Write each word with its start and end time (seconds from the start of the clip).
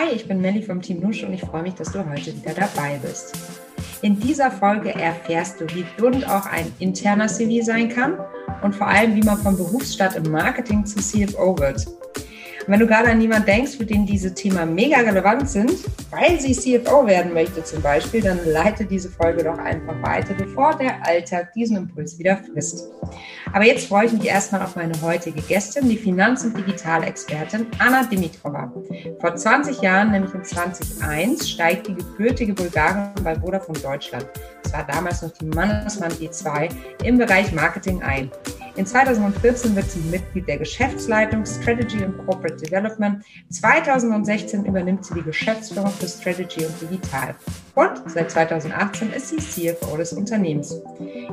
Hi, 0.00 0.14
ich 0.14 0.26
bin 0.26 0.40
Melli 0.40 0.62
vom 0.62 0.80
Team 0.80 1.00
Nusch 1.00 1.24
und 1.24 1.34
ich 1.34 1.42
freue 1.42 1.60
mich, 1.60 1.74
dass 1.74 1.92
du 1.92 1.98
heute 1.98 2.34
wieder 2.34 2.54
dabei 2.54 2.98
bist. 3.02 3.36
In 4.00 4.18
dieser 4.18 4.50
Folge 4.50 4.94
erfährst 4.94 5.60
du, 5.60 5.66
wie 5.74 5.84
bunt 5.98 6.26
auch 6.26 6.46
ein 6.46 6.72
interner 6.78 7.26
CV 7.26 7.62
sein 7.62 7.90
kann 7.90 8.18
und 8.62 8.74
vor 8.74 8.86
allem, 8.86 9.14
wie 9.14 9.22
man 9.22 9.36
vom 9.36 9.58
Berufsstart 9.58 10.16
im 10.16 10.30
Marketing 10.30 10.86
zu 10.86 11.00
CFO 11.00 11.58
wird. 11.58 11.86
Und 12.66 12.72
wenn 12.72 12.80
du 12.80 12.86
gerade 12.86 13.08
an 13.08 13.20
jemanden 13.20 13.46
denkst, 13.46 13.76
für 13.76 13.86
den 13.86 14.04
diese 14.04 14.34
Themen 14.34 14.74
mega 14.74 14.98
relevant 14.98 15.48
sind, 15.48 15.72
weil 16.10 16.38
sie 16.38 16.52
CFO 16.52 17.06
werden 17.06 17.32
möchte 17.32 17.64
zum 17.64 17.80
Beispiel, 17.82 18.20
dann 18.20 18.38
leite 18.44 18.84
diese 18.84 19.08
Folge 19.08 19.44
doch 19.44 19.58
einfach 19.58 20.00
weiter, 20.02 20.34
bevor 20.34 20.76
der 20.76 21.06
Alltag 21.06 21.52
diesen 21.54 21.76
Impuls 21.76 22.18
wieder 22.18 22.36
frisst. 22.36 22.88
Aber 23.52 23.64
jetzt 23.64 23.86
freue 23.86 24.06
ich 24.06 24.12
mich 24.12 24.26
erstmal 24.26 24.62
auf 24.62 24.76
meine 24.76 25.00
heutige 25.02 25.40
Gästin, 25.40 25.88
die 25.88 25.96
Finanz- 25.96 26.44
und 26.44 26.56
Digitalexpertin 26.56 27.66
Anna 27.78 28.04
Dimitrova. 28.04 28.72
Vor 29.20 29.34
20 29.34 29.80
Jahren, 29.80 30.10
nämlich 30.10 30.34
in 30.34 30.44
2001, 30.44 31.48
steigt 31.48 31.88
die 31.88 31.94
gebürtige 31.94 32.52
Bulgarin 32.52 33.10
bei 33.24 33.34
Vodafone 33.34 33.78
Deutschland, 33.78 34.26
das 34.62 34.72
war 34.72 34.86
damals 34.86 35.22
noch 35.22 35.32
die 35.32 35.46
Mannesmann 35.46 36.12
E2, 36.12 36.70
im 37.04 37.18
Bereich 37.18 37.52
Marketing 37.52 38.02
ein. 38.02 38.30
In 38.76 38.86
2014 38.86 39.74
wird 39.74 39.90
sie 39.90 40.00
Mitglied 40.10 40.46
der 40.48 40.58
Geschäftsleitung 40.58 41.44
Strategy 41.44 42.04
und 42.04 42.16
Corporate 42.24 42.56
Development. 42.56 43.22
2016 43.50 44.64
übernimmt 44.64 45.04
sie 45.04 45.14
die 45.14 45.22
Geschäftsführung 45.22 45.90
für 45.90 46.06
Strategy 46.06 46.64
und 46.64 46.80
Digital. 46.80 47.34
Und 47.74 48.02
seit 48.06 48.30
2018 48.30 49.12
ist 49.12 49.28
sie 49.28 49.36
CFO 49.72 49.96
des 49.96 50.12
Unternehmens. 50.12 50.80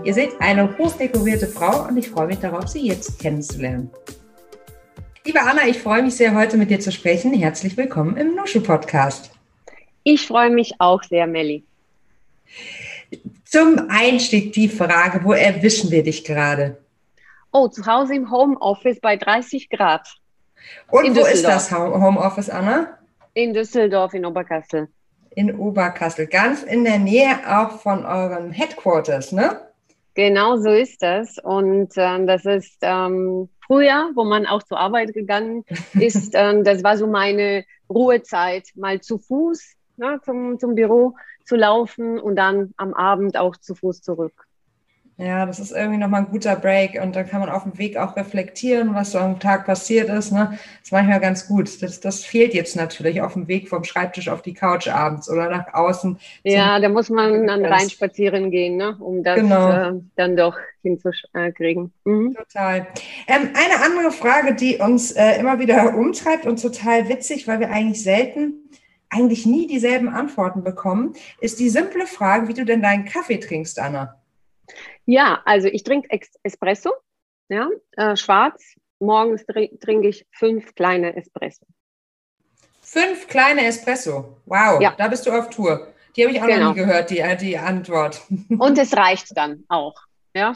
Ihr 0.04 0.14
seht 0.14 0.32
eine 0.40 0.78
hochdekorierte 0.78 1.48
Frau 1.48 1.88
und 1.88 1.98
ich 1.98 2.10
freue 2.10 2.28
mich 2.28 2.40
darauf, 2.40 2.68
sie 2.68 2.88
jetzt 2.88 3.20
kennenzulernen. 3.20 3.92
Liebe 5.24 5.42
Anna, 5.42 5.68
ich 5.68 5.80
freue 5.80 6.04
mich 6.04 6.16
sehr, 6.16 6.34
heute 6.34 6.58
mit 6.58 6.70
dir 6.70 6.80
zu 6.80 6.92
sprechen. 6.92 7.34
Herzlich 7.34 7.76
willkommen 7.76 8.18
im 8.18 8.34
Nushu 8.36 8.62
Podcast. 8.62 9.32
Ich 10.04 10.26
freue 10.26 10.50
mich 10.50 10.74
auch 10.80 11.04
sehr, 11.04 11.28
Melli. 11.28 11.67
Zum 13.50 13.88
Einstieg 13.90 14.52
die 14.52 14.68
Frage, 14.68 15.24
wo 15.24 15.32
erwischen 15.32 15.90
wir 15.90 16.04
dich 16.04 16.26
gerade? 16.26 16.78
Oh, 17.54 17.70
zu 17.70 17.86
Hause 17.86 18.16
im 18.16 18.30
Homeoffice 18.30 19.00
bei 19.00 19.16
30 19.16 19.70
Grad. 19.70 20.06
Und 20.90 21.16
wo 21.16 21.26
ist 21.26 21.46
das 21.46 21.72
Homeoffice, 21.72 22.50
Anna? 22.50 22.98
In 23.34 23.54
Düsseldorf, 23.54 24.14
in 24.14 24.26
Oberkassel. 24.26 24.90
In 25.30 25.56
Oberkassel, 25.56 26.28
ganz 26.28 26.64
in 26.64 26.84
der 26.84 27.00
Nähe 27.00 27.38
auch 27.48 27.80
von 27.80 28.06
euren 28.06 28.52
Headquarters, 28.52 29.32
ne? 29.32 29.62
Genau 30.14 30.58
so 30.58 30.72
ist 30.72 31.02
das. 31.02 31.38
Und 31.38 31.94
ähm, 31.96 32.28
das 32.28 32.44
ist 32.44 32.78
ähm, 32.82 33.48
früher, 33.66 34.12
wo 34.16 34.26
man 34.26 34.46
auch 34.46 34.64
zur 34.64 34.80
Arbeit 34.80 35.14
gegangen 35.14 35.64
ist, 35.94 36.32
ähm, 36.34 36.66
das 36.66 36.84
war 36.84 36.98
so 36.98 37.08
meine 37.08 37.64
Ruhezeit, 37.90 38.68
mal 38.76 39.00
zu 39.00 39.20
Fuß 39.20 39.78
ne, 39.98 40.20
zum, 40.24 40.60
zum 40.60 40.76
Büro 40.76 41.16
zu 41.48 41.56
laufen 41.56 42.20
und 42.20 42.36
dann 42.36 42.74
am 42.78 42.94
Abend 42.94 43.38
auch 43.38 43.56
zu 43.56 43.74
Fuß 43.74 44.02
zurück. 44.02 44.48
Ja, 45.20 45.48
das 45.48 45.58
ist 45.58 45.72
irgendwie 45.72 45.98
nochmal 45.98 46.22
ein 46.22 46.30
guter 46.30 46.56
Break 46.56 47.02
und 47.02 47.16
da 47.16 47.24
kann 47.24 47.40
man 47.40 47.50
auf 47.50 47.64
dem 47.64 47.76
Weg 47.80 47.98
auch 47.98 48.16
reflektieren, 48.16 48.94
was 48.94 49.14
so 49.14 49.18
am 49.18 49.40
Tag 49.40 49.66
passiert 49.66 50.10
ist. 50.10 50.32
Ne? 50.32 50.50
Das 50.52 50.60
ist 50.84 50.92
manchmal 50.92 51.20
ganz 51.20 51.48
gut. 51.48 51.82
Das, 51.82 52.00
das 52.00 52.24
fehlt 52.24 52.54
jetzt 52.54 52.76
natürlich 52.76 53.20
auf 53.22 53.34
dem 53.34 53.48
Weg 53.48 53.68
vom 53.68 53.84
Schreibtisch 53.84 54.30
auf 54.30 54.44
die 54.44 54.54
Couch 54.54 54.88
abends 54.88 55.28
oder 55.28 55.50
nach 55.50 55.74
außen. 55.74 56.20
Ja, 56.44 56.80
da 56.80 56.90
muss 56.90 57.10
man 57.10 57.48
dann 57.48 57.66
rein 57.66 57.90
spazieren 57.90 58.52
gehen, 58.52 58.78
ne? 58.78 58.96
um 59.00 59.24
das 59.24 59.40
genau. 59.40 59.72
äh, 59.72 59.94
dann 60.18 60.38
doch 60.38 60.56
hinzukriegen. 60.84 61.92
Mhm. 62.06 62.36
Total. 62.36 62.86
Ähm, 63.28 63.50
eine 63.56 63.84
andere 63.84 64.12
Frage, 64.12 64.54
die 64.54 64.78
uns 64.78 65.14
äh, 65.14 65.40
immer 65.40 65.58
wieder 65.58 65.98
umtreibt 65.98 66.46
und 66.46 66.62
total 66.62 67.10
witzig, 67.10 67.48
weil 67.48 67.60
wir 67.60 67.72
eigentlich 67.72 68.04
selten 68.04 68.70
eigentlich 69.10 69.46
nie 69.46 69.68
dieselben 69.68 70.10
Antworten 70.10 70.64
bekommen, 70.64 71.14
ist 71.40 71.60
die 71.60 71.70
simple 71.70 72.08
Frage, 72.08 72.48
wie 72.48 72.54
du 72.54 72.66
denn 72.66 72.82
deinen 72.82 73.06
Kaffee 73.06 73.38
trinkst, 73.38 73.80
Anna. 73.80 74.22
Ja, 75.06 75.42
also 75.46 75.68
ich 75.68 75.84
trinke 75.84 76.10
Espresso, 76.44 76.92
ja, 77.50 77.70
äh, 77.94 78.16
schwarz. 78.16 78.76
Morgens 79.00 79.46
trinke 79.46 80.08
ich 80.08 80.26
fünf 80.32 80.74
kleine 80.76 81.16
Espresso. 81.16 81.66
Fünf 82.82 83.28
kleine 83.28 83.66
Espresso. 83.66 84.38
Wow, 84.46 84.82
ja. 84.82 84.96
da 84.98 85.08
bist 85.08 85.26
du 85.26 85.32
auf 85.32 85.50
Tour. 85.50 85.94
Die 86.16 86.24
habe 86.24 86.34
ich 86.34 86.42
auch 86.42 86.48
genau. 86.48 86.70
noch 86.70 86.76
nie 86.76 86.82
gehört, 86.82 87.10
die, 87.12 87.24
die 87.40 87.58
Antwort. 87.58 88.22
Und 88.58 88.78
es 88.78 88.96
reicht 88.98 89.38
dann 89.38 89.66
auch. 89.68 89.96
Ja. 90.34 90.56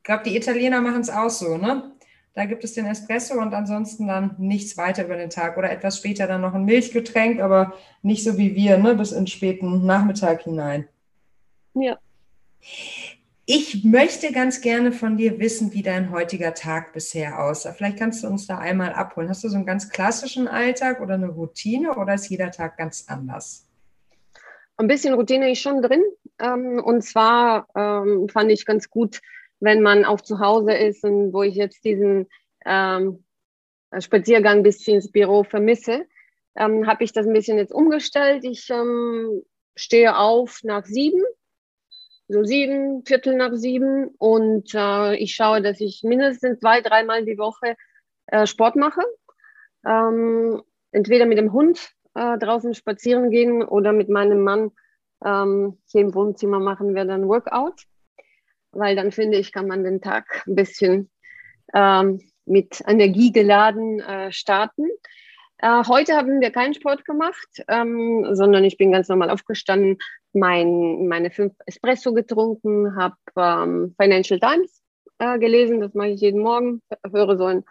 Ich 0.00 0.02
glaube, 0.02 0.24
die 0.24 0.36
Italiener 0.36 0.80
machen 0.80 1.02
es 1.02 1.10
auch 1.10 1.30
so, 1.30 1.56
ne? 1.56 1.92
Da 2.40 2.46
gibt 2.46 2.64
es 2.64 2.72
den 2.72 2.86
Espresso 2.86 3.34
und 3.34 3.52
ansonsten 3.52 4.06
dann 4.06 4.34
nichts 4.38 4.78
weiter 4.78 5.04
über 5.04 5.16
den 5.18 5.28
Tag 5.28 5.58
oder 5.58 5.70
etwas 5.70 5.98
später 5.98 6.26
dann 6.26 6.40
noch 6.40 6.54
ein 6.54 6.64
Milchgetränk, 6.64 7.38
aber 7.38 7.74
nicht 8.00 8.24
so 8.24 8.38
wie 8.38 8.54
wir, 8.54 8.78
ne? 8.78 8.94
Bis 8.94 9.12
in 9.12 9.26
späten 9.26 9.84
Nachmittag 9.84 10.44
hinein. 10.44 10.88
Ja. 11.74 11.98
Ich 13.44 13.84
möchte 13.84 14.32
ganz 14.32 14.62
gerne 14.62 14.90
von 14.90 15.18
dir 15.18 15.38
wissen, 15.38 15.74
wie 15.74 15.82
dein 15.82 16.12
heutiger 16.12 16.54
Tag 16.54 16.94
bisher 16.94 17.44
aussah. 17.44 17.74
Vielleicht 17.74 17.98
kannst 17.98 18.24
du 18.24 18.28
uns 18.28 18.46
da 18.46 18.56
einmal 18.56 18.94
abholen. 18.94 19.28
Hast 19.28 19.44
du 19.44 19.50
so 19.50 19.56
einen 19.56 19.66
ganz 19.66 19.90
klassischen 19.90 20.48
Alltag 20.48 21.02
oder 21.02 21.16
eine 21.16 21.28
Routine 21.28 21.94
oder 21.94 22.14
ist 22.14 22.30
jeder 22.30 22.50
Tag 22.50 22.78
ganz 22.78 23.04
anders? 23.08 23.68
Ein 24.78 24.86
bisschen 24.86 25.12
Routine 25.12 25.52
ist 25.52 25.60
schon 25.60 25.82
drin. 25.82 26.02
Ähm, 26.38 26.80
und 26.82 27.02
zwar 27.02 27.68
ähm, 27.76 28.30
fand 28.30 28.50
ich 28.50 28.64
ganz 28.64 28.88
gut, 28.88 29.20
wenn 29.60 29.82
man 29.82 30.04
auch 30.04 30.20
zu 30.20 30.40
Hause 30.40 30.72
ist 30.72 31.04
und 31.04 31.32
wo 31.32 31.42
ich 31.42 31.54
jetzt 31.54 31.84
diesen 31.84 32.26
ähm, 32.66 33.24
Spaziergang 33.98 34.62
bis 34.62 34.86
ins 34.88 35.10
Büro 35.10 35.44
vermisse, 35.44 36.06
habe 36.56 37.04
ich 37.04 37.12
das 37.12 37.26
ein 37.26 37.32
bisschen 37.32 37.58
jetzt 37.58 37.72
umgestellt. 37.72 38.44
Ich 38.44 38.68
stehe 39.76 40.16
auf 40.16 40.60
nach 40.62 40.84
sieben 40.84 41.22
so 42.30 42.44
sieben, 42.44 43.04
Viertel 43.04 43.34
nach 43.34 43.52
sieben 43.54 44.08
und 44.18 44.72
äh, 44.74 45.16
ich 45.16 45.34
schaue, 45.34 45.62
dass 45.62 45.80
ich 45.80 46.02
mindestens 46.04 46.60
zwei, 46.60 46.80
dreimal 46.80 47.24
die 47.24 47.38
Woche 47.38 47.76
äh, 48.26 48.46
Sport 48.46 48.76
mache. 48.76 49.02
Ähm, 49.84 50.62
entweder 50.92 51.26
mit 51.26 51.38
dem 51.38 51.52
Hund 51.52 51.90
äh, 52.14 52.38
draußen 52.38 52.74
spazieren 52.74 53.30
gehen 53.30 53.64
oder 53.64 53.92
mit 53.92 54.08
meinem 54.08 54.42
Mann 54.42 54.70
ähm, 55.24 55.78
hier 55.86 56.02
im 56.02 56.14
Wohnzimmer 56.14 56.60
machen 56.60 56.94
wir 56.94 57.04
dann 57.04 57.26
Workout, 57.26 57.86
weil 58.72 58.96
dann 58.96 59.12
finde 59.12 59.38
ich, 59.38 59.52
kann 59.52 59.66
man 59.66 59.84
den 59.84 60.00
Tag 60.00 60.42
ein 60.46 60.54
bisschen 60.54 61.10
ähm, 61.74 62.20
mit 62.46 62.82
Energie 62.86 63.32
geladen 63.32 64.00
äh, 64.00 64.32
starten. 64.32 64.88
Äh, 65.58 65.84
heute 65.86 66.16
haben 66.16 66.40
wir 66.40 66.50
keinen 66.50 66.74
Sport 66.74 67.04
gemacht, 67.04 67.48
ähm, 67.68 68.26
sondern 68.32 68.64
ich 68.64 68.78
bin 68.78 68.92
ganz 68.92 69.08
normal 69.08 69.30
aufgestanden, 69.30 69.98
mein, 70.32 71.06
meine 71.06 71.30
fünf 71.30 71.54
Espresso 71.66 72.14
getrunken, 72.14 72.96
habe 72.96 73.16
ähm, 73.36 73.94
Financial 74.00 74.40
Times 74.40 74.82
äh, 75.18 75.38
gelesen, 75.38 75.80
das 75.80 75.94
mache 75.94 76.08
ich 76.08 76.20
jeden 76.20 76.40
Morgen, 76.40 76.82
höre 77.12 77.36
so 77.36 77.44
ein 77.44 77.64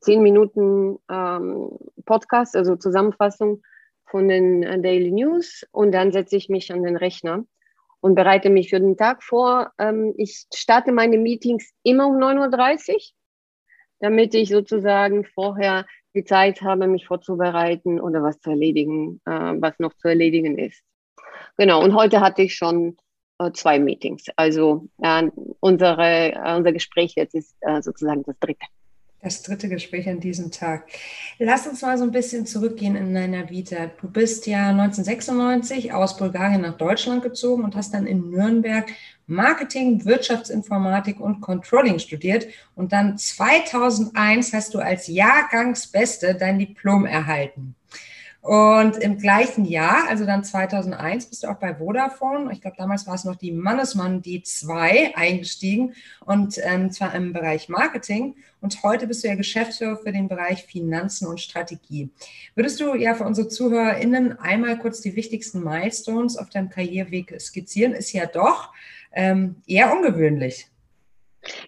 zehn 0.00 0.22
Minuten 0.22 0.98
ähm, 1.10 1.70
Podcast, 2.04 2.56
also 2.56 2.76
Zusammenfassung 2.76 3.62
von 4.06 4.28
den 4.28 4.62
äh, 4.62 4.80
Daily 4.80 5.10
News. 5.10 5.66
Und 5.72 5.92
dann 5.92 6.12
setze 6.12 6.36
ich 6.36 6.48
mich 6.48 6.72
an 6.72 6.82
den 6.82 6.96
Rechner 6.96 7.44
und 8.04 8.16
bereite 8.16 8.50
mich 8.50 8.68
für 8.68 8.80
den 8.80 8.98
Tag 8.98 9.22
vor. 9.22 9.72
Ähm, 9.78 10.12
ich 10.18 10.44
starte 10.54 10.92
meine 10.92 11.16
Meetings 11.16 11.72
immer 11.82 12.06
um 12.06 12.18
9.30 12.18 12.92
Uhr, 12.92 13.00
damit 14.00 14.34
ich 14.34 14.50
sozusagen 14.50 15.24
vorher 15.24 15.86
die 16.14 16.24
Zeit 16.24 16.60
habe, 16.60 16.86
mich 16.86 17.06
vorzubereiten 17.06 17.98
oder 17.98 18.22
was 18.22 18.38
zu 18.40 18.50
erledigen, 18.50 19.22
äh, 19.24 19.54
was 19.58 19.78
noch 19.78 19.94
zu 19.94 20.08
erledigen 20.08 20.58
ist. 20.58 20.82
Genau, 21.56 21.82
und 21.82 21.94
heute 21.94 22.20
hatte 22.20 22.42
ich 22.42 22.54
schon 22.54 22.98
äh, 23.38 23.50
zwei 23.52 23.78
Meetings. 23.78 24.26
Also 24.36 24.86
äh, 24.98 25.30
unsere, 25.60 26.34
unser 26.58 26.72
Gespräch 26.72 27.14
jetzt 27.16 27.34
ist 27.34 27.56
sozusagen 27.80 28.22
das 28.24 28.38
dritte. 28.38 28.66
Das 29.24 29.40
dritte 29.40 29.70
Gespräch 29.70 30.06
an 30.06 30.20
diesem 30.20 30.50
Tag. 30.50 30.86
Lass 31.38 31.66
uns 31.66 31.80
mal 31.80 31.96
so 31.96 32.04
ein 32.04 32.10
bisschen 32.10 32.44
zurückgehen 32.44 32.94
in 32.94 33.14
deiner 33.14 33.48
Vita. 33.48 33.90
Du 33.98 34.06
bist 34.06 34.46
ja 34.46 34.68
1996 34.68 35.94
aus 35.94 36.18
Bulgarien 36.18 36.60
nach 36.60 36.76
Deutschland 36.76 37.22
gezogen 37.22 37.64
und 37.64 37.74
hast 37.74 37.94
dann 37.94 38.06
in 38.06 38.28
Nürnberg 38.28 38.86
Marketing, 39.26 40.04
Wirtschaftsinformatik 40.04 41.20
und 41.20 41.40
Controlling 41.40 41.98
studiert. 41.98 42.46
Und 42.74 42.92
dann 42.92 43.16
2001 43.16 44.52
hast 44.52 44.74
du 44.74 44.78
als 44.78 45.06
Jahrgangsbeste 45.06 46.34
dein 46.34 46.58
Diplom 46.58 47.06
erhalten. 47.06 47.74
Und 48.44 48.98
im 48.98 49.16
gleichen 49.16 49.64
Jahr, 49.64 50.06
also 50.06 50.26
dann 50.26 50.44
2001, 50.44 51.30
bist 51.30 51.44
du 51.44 51.48
auch 51.48 51.58
bei 51.58 51.76
Vodafone. 51.76 52.52
Ich 52.52 52.60
glaube, 52.60 52.76
damals 52.76 53.06
war 53.06 53.14
es 53.14 53.24
noch 53.24 53.36
die 53.36 53.52
Mannesmann 53.52 54.20
D2 54.20 55.14
eingestiegen 55.14 55.94
und 56.26 56.60
ähm, 56.62 56.90
zwar 56.90 57.14
im 57.14 57.32
Bereich 57.32 57.70
Marketing. 57.70 58.36
Und 58.60 58.82
heute 58.82 59.06
bist 59.06 59.24
du 59.24 59.28
ja 59.28 59.34
Geschäftsführer 59.34 59.96
für 59.96 60.12
den 60.12 60.28
Bereich 60.28 60.66
Finanzen 60.66 61.26
und 61.26 61.40
Strategie. 61.40 62.10
Würdest 62.54 62.78
du 62.80 62.94
ja 62.94 63.14
für 63.14 63.24
unsere 63.24 63.48
ZuhörerInnen 63.48 64.38
einmal 64.38 64.78
kurz 64.78 65.00
die 65.00 65.16
wichtigsten 65.16 65.64
Milestones 65.64 66.36
auf 66.36 66.50
deinem 66.50 66.68
Karriereweg 66.68 67.40
skizzieren? 67.40 67.94
Ist 67.94 68.12
ja 68.12 68.26
doch 68.26 68.74
ähm, 69.12 69.56
eher 69.66 69.90
ungewöhnlich. 69.90 70.68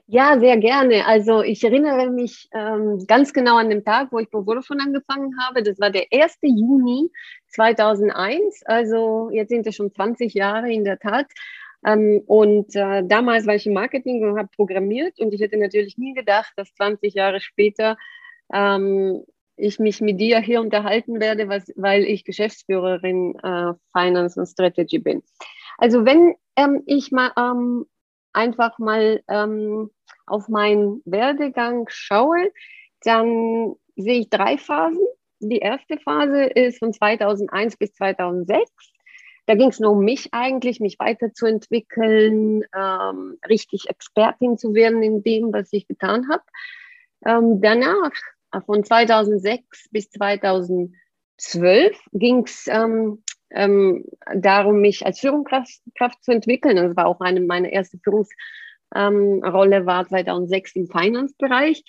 Ja, 0.07 0.39
sehr 0.39 0.57
gerne. 0.59 1.07
Also 1.07 1.43
ich 1.43 1.63
erinnere 1.65 2.11
mich 2.11 2.49
ähm, 2.53 3.05
ganz 3.07 3.33
genau 3.33 3.57
an 3.57 3.71
den 3.71 3.85
Tag, 3.85 4.13
wo 4.13 4.19
ich 4.19 4.31
bei 4.31 4.43
Vodafone 4.43 4.83
angefangen 4.83 5.35
habe. 5.41 5.63
Das 5.63 5.79
war 5.81 5.91
der 5.91 6.07
1. 6.13 6.39
Juni 6.43 7.11
2001. 7.49 8.63
Also 8.67 9.31
jetzt 9.33 9.51
sind 9.51 9.67
es 9.67 9.75
schon 9.75 9.93
20 9.93 10.35
Jahre 10.35 10.73
in 10.73 10.85
der 10.85 10.99
Tat. 10.99 11.27
Ähm, 11.85 12.23
und 12.27 12.75
äh, 12.75 13.05
damals 13.05 13.47
war 13.47 13.55
ich 13.55 13.67
im 13.67 13.75
Marketing 13.75 14.23
und 14.23 14.39
habe 14.39 14.49
programmiert. 14.55 15.19
Und 15.19 15.33
ich 15.35 15.41
hätte 15.41 15.59
natürlich 15.59 15.99
nie 15.99 16.15
gedacht, 16.15 16.53
dass 16.57 16.75
20 16.75 17.15
Jahre 17.15 17.41
später 17.41 17.97
ähm, 18.53 19.25
ich 19.57 19.79
mich 19.79 20.01
mit 20.01 20.21
dir 20.21 20.41
hier 20.41 20.61
unterhalten 20.61 21.21
werde, 21.21 21.49
was, 21.49 21.73
weil 21.77 22.05
ich 22.05 22.25
Geschäftsführerin 22.25 23.35
äh, 23.43 23.73
Finance 23.93 24.39
und 24.39 24.47
Strategy 24.47 24.99
bin. 24.99 25.23
Also 25.79 26.05
wenn 26.05 26.35
ähm, 26.57 26.83
ich 26.87 27.11
mal 27.11 27.33
ähm, 27.37 27.87
einfach 28.37 28.79
mal 28.79 29.23
ähm, 29.29 29.91
auf 30.27 30.49
meinen 30.49 31.03
Werdegang 31.05 31.87
schaue, 31.89 32.53
dann 33.03 33.75
sehe 33.97 34.21
ich 34.21 34.31
drei 34.31 34.59
Phasen. 34.59 35.07
Die 35.41 35.59
erste 35.59 35.99
Phase 35.99 36.45
ist 36.45 36.79
von 36.79 36.93
2001 36.93 37.77
bis 37.77 37.95
2006. 37.95 38.71
Da 39.47 39.55
ging 39.55 39.69
es 39.69 39.81
nur 39.81 39.93
um 39.93 40.05
mich 40.05 40.35
eigentlich, 40.35 40.81
mich 40.81 40.99
weiterzuentwickeln, 40.99 42.65
ähm, 42.77 43.39
richtig 43.49 43.89
Expertin 43.89 44.59
zu 44.59 44.75
werden 44.75 45.03
in 45.03 45.23
dem, 45.23 45.53
was 45.53 45.73
ich 45.73 45.87
getan 45.87 46.29
habe. 46.29 46.43
Ähm, 47.25 47.61
danach, 47.61 48.11
äh, 48.53 48.61
von 48.61 48.85
2006 48.85 49.89
bis 49.91 50.11
2012, 50.11 51.97
ging 52.13 52.45
es 52.45 52.67
ähm, 52.69 53.23
ähm, 53.51 54.05
darum, 54.35 54.81
mich 54.81 55.05
als 55.07 55.21
Führungskraft 55.21 56.23
zu 56.23 56.33
entwickeln. 56.33 56.77
Das 56.77 56.97
war 56.97 57.07
auch 57.07 57.21
eine, 57.21 57.41
meine 57.41 57.73
erste 57.73 57.99
Führungsrolle 57.99 59.77
ähm, 59.77 59.87
war 59.87 60.07
2006 60.07 60.77
im 60.77 60.87
Finance-Bereich. 60.89 61.85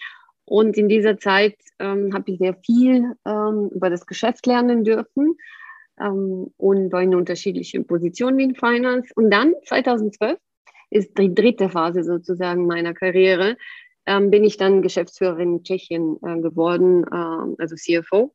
Und 0.46 0.78
in 0.78 0.88
dieser 0.88 1.18
Zeit 1.18 1.58
ähm, 1.80 2.14
habe 2.14 2.32
ich 2.32 2.40
sehr 2.40 2.56
viel 2.56 3.16
ähm, 3.26 3.70
über 3.74 3.90
das 3.90 4.06
Geschäft 4.06 4.46
lernen 4.46 4.84
dürfen 4.84 5.36
ähm, 6.00 6.54
und 6.58 6.94
in 6.94 7.16
unterschiedlichen 7.16 7.86
Positionen 7.86 8.40
in 8.40 8.56
Finance. 8.56 9.12
Und 9.16 9.30
dann 9.30 9.54
2012 9.66 10.40
ist 10.90 11.18
die 11.18 11.34
dritte 11.34 11.70
Phase 11.70 12.04
sozusagen 12.04 12.66
meiner 12.66 12.94
Karriere, 12.94 13.58
ähm, 14.06 14.32
bin 14.32 14.46
ich 14.46 14.58
dann 14.58 14.82
Geschäftsführerin 14.82 15.58
in 15.58 15.64
Tschechien 15.64 16.18
äh, 16.24 16.40
geworden, 16.40 17.04
äh, 17.04 17.62
also 17.62 17.76
CFO. 17.76 18.34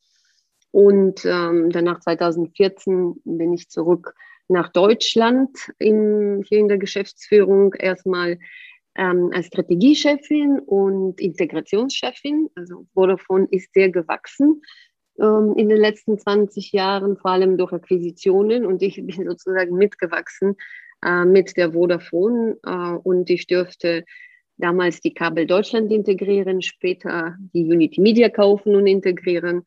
Und 0.72 1.24
ähm, 1.24 1.70
danach 1.70 2.00
2014 2.00 3.20
bin 3.24 3.52
ich 3.52 3.68
zurück 3.68 4.14
nach 4.48 4.70
Deutschland 4.70 5.50
in, 5.78 6.42
hier 6.48 6.58
in 6.58 6.68
der 6.68 6.78
Geschäftsführung 6.78 7.74
erstmal 7.74 8.38
ähm, 8.96 9.30
als 9.34 9.46
Strategiechefin 9.46 10.58
und 10.60 11.20
Integrationschefin. 11.20 12.48
Also 12.54 12.86
Vodafone 12.94 13.46
ist 13.50 13.72
sehr 13.74 13.90
gewachsen 13.90 14.62
ähm, 15.20 15.54
in 15.56 15.68
den 15.68 15.78
letzten 15.78 16.18
20 16.18 16.72
Jahren, 16.72 17.16
vor 17.16 17.32
allem 17.32 17.56
durch 17.58 17.72
Akquisitionen. 17.72 18.66
Und 18.66 18.82
ich 18.82 18.96
bin 18.96 19.28
sozusagen 19.28 19.76
mitgewachsen 19.76 20.56
äh, 21.04 21.24
mit 21.24 21.56
der 21.56 21.72
Vodafone 21.72 22.58
äh, 22.64 22.96
und 23.02 23.28
ich 23.30 23.46
dürfte 23.46 24.04
damals 24.56 25.00
die 25.00 25.14
Kabel 25.14 25.46
Deutschland 25.46 25.90
integrieren, 25.92 26.62
später 26.62 27.36
die 27.52 27.64
Unity 27.64 28.00
Media 28.00 28.28
kaufen 28.28 28.74
und 28.74 28.86
integrieren 28.86 29.64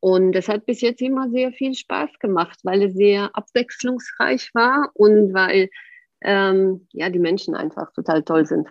und 0.00 0.32
das 0.32 0.48
hat 0.48 0.66
bis 0.66 0.80
jetzt 0.80 1.00
immer 1.00 1.30
sehr 1.30 1.52
viel 1.52 1.74
Spaß 1.74 2.18
gemacht, 2.18 2.58
weil 2.64 2.82
es 2.82 2.94
sehr 2.94 3.30
abwechslungsreich 3.34 4.50
war 4.54 4.90
und 4.94 5.32
weil 5.32 5.70
ähm, 6.20 6.86
ja, 6.92 7.08
die 7.08 7.18
Menschen 7.18 7.54
einfach 7.54 7.92
total 7.92 8.22
toll 8.22 8.46
sind. 8.46 8.68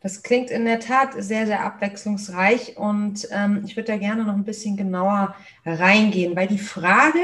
Das 0.00 0.22
klingt 0.22 0.50
in 0.50 0.64
der 0.64 0.78
Tat 0.78 1.14
sehr, 1.16 1.46
sehr 1.46 1.64
abwechslungsreich 1.64 2.76
und 2.76 3.26
ähm, 3.32 3.62
ich 3.66 3.76
würde 3.76 3.92
da 3.92 3.98
gerne 3.98 4.24
noch 4.24 4.34
ein 4.34 4.44
bisschen 4.44 4.76
genauer 4.76 5.34
reingehen, 5.66 6.36
weil 6.36 6.46
die 6.46 6.58
Frage, 6.58 7.18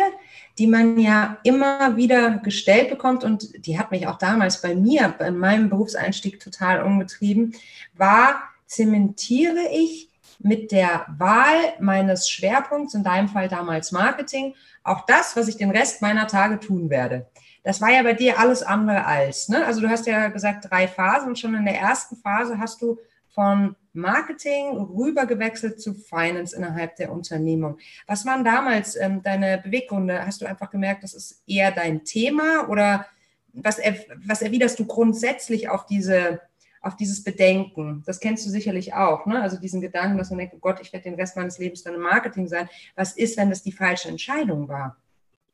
die 0.59 0.67
man 0.67 0.99
ja 0.99 1.38
immer 1.44 1.97
wieder 1.97 2.38
gestellt 2.38 2.91
bekommt 2.91 3.23
und 3.23 3.65
die 3.65 3.79
hat 3.79 3.93
mich 3.93 4.09
auch 4.09 4.19
damals 4.19 4.61
bei 4.61 4.75
mir, 4.75 5.15
bei 5.17 5.31
meinem 5.31 5.69
Berufseinstieg 5.69 6.41
total 6.41 6.82
umgetrieben, 6.82 7.55
war, 7.94 8.43
zementiere 8.67 9.69
ich 9.73 10.11
mit 10.44 10.73
der 10.73 11.06
Wahl 11.17 11.73
meines 11.81 12.29
Schwerpunkts, 12.29 12.94
in 12.94 13.02
deinem 13.02 13.29
Fall 13.29 13.49
damals 13.49 13.93
Marketing, 13.93 14.55
auch 14.82 15.06
das, 15.06 15.37
was 15.37 15.49
ich 15.49 15.56
den 15.56 15.70
Rest 15.70 16.02
meiner 16.02 16.26
Tage 16.26 16.61
tun 16.61 16.91
werde. 16.91 17.26
Das 17.62 17.81
war 17.81 17.91
ja 17.91 18.02
bei 18.02 18.12
dir 18.12 18.38
alles 18.38 18.62
andere 18.62 19.06
als. 19.06 19.49
Ne? 19.49 19.64
Also 19.64 19.81
du 19.81 19.88
hast 19.88 20.06
ja 20.06 20.29
gesagt 20.29 20.70
drei 20.70 20.87
Phasen 20.87 21.29
und 21.29 21.38
schon 21.38 21.55
in 21.55 21.64
der 21.64 21.81
ersten 21.81 22.17
Phase 22.17 22.58
hast 22.58 22.82
du 22.82 22.99
von 23.29 23.75
Marketing 23.94 24.76
rüber 24.76 25.25
gewechselt 25.25 25.81
zu 25.81 25.94
Finance 25.94 26.55
innerhalb 26.55 26.96
der 26.96 27.11
Unternehmung. 27.11 27.79
Was 28.06 28.26
waren 28.26 28.44
damals 28.44 28.96
ähm, 28.96 29.23
deine 29.23 29.58
Beweggründe? 29.64 30.26
Hast 30.26 30.43
du 30.43 30.46
einfach 30.46 30.70
gemerkt, 30.70 31.05
das 31.05 31.14
ist 31.14 31.43
eher 31.46 31.70
dein 31.70 32.05
Thema 32.05 32.69
oder 32.69 33.06
was, 33.55 33.81
was 34.26 34.43
erwiderst 34.43 34.79
du 34.79 34.85
grundsätzlich 34.85 35.70
auf 35.70 35.87
diese 35.87 36.43
auf 36.84 36.96
dieses 36.96 37.25
Bedenken. 37.25 38.02
Das 38.06 38.20
kennst 38.20 38.44
du 38.46 38.50
sicherlich 38.50 38.94
auch, 38.94 39.26
ne? 39.26 39.40
Also 39.40 39.58
diesen 39.58 39.81
Gedanken, 39.81 40.19
dass 40.19 40.31
man 40.31 40.38
denkt, 40.38 40.54
oh 40.54 40.60
Gott, 40.60 40.81
ich 40.81 40.92
werde 40.92 41.04
den 41.04 41.14
Rest 41.14 41.36
meines 41.36 41.58
Lebens 41.58 41.82
dann 41.82 41.94
im 41.94 42.02
Marketing 42.02 42.46
sein. 42.46 42.69
Was 42.94 43.16
ist, 43.16 43.36
wenn 43.36 43.50
das 43.50 43.62
die 43.62 43.72
falsche 43.72 44.08
Entscheidung 44.08 44.69
war? 44.69 44.96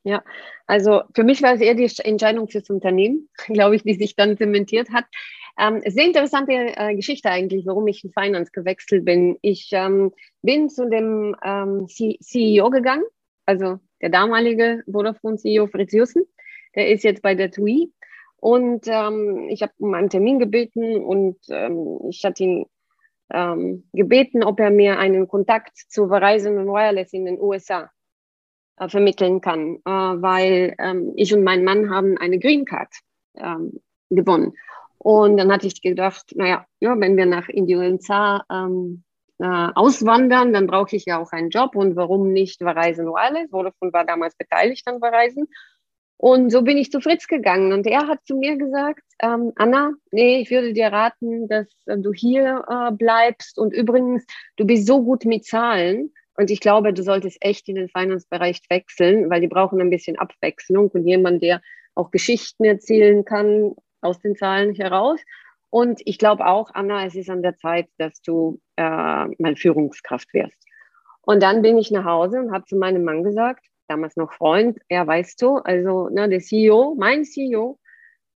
Ja, 0.03 0.23
also 0.67 1.03
für 1.15 1.25
mich 1.25 1.43
war 1.43 1.55
es 1.55 1.61
eher 1.61 1.75
die 1.75 1.91
Entscheidung 2.05 2.49
fürs 2.49 2.71
Unternehmen, 2.71 3.29
glaube 3.47 3.77
ich, 3.77 3.83
die 3.83 3.95
sich 3.95 4.17
dann 4.17 4.37
zementiert 4.37 4.91
hat. 4.91 5.05
Ähm, 5.59 5.83
sehr 5.87 6.07
interessante 6.07 6.53
äh, 6.53 6.95
Geschichte 6.95 7.31
eigentlich, 7.31 7.67
warum 7.67 7.87
ich 7.87 8.03
in 8.03 8.13
Finance 8.13 8.51
gewechselt 8.53 9.05
bin. 9.05 9.37
Ich 9.43 9.69
ähm, 9.73 10.13
bin 10.43 10.71
zu 10.71 10.89
dem 10.89 11.37
ähm, 11.45 11.87
CEO 11.89 12.71
gegangen, 12.71 13.05
also 13.45 13.79
der 14.01 14.09
damalige 14.09 14.83
Vodafone-CEO 14.91 15.67
Fritz 15.67 15.93
Jussen. 15.93 16.25
Der 16.75 16.89
ist 16.89 17.05
jetzt 17.05 17.21
bei 17.21 17.35
der 17.35 17.51
TUI 17.51 17.93
und 18.41 18.87
ähm, 18.87 19.49
ich 19.49 19.63
habe 19.63 19.73
um 19.79 19.95
einen 19.95 20.11
Termin 20.11 20.39
gebeten 20.39 21.05
und 21.05 21.37
ähm, 21.49 22.01
ich 22.09 22.25
hatte 22.25 22.43
ihn 22.43 22.67
ähm, 23.33 23.89
gebeten, 23.93 24.43
ob 24.43 24.59
er 24.61 24.71
mir 24.71 24.99
einen 24.99 25.29
Kontakt 25.29 25.77
zu 25.77 26.09
Verizon 26.09 26.59
und 26.59 26.67
Wireless 26.67 27.13
in 27.13 27.27
den 27.27 27.41
USA 27.41 27.91
äh, 28.77 28.89
vermitteln 28.89 29.41
kann, 29.41 29.77
äh, 29.85 29.91
weil 29.91 30.75
ähm, 30.79 31.13
ich 31.17 31.33
und 31.35 31.45
mein 31.45 31.65
Mann 31.65 31.91
haben 31.91 32.17
eine 32.19 32.39
Green 32.39 32.65
Card 32.65 32.93
ähm, 33.37 33.81
gewonnen. 34.09 34.55
Und 34.99 35.37
dann 35.37 35.53
hatte 35.53 35.67
ich 35.67 35.81
gedacht, 35.81 36.33
naja, 36.35 36.67
ja, 36.81 36.99
wenn 36.99 37.17
wir 37.17 37.27
nach 37.27 37.49
in 37.49 37.67
die 37.67 37.77
USA 37.77 38.45
ähm, 38.51 39.05
äh, 39.39 39.47
auswandern, 39.47 40.53
dann 40.53 40.67
brauche 40.67 40.95
ich 40.95 41.07
ja 41.07 41.19
auch 41.19 41.33
einen 41.33 41.51
Job 41.51 41.75
und 41.75 41.97
warum 41.97 42.33
nicht 42.33 42.59
Verizon 42.59 43.07
Wireless? 43.07 43.51
Vodafone 43.51 43.93
war 43.93 44.05
damals 44.05 44.37
beteiligt 44.37 44.87
an 44.87 45.01
Verizon. 45.01 45.47
Und 46.23 46.51
so 46.51 46.61
bin 46.61 46.77
ich 46.77 46.91
zu 46.91 47.01
Fritz 47.01 47.27
gegangen 47.29 47.73
und 47.73 47.87
er 47.87 48.07
hat 48.07 48.27
zu 48.27 48.37
mir 48.37 48.59
gesagt, 48.59 49.01
ähm, 49.23 49.53
Anna, 49.57 49.93
nee, 50.13 50.43
ich 50.43 50.51
würde 50.51 50.75
dir 50.75 50.89
raten, 50.89 51.49
dass 51.49 51.67
äh, 51.87 51.97
du 51.97 52.13
hier 52.13 52.63
äh, 52.69 52.93
bleibst 52.93 53.59
und 53.59 53.73
übrigens, 53.73 54.27
du 54.57 54.67
bist 54.67 54.87
so 54.87 55.03
gut 55.03 55.25
mit 55.25 55.47
Zahlen 55.47 56.13
und 56.37 56.51
ich 56.51 56.61
glaube, 56.61 56.93
du 56.93 57.03
solltest 57.03 57.39
echt 57.41 57.71
in 57.71 57.77
den 57.77 57.89
Finance-Bereich 57.89 58.61
wechseln, 58.69 59.31
weil 59.31 59.41
die 59.41 59.49
brauchen 59.49 59.81
ein 59.81 59.89
bisschen 59.89 60.19
Abwechslung 60.19 60.91
und 60.91 61.07
jemand, 61.07 61.43
der 61.43 61.63
auch 61.95 62.11
Geschichten 62.11 62.67
erzählen 62.67 63.25
kann 63.25 63.75
aus 64.03 64.21
den 64.21 64.37
Zahlen 64.37 64.75
heraus. 64.75 65.21
Und 65.71 66.03
ich 66.05 66.19
glaube 66.19 66.45
auch, 66.45 66.69
Anna, 66.75 67.07
es 67.07 67.15
ist 67.15 67.31
an 67.31 67.41
der 67.41 67.57
Zeit, 67.57 67.89
dass 67.97 68.21
du 68.21 68.61
äh, 68.77 68.83
mal 68.83 69.57
Führungskraft 69.57 70.35
wirst. 70.35 70.69
Und 71.23 71.43
dann 71.43 71.63
bin 71.63 71.79
ich 71.79 71.91
nach 71.91 72.05
Hause 72.05 72.41
und 72.41 72.53
habe 72.53 72.67
zu 72.67 72.77
meinem 72.77 73.05
Mann 73.05 73.25
gesagt, 73.25 73.70
damals 73.91 74.17
noch 74.17 74.33
Freund, 74.33 74.79
er 74.89 75.07
weißt 75.07 75.41
du, 75.43 75.57
also 75.57 76.09
ne, 76.09 76.29
der 76.29 76.41
CEO, 76.41 76.95
mein 76.99 77.25
CEO, 77.25 77.79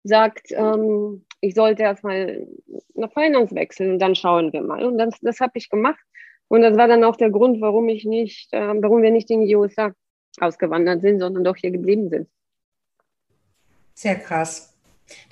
sagt, 0.04 0.50
ähm, 0.50 1.25
ich 1.40 1.54
sollte 1.54 1.82
erstmal 1.82 2.47
nach 2.94 3.12
Finance 3.12 3.54
wechseln 3.54 3.92
und 3.92 3.99
dann 3.99 4.14
schauen 4.14 4.52
wir 4.52 4.62
mal. 4.62 4.85
Und 4.85 4.99
das, 4.99 5.18
das 5.21 5.40
habe 5.40 5.52
ich 5.54 5.68
gemacht. 5.68 6.00
Und 6.49 6.62
das 6.62 6.76
war 6.76 6.88
dann 6.88 7.04
auch 7.04 7.16
der 7.16 7.30
Grund, 7.30 7.61
warum 7.61 7.88
ich 7.88 8.04
nicht, 8.04 8.52
äh, 8.52 8.75
warum 8.82 9.02
wir 9.02 9.11
nicht 9.11 9.30
in 9.30 9.47
die 9.47 9.56
USA 9.56 9.92
ausgewandert 10.40 11.02
sind, 11.02 11.21
sondern 11.21 11.44
doch 11.44 11.56
hier 11.56 11.71
geblieben 11.71 12.09
sind. 12.09 12.28
Sehr 13.94 14.16
krass. 14.16 14.75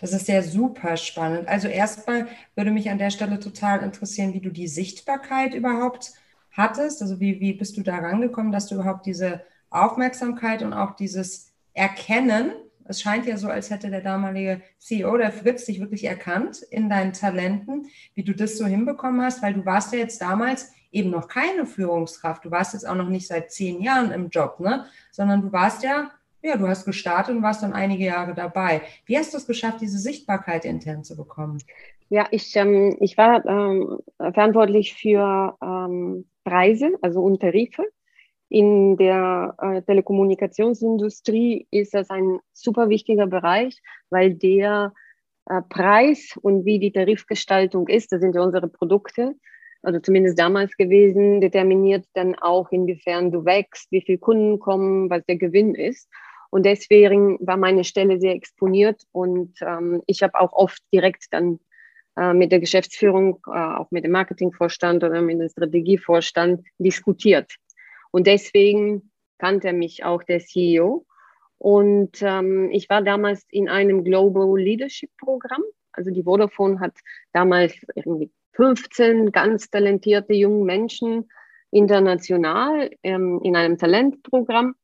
Das 0.00 0.12
ist 0.12 0.28
ja 0.28 0.42
super 0.42 0.96
spannend. 0.96 1.48
Also 1.48 1.68
erstmal 1.68 2.28
würde 2.54 2.70
mich 2.70 2.90
an 2.90 2.98
der 2.98 3.10
Stelle 3.10 3.38
total 3.38 3.82
interessieren, 3.82 4.34
wie 4.34 4.40
du 4.40 4.50
die 4.50 4.68
Sichtbarkeit 4.68 5.54
überhaupt 5.54 6.12
hattest. 6.52 7.02
Also 7.02 7.20
wie, 7.20 7.40
wie 7.40 7.54
bist 7.54 7.76
du 7.76 7.82
da 7.82 7.96
rangekommen, 7.96 8.52
dass 8.52 8.66
du 8.66 8.76
überhaupt 8.76 9.06
diese 9.06 9.42
Aufmerksamkeit 9.70 10.62
und 10.62 10.72
auch 10.72 10.96
dieses 10.96 11.52
Erkennen. 11.72 12.52
Es 12.84 13.00
scheint 13.00 13.26
ja 13.26 13.36
so, 13.36 13.48
als 13.48 13.70
hätte 13.70 13.88
der 13.88 14.00
damalige 14.00 14.60
CEO, 14.78 15.16
der 15.16 15.32
Fritz, 15.32 15.64
dich 15.66 15.80
wirklich 15.80 16.04
erkannt 16.04 16.62
in 16.70 16.90
deinen 16.90 17.12
Talenten, 17.12 17.86
wie 18.14 18.24
du 18.24 18.34
das 18.34 18.58
so 18.58 18.66
hinbekommen 18.66 19.22
hast, 19.22 19.42
weil 19.42 19.54
du 19.54 19.64
warst 19.64 19.92
ja 19.92 20.00
jetzt 20.00 20.20
damals 20.20 20.72
eben 20.90 21.10
noch 21.10 21.28
keine 21.28 21.66
Führungskraft. 21.66 22.44
Du 22.44 22.50
warst 22.50 22.74
jetzt 22.74 22.86
auch 22.86 22.96
noch 22.96 23.08
nicht 23.08 23.28
seit 23.28 23.52
zehn 23.52 23.80
Jahren 23.80 24.10
im 24.10 24.28
Job, 24.28 24.58
ne? 24.58 24.86
sondern 25.12 25.40
du 25.42 25.52
warst 25.52 25.84
ja 25.84 26.10
ja, 26.42 26.56
du 26.56 26.66
hast 26.66 26.84
gestartet 26.84 27.36
und 27.36 27.42
warst 27.42 27.62
dann 27.62 27.72
einige 27.72 28.04
Jahre 28.04 28.34
dabei. 28.34 28.82
Wie 29.04 29.18
hast 29.18 29.34
du 29.34 29.38
es 29.38 29.46
geschafft, 29.46 29.80
diese 29.80 29.98
Sichtbarkeit 29.98 30.64
intern 30.64 31.04
zu 31.04 31.16
bekommen? 31.16 31.62
Ja, 32.08 32.26
ich, 32.30 32.56
ähm, 32.56 32.96
ich 33.00 33.18
war 33.18 33.44
ähm, 33.44 33.98
verantwortlich 34.18 34.94
für 34.94 35.56
ähm, 35.62 36.24
Preise, 36.44 36.92
also 37.02 37.22
und. 37.22 37.40
In 38.50 38.96
der 38.96 39.54
äh, 39.58 39.80
Telekommunikationsindustrie 39.82 41.68
ist 41.70 41.94
das 41.94 42.10
ein 42.10 42.40
super 42.52 42.88
wichtiger 42.88 43.28
Bereich, 43.28 43.80
weil 44.10 44.34
der 44.34 44.92
äh, 45.46 45.62
Preis 45.68 46.36
und 46.42 46.64
wie 46.64 46.80
die 46.80 46.90
Tarifgestaltung 46.90 47.86
ist, 47.86 48.10
das 48.10 48.20
sind 48.20 48.34
ja 48.34 48.42
unsere 48.42 48.66
Produkte, 48.66 49.36
also 49.82 50.00
zumindest 50.00 50.36
damals 50.36 50.76
gewesen, 50.76 51.40
determiniert 51.40 52.06
dann 52.14 52.34
auch, 52.34 52.72
inwiefern 52.72 53.30
du 53.30 53.44
wächst, 53.44 53.86
wie 53.92 54.02
viele 54.02 54.18
Kunden 54.18 54.58
kommen, 54.58 55.08
was 55.08 55.24
der 55.26 55.36
Gewinn 55.36 55.76
ist. 55.76 56.08
Und 56.50 56.66
deswegen 56.66 57.38
war 57.40 57.56
meine 57.56 57.84
Stelle 57.84 58.18
sehr 58.18 58.34
exponiert 58.34 59.04
und 59.12 59.54
ähm, 59.60 60.02
ich 60.08 60.24
habe 60.24 60.34
auch 60.34 60.52
oft 60.52 60.82
direkt 60.92 61.26
dann 61.30 61.60
äh, 62.16 62.34
mit 62.34 62.50
der 62.50 62.58
Geschäftsführung, 62.58 63.38
äh, 63.46 63.50
auch 63.50 63.92
mit 63.92 64.04
dem 64.04 64.10
Marketingvorstand 64.10 65.04
oder 65.04 65.22
mit 65.22 65.38
dem 65.38 65.48
Strategievorstand 65.48 66.66
diskutiert. 66.78 67.54
Und 68.10 68.26
deswegen 68.26 69.10
kannte 69.38 69.72
mich 69.72 70.04
auch 70.04 70.22
der 70.22 70.40
CEO. 70.40 71.06
Und 71.58 72.22
ähm, 72.22 72.70
ich 72.70 72.88
war 72.88 73.02
damals 73.02 73.44
in 73.50 73.68
einem 73.68 74.04
Global 74.04 74.58
Leadership 74.58 75.10
Programm. 75.18 75.62
Also 75.92 76.10
die 76.10 76.22
Vodafone 76.22 76.80
hat 76.80 76.94
damals 77.32 77.74
irgendwie 77.94 78.30
15 78.52 79.32
ganz 79.32 79.70
talentierte 79.70 80.32
junge 80.32 80.64
Menschen 80.64 81.28
international 81.70 82.90
ähm, 83.02 83.40
in 83.42 83.56
einem 83.56 83.78
Talentprogramm 83.78 84.74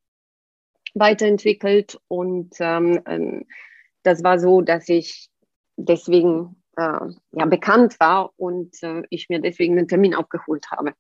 weiterentwickelt. 0.95 1.99
Und 2.09 2.55
ähm, 2.61 3.01
ähm, 3.07 3.45
das 4.03 4.23
war 4.23 4.39
so, 4.39 4.61
dass 4.61 4.89
ich 4.89 5.29
deswegen 5.77 6.63
äh, 6.77 6.99
ja, 7.33 7.47
bekannt 7.47 7.99
war 8.01 8.33
und 8.37 8.83
äh, 8.83 9.03
ich 9.11 9.29
mir 9.29 9.41
deswegen 9.41 9.79
einen 9.79 9.89
Termin 9.89 10.15
aufgeholt 10.15 10.71
habe. 10.71 10.93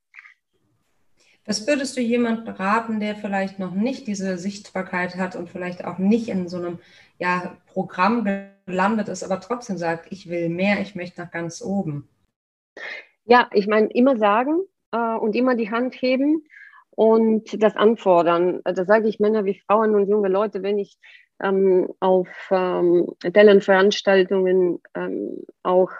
Was 1.46 1.66
würdest 1.66 1.96
du 1.96 2.00
jemand 2.00 2.44
beraten, 2.44 2.98
der 2.98 3.14
vielleicht 3.14 3.58
noch 3.58 3.72
nicht 3.72 4.06
diese 4.06 4.36
Sichtbarkeit 4.36 5.16
hat 5.16 5.36
und 5.36 5.48
vielleicht 5.48 5.84
auch 5.84 5.98
nicht 5.98 6.28
in 6.28 6.48
so 6.48 6.56
einem 6.56 6.78
ja, 7.18 7.56
Programm 7.66 8.24
gelandet 8.66 9.08
ist, 9.08 9.22
aber 9.22 9.40
trotzdem 9.40 9.78
sagt, 9.78 10.10
ich 10.10 10.28
will 10.28 10.48
mehr, 10.48 10.80
ich 10.80 10.96
möchte 10.96 11.20
nach 11.20 11.30
ganz 11.30 11.62
oben? 11.62 12.08
Ja, 13.24 13.48
ich 13.52 13.66
meine, 13.68 13.88
immer 13.88 14.16
sagen 14.16 14.60
äh, 14.90 15.14
und 15.14 15.36
immer 15.36 15.54
die 15.54 15.70
Hand 15.70 15.94
heben 15.94 16.44
und 16.90 17.62
das 17.62 17.76
anfordern. 17.76 18.60
Da 18.64 18.84
sage 18.84 19.08
ich 19.08 19.20
Männer 19.20 19.44
wie 19.44 19.60
Frauen 19.66 19.94
und 19.94 20.08
junge 20.08 20.28
Leute, 20.28 20.62
wenn 20.62 20.78
ich 20.78 20.98
ähm, 21.42 21.88
auf 22.00 22.28
ähm, 22.50 23.12
Talent-Veranstaltungen 23.20 24.80
ähm, 24.94 25.44
auch 25.62 25.90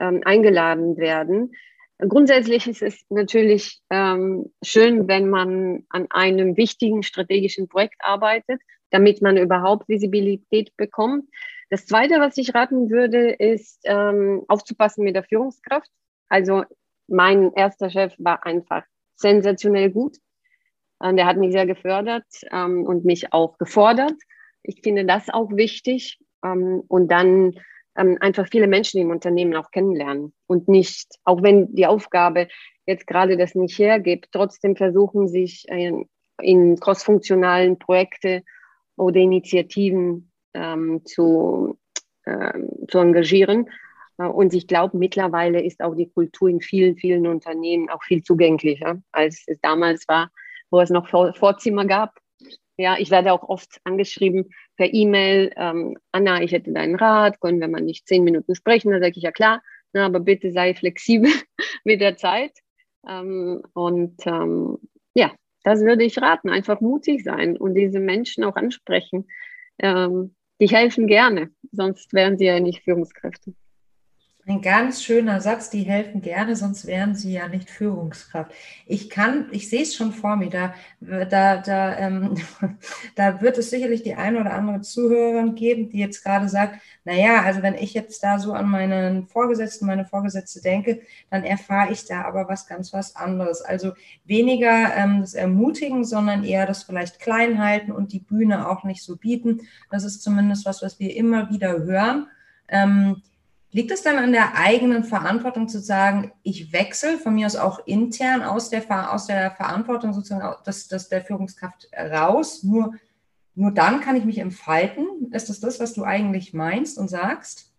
ähm, 0.00 0.22
eingeladen 0.24 0.96
werden. 0.96 1.52
Grundsätzlich 1.98 2.66
ist 2.66 2.82
es 2.82 3.04
natürlich 3.10 3.80
ähm, 3.90 4.52
schön, 4.62 5.06
wenn 5.06 5.30
man 5.30 5.84
an 5.88 6.06
einem 6.10 6.56
wichtigen 6.56 7.02
strategischen 7.02 7.68
Projekt 7.68 7.96
arbeitet, 8.00 8.60
damit 8.90 9.22
man 9.22 9.36
überhaupt 9.36 9.88
Visibilität 9.88 10.76
bekommt. 10.76 11.28
Das 11.70 11.86
Zweite, 11.86 12.20
was 12.20 12.36
ich 12.36 12.54
raten 12.54 12.90
würde, 12.90 13.30
ist 13.30 13.80
ähm, 13.84 14.42
aufzupassen 14.48 15.04
mit 15.04 15.14
der 15.14 15.22
Führungskraft. 15.22 15.90
Also 16.28 16.64
mein 17.08 17.52
erster 17.54 17.88
Chef 17.88 18.14
war 18.18 18.44
einfach 18.44 18.84
sensationell 19.14 19.90
gut. 19.90 20.18
Und 20.98 21.16
der 21.16 21.26
hat 21.26 21.36
mich 21.36 21.52
sehr 21.52 21.66
gefördert 21.66 22.26
ähm, 22.50 22.84
und 22.84 23.04
mich 23.04 23.32
auch 23.32 23.58
gefordert. 23.58 24.14
Ich 24.62 24.82
finde 24.82 25.04
das 25.04 25.30
auch 25.30 25.50
wichtig. 25.50 26.18
Ähm, 26.44 26.82
und 26.88 27.08
dann 27.08 27.54
ähm, 27.96 28.16
einfach 28.20 28.48
viele 28.50 28.66
Menschen 28.66 29.00
im 29.00 29.10
Unternehmen 29.10 29.54
auch 29.56 29.70
kennenlernen 29.70 30.32
und 30.46 30.68
nicht, 30.68 31.18
auch 31.24 31.42
wenn 31.42 31.74
die 31.74 31.86
Aufgabe 31.86 32.48
jetzt 32.86 33.06
gerade 33.06 33.36
das 33.36 33.54
nicht 33.54 33.78
hergibt, 33.78 34.28
trotzdem 34.32 34.76
versuchen, 34.76 35.28
sich 35.28 35.64
in, 35.68 36.08
in 36.40 36.78
crossfunktionalen 36.78 37.78
Projekte 37.78 38.42
oder 38.96 39.16
Initiativen 39.16 40.30
ähm, 40.54 41.02
zu, 41.04 41.78
ähm, 42.26 42.70
zu 42.88 42.98
engagieren. 42.98 43.68
Äh, 44.18 44.24
und 44.24 44.54
ich 44.54 44.66
glaube, 44.66 44.96
mittlerweile 44.96 45.62
ist 45.62 45.82
auch 45.82 45.94
die 45.94 46.10
Kultur 46.10 46.48
in 46.48 46.60
vielen, 46.60 46.96
vielen 46.96 47.26
Unternehmen 47.26 47.88
auch 47.90 48.02
viel 48.02 48.22
zugänglicher, 48.22 49.02
als 49.12 49.44
es 49.46 49.60
damals 49.60 50.08
war, 50.08 50.30
wo 50.70 50.80
es 50.80 50.90
noch 50.90 51.08
Vorzimmer 51.08 51.84
gab. 51.84 52.18
Ja, 52.78 52.96
ich 52.98 53.10
werde 53.10 53.32
auch 53.32 53.48
oft 53.48 53.80
angeschrieben 53.84 54.50
per 54.76 54.92
E-Mail, 54.92 55.52
ähm, 55.56 55.96
Anna, 56.12 56.42
ich 56.42 56.52
hätte 56.52 56.72
deinen 56.72 56.96
Rat, 56.96 57.40
können 57.40 57.60
wir 57.60 57.68
mal 57.68 57.80
nicht 57.80 58.06
zehn 58.06 58.24
Minuten 58.24 58.54
sprechen? 58.54 58.90
Da 58.90 58.98
sage 58.98 59.14
ich, 59.16 59.22
ja 59.22 59.32
klar, 59.32 59.62
na, 59.92 60.06
aber 60.06 60.20
bitte 60.20 60.52
sei 60.52 60.74
flexibel 60.74 61.30
mit 61.84 62.00
der 62.00 62.16
Zeit. 62.16 62.52
Ähm, 63.08 63.62
und 63.74 64.16
ähm, 64.26 64.78
ja, 65.14 65.32
das 65.64 65.80
würde 65.80 66.04
ich 66.04 66.20
raten, 66.20 66.48
einfach 66.48 66.80
mutig 66.80 67.24
sein 67.24 67.56
und 67.56 67.74
diese 67.74 68.00
Menschen 68.00 68.44
auch 68.44 68.56
ansprechen. 68.56 69.28
Ähm, 69.78 70.34
die 70.60 70.68
helfen 70.68 71.06
gerne, 71.06 71.50
sonst 71.72 72.12
wären 72.12 72.38
sie 72.38 72.46
ja 72.46 72.60
nicht 72.60 72.84
Führungskräfte. 72.84 73.54
Ein 74.44 74.60
ganz 74.60 75.04
schöner 75.04 75.40
Satz, 75.40 75.70
die 75.70 75.84
helfen 75.84 76.20
gerne, 76.20 76.56
sonst 76.56 76.84
wären 76.88 77.14
sie 77.14 77.32
ja 77.32 77.46
nicht 77.46 77.70
Führungskraft. 77.70 78.50
Ich 78.86 79.08
kann, 79.08 79.46
ich 79.52 79.70
sehe 79.70 79.82
es 79.82 79.94
schon 79.94 80.10
vor 80.10 80.34
mir, 80.34 80.50
da, 80.50 80.74
da, 81.00 81.58
da, 81.58 81.96
ähm, 81.96 82.34
da 83.14 83.40
wird 83.40 83.56
es 83.58 83.70
sicherlich 83.70 84.02
die 84.02 84.16
eine 84.16 84.40
oder 84.40 84.54
andere 84.54 84.80
Zuhörerin 84.80 85.54
geben, 85.54 85.90
die 85.90 86.00
jetzt 86.00 86.24
gerade 86.24 86.48
sagt, 86.48 86.80
naja, 87.04 87.42
also 87.42 87.62
wenn 87.62 87.76
ich 87.76 87.94
jetzt 87.94 88.24
da 88.24 88.40
so 88.40 88.52
an 88.52 88.68
meinen 88.68 89.28
Vorgesetzten, 89.28 89.86
meine 89.86 90.06
Vorgesetzte 90.06 90.60
denke, 90.60 91.02
dann 91.30 91.44
erfahre 91.44 91.92
ich 91.92 92.04
da 92.04 92.22
aber 92.22 92.48
was 92.48 92.66
ganz 92.66 92.92
was 92.92 93.14
anderes. 93.14 93.62
Also 93.62 93.92
weniger 94.24 94.92
ähm, 94.96 95.20
das 95.20 95.34
Ermutigen, 95.34 96.04
sondern 96.04 96.42
eher 96.42 96.66
das 96.66 96.82
vielleicht 96.82 97.20
klein 97.20 97.62
halten 97.62 97.92
und 97.92 98.12
die 98.12 98.18
Bühne 98.18 98.68
auch 98.68 98.82
nicht 98.82 99.04
so 99.04 99.16
bieten. 99.16 99.60
Das 99.88 100.02
ist 100.02 100.20
zumindest 100.20 100.66
was, 100.66 100.82
was 100.82 100.98
wir 100.98 101.14
immer 101.14 101.48
wieder 101.48 101.78
hören. 101.84 102.26
Ähm, 102.68 103.22
Liegt 103.74 103.90
es 103.90 104.02
dann 104.02 104.18
an 104.18 104.32
der 104.32 104.54
eigenen 104.54 105.02
Verantwortung 105.02 105.66
zu 105.66 105.80
sagen, 105.80 106.30
ich 106.42 106.74
wechsle 106.74 107.16
von 107.16 107.34
mir 107.34 107.46
aus 107.46 107.56
auch 107.56 107.86
intern 107.86 108.42
aus 108.42 108.68
der, 108.68 109.12
aus 109.12 109.26
der 109.26 109.50
Verantwortung 109.52 110.12
sozusagen 110.12 110.54
das, 110.64 110.88
das 110.88 111.08
der 111.08 111.24
Führungskraft 111.24 111.88
raus? 111.96 112.62
Nur, 112.62 112.94
nur 113.54 113.70
dann 113.70 114.02
kann 114.02 114.16
ich 114.16 114.26
mich 114.26 114.38
entfalten? 114.38 115.32
Ist 115.32 115.48
das 115.48 115.60
das, 115.60 115.80
was 115.80 115.94
du 115.94 116.04
eigentlich 116.04 116.52
meinst 116.52 116.98
und 116.98 117.08
sagst? 117.08 117.72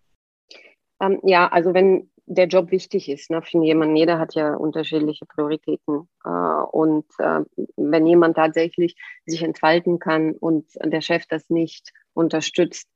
Ähm, 1.00 1.20
ja, 1.22 1.46
also 1.46 1.74
wenn 1.74 2.10
der 2.26 2.48
Job 2.48 2.72
wichtig 2.72 3.08
ist 3.08 3.30
ne, 3.30 3.40
für 3.42 3.62
jemanden, 3.62 3.94
jeder 3.94 4.18
hat 4.18 4.34
ja 4.34 4.54
unterschiedliche 4.54 5.26
Prioritäten. 5.26 6.08
Äh, 6.24 6.28
und 6.28 7.06
äh, 7.18 7.42
wenn 7.76 8.06
jemand 8.06 8.34
tatsächlich 8.34 8.96
sich 9.26 9.42
entfalten 9.42 10.00
kann 10.00 10.32
und 10.32 10.66
der 10.82 11.02
Chef 11.02 11.26
das 11.26 11.50
nicht 11.50 11.92
unterstützt, 12.14 12.88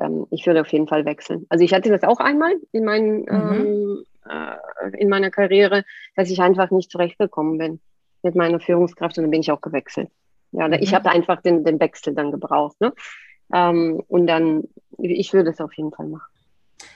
ähm, 0.00 0.26
ich 0.30 0.46
würde 0.46 0.60
auf 0.60 0.68
jeden 0.68 0.88
Fall 0.88 1.04
wechseln. 1.04 1.46
Also 1.48 1.64
ich 1.64 1.72
hatte 1.72 1.90
das 1.90 2.02
auch 2.02 2.18
einmal 2.20 2.52
in, 2.72 2.84
mein, 2.84 3.20
mhm. 3.20 3.26
ähm, 3.30 4.04
äh, 4.28 4.96
in 4.98 5.08
meiner 5.08 5.30
Karriere, 5.30 5.84
dass 6.16 6.30
ich 6.30 6.40
einfach 6.40 6.70
nicht 6.70 6.90
zurechtgekommen 6.90 7.58
bin 7.58 7.80
mit 8.22 8.34
meiner 8.34 8.60
Führungskraft 8.60 9.18
und 9.18 9.24
dann 9.24 9.30
bin 9.30 9.40
ich 9.40 9.52
auch 9.52 9.60
gewechselt. 9.60 10.10
Ja, 10.52 10.68
mhm. 10.68 10.74
ich 10.74 10.94
habe 10.94 11.10
einfach 11.10 11.42
den, 11.42 11.64
den 11.64 11.80
Wechsel 11.80 12.14
dann 12.14 12.30
gebraucht. 12.30 12.80
Ne? 12.80 12.92
Ähm, 13.52 14.02
und 14.08 14.26
dann, 14.26 14.64
ich 14.98 15.32
würde 15.32 15.50
es 15.50 15.60
auf 15.60 15.72
jeden 15.74 15.92
Fall 15.92 16.06
machen. 16.06 16.30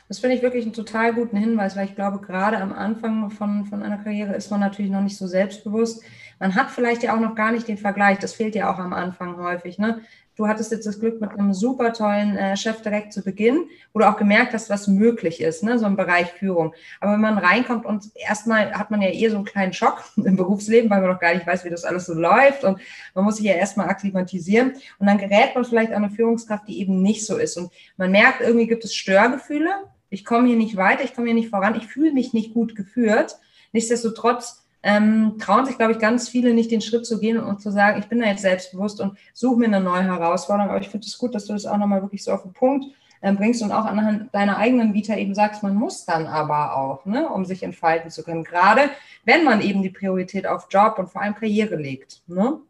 Das 0.09 0.19
finde 0.21 0.37
ich 0.37 0.43
wirklich 0.43 0.65
einen 0.65 0.73
total 0.73 1.13
guten 1.13 1.37
Hinweis, 1.37 1.77
weil 1.77 1.85
ich 1.85 1.95
glaube, 1.95 2.19
gerade 2.19 2.59
am 2.59 2.73
Anfang 2.73 3.31
von, 3.31 3.67
von 3.67 3.83
einer 3.83 3.99
Karriere 3.99 4.35
ist 4.35 4.51
man 4.51 4.61
natürlich 4.61 4.91
noch 4.91 5.03
nicht 5.03 5.19
so 5.19 5.27
selbstbewusst. 5.27 6.03
Man 6.41 6.55
hat 6.55 6.71
vielleicht 6.71 7.03
ja 7.03 7.15
auch 7.15 7.21
noch 7.21 7.35
gar 7.35 7.53
nicht 7.53 7.69
den 7.69 7.77
Vergleich. 7.77 8.19
Das 8.19 8.33
fehlt 8.33 8.55
ja 8.55 8.73
auch 8.73 8.79
am 8.79 8.93
Anfang 8.93 9.37
häufig. 9.37 9.79
Ne? 9.79 10.01
Du 10.39 10.47
hattest 10.47 10.71
jetzt 10.71 10.87
das 10.87 11.01
Glück 11.01 11.21
mit 11.21 11.33
einem 11.33 11.53
super 11.53 11.93
tollen 11.93 12.37
äh, 12.37 12.57
Chef 12.57 12.81
direkt 12.81 13.13
zu 13.13 13.23
Beginn, 13.23 13.69
wo 13.93 13.99
du 13.99 14.09
auch 14.09 14.17
gemerkt 14.17 14.55
hast, 14.55 14.71
was 14.71 14.87
möglich 14.87 15.41
ist, 15.41 15.65
ne? 15.65 15.81
so 15.81 15.87
im 15.87 15.97
Bereich 15.97 16.31
Führung. 16.31 16.75
Aber 17.01 17.15
wenn 17.15 17.21
man 17.21 17.39
reinkommt 17.39 17.85
und 17.85 18.05
erstmal 18.15 18.71
hat 18.71 18.93
man 18.93 19.03
ja 19.03 19.09
eher 19.09 19.33
so 19.33 19.37
einen 19.37 19.45
kleinen 19.45 19.73
Schock 19.73 20.05
im 20.17 20.37
Berufsleben, 20.37 20.89
weil 20.91 21.01
man 21.01 21.11
noch 21.11 21.19
gar 21.19 21.35
nicht 21.35 21.45
weiß, 21.45 21.65
wie 21.65 21.71
das 21.71 21.83
alles 21.83 22.07
so 22.07 22.15
läuft 22.15 22.63
und 22.63 22.79
man 23.15 23.25
muss 23.25 23.39
sich 23.39 23.47
ja 23.47 23.55
erstmal 23.55 23.89
akklimatisieren 23.89 24.75
und 25.01 25.09
dann 25.09 25.19
gerät 25.19 25.57
man 25.57 25.65
vielleicht 25.65 25.91
an 25.91 26.05
eine 26.05 26.15
Führungskraft, 26.15 26.69
die 26.69 26.79
eben 26.79 27.03
nicht 27.03 27.27
so 27.27 27.37
ist 27.37 27.57
und 27.57 27.73
man 27.97 28.13
merkt, 28.13 28.41
irgendwie 28.41 28.69
gibt 28.69 28.85
es 28.85 28.95
Störgefühle. 28.95 29.71
Ich 30.09 30.25
komme 30.25 30.47
hier 30.47 30.57
nicht 30.57 30.77
weiter, 30.77 31.03
ich 31.03 31.17
komme 31.17 31.27
hier 31.27 31.35
nicht 31.35 31.51
voran, 31.51 31.75
ich 31.75 31.89
fühle 31.89 32.13
mich 32.13 32.33
nicht 32.33 32.55
gut 32.55 32.77
geführt. 32.77 33.41
Nichtsdestotrotz 33.73 34.68
ähm, 34.83 35.37
trauen 35.39 35.67
sich, 35.67 35.77
glaube 35.77 35.93
ich, 35.93 35.99
ganz 35.99 36.29
viele 36.29 36.55
nicht 36.55 36.71
den 36.71 36.81
Schritt 36.81 37.05
zu 37.05 37.19
gehen 37.19 37.39
und 37.39 37.61
zu 37.61 37.71
sagen, 37.71 37.99
ich 37.99 38.09
bin 38.09 38.21
da 38.21 38.27
jetzt 38.27 38.43
selbstbewusst 38.43 39.01
und 39.01 39.19
suche 39.33 39.59
mir 39.59 39.67
eine 39.67 39.81
neue 39.81 40.05
Herausforderung. 40.05 40.71
Aber 40.71 40.81
ich 40.81 40.89
finde 40.89 41.07
es 41.07 41.19
gut, 41.19 41.35
dass 41.35 41.47
du 41.47 41.53
das 41.53 41.67
auch 41.67 41.77
nochmal 41.77 42.03
wirklich 42.03 42.23
so 42.23 42.33
auf 42.33 42.43
den 42.43 42.53
Punkt 42.53 42.87
äh, 43.21 43.33
bringst 43.33 43.63
und 43.63 43.73
auch 43.73 43.85
anhand 43.85 44.33
deiner 44.33 44.57
eigenen 44.57 44.95
Vita 44.95 45.17
eben 45.17 45.35
sagst, 45.35 45.63
man 45.63 45.75
muss 45.75 46.05
dann 46.05 46.27
aber 46.27 46.77
auch, 46.77 47.05
ne, 47.05 47.29
um 47.29 47.45
sich 47.45 47.63
entfalten 47.63 48.11
zu 48.11 48.23
können. 48.23 48.45
Gerade 48.45 48.83
wenn 49.25 49.45
man 49.45 49.61
eben 49.61 49.83
die 49.83 49.91
Priorität 49.91 50.47
auf 50.47 50.69
Job 50.71 50.99
und 50.99 51.09
vor 51.09 51.23
allem 51.23 51.35
Karriere 51.35 51.77
legt. 51.77 52.23
Ne? 52.29 52.61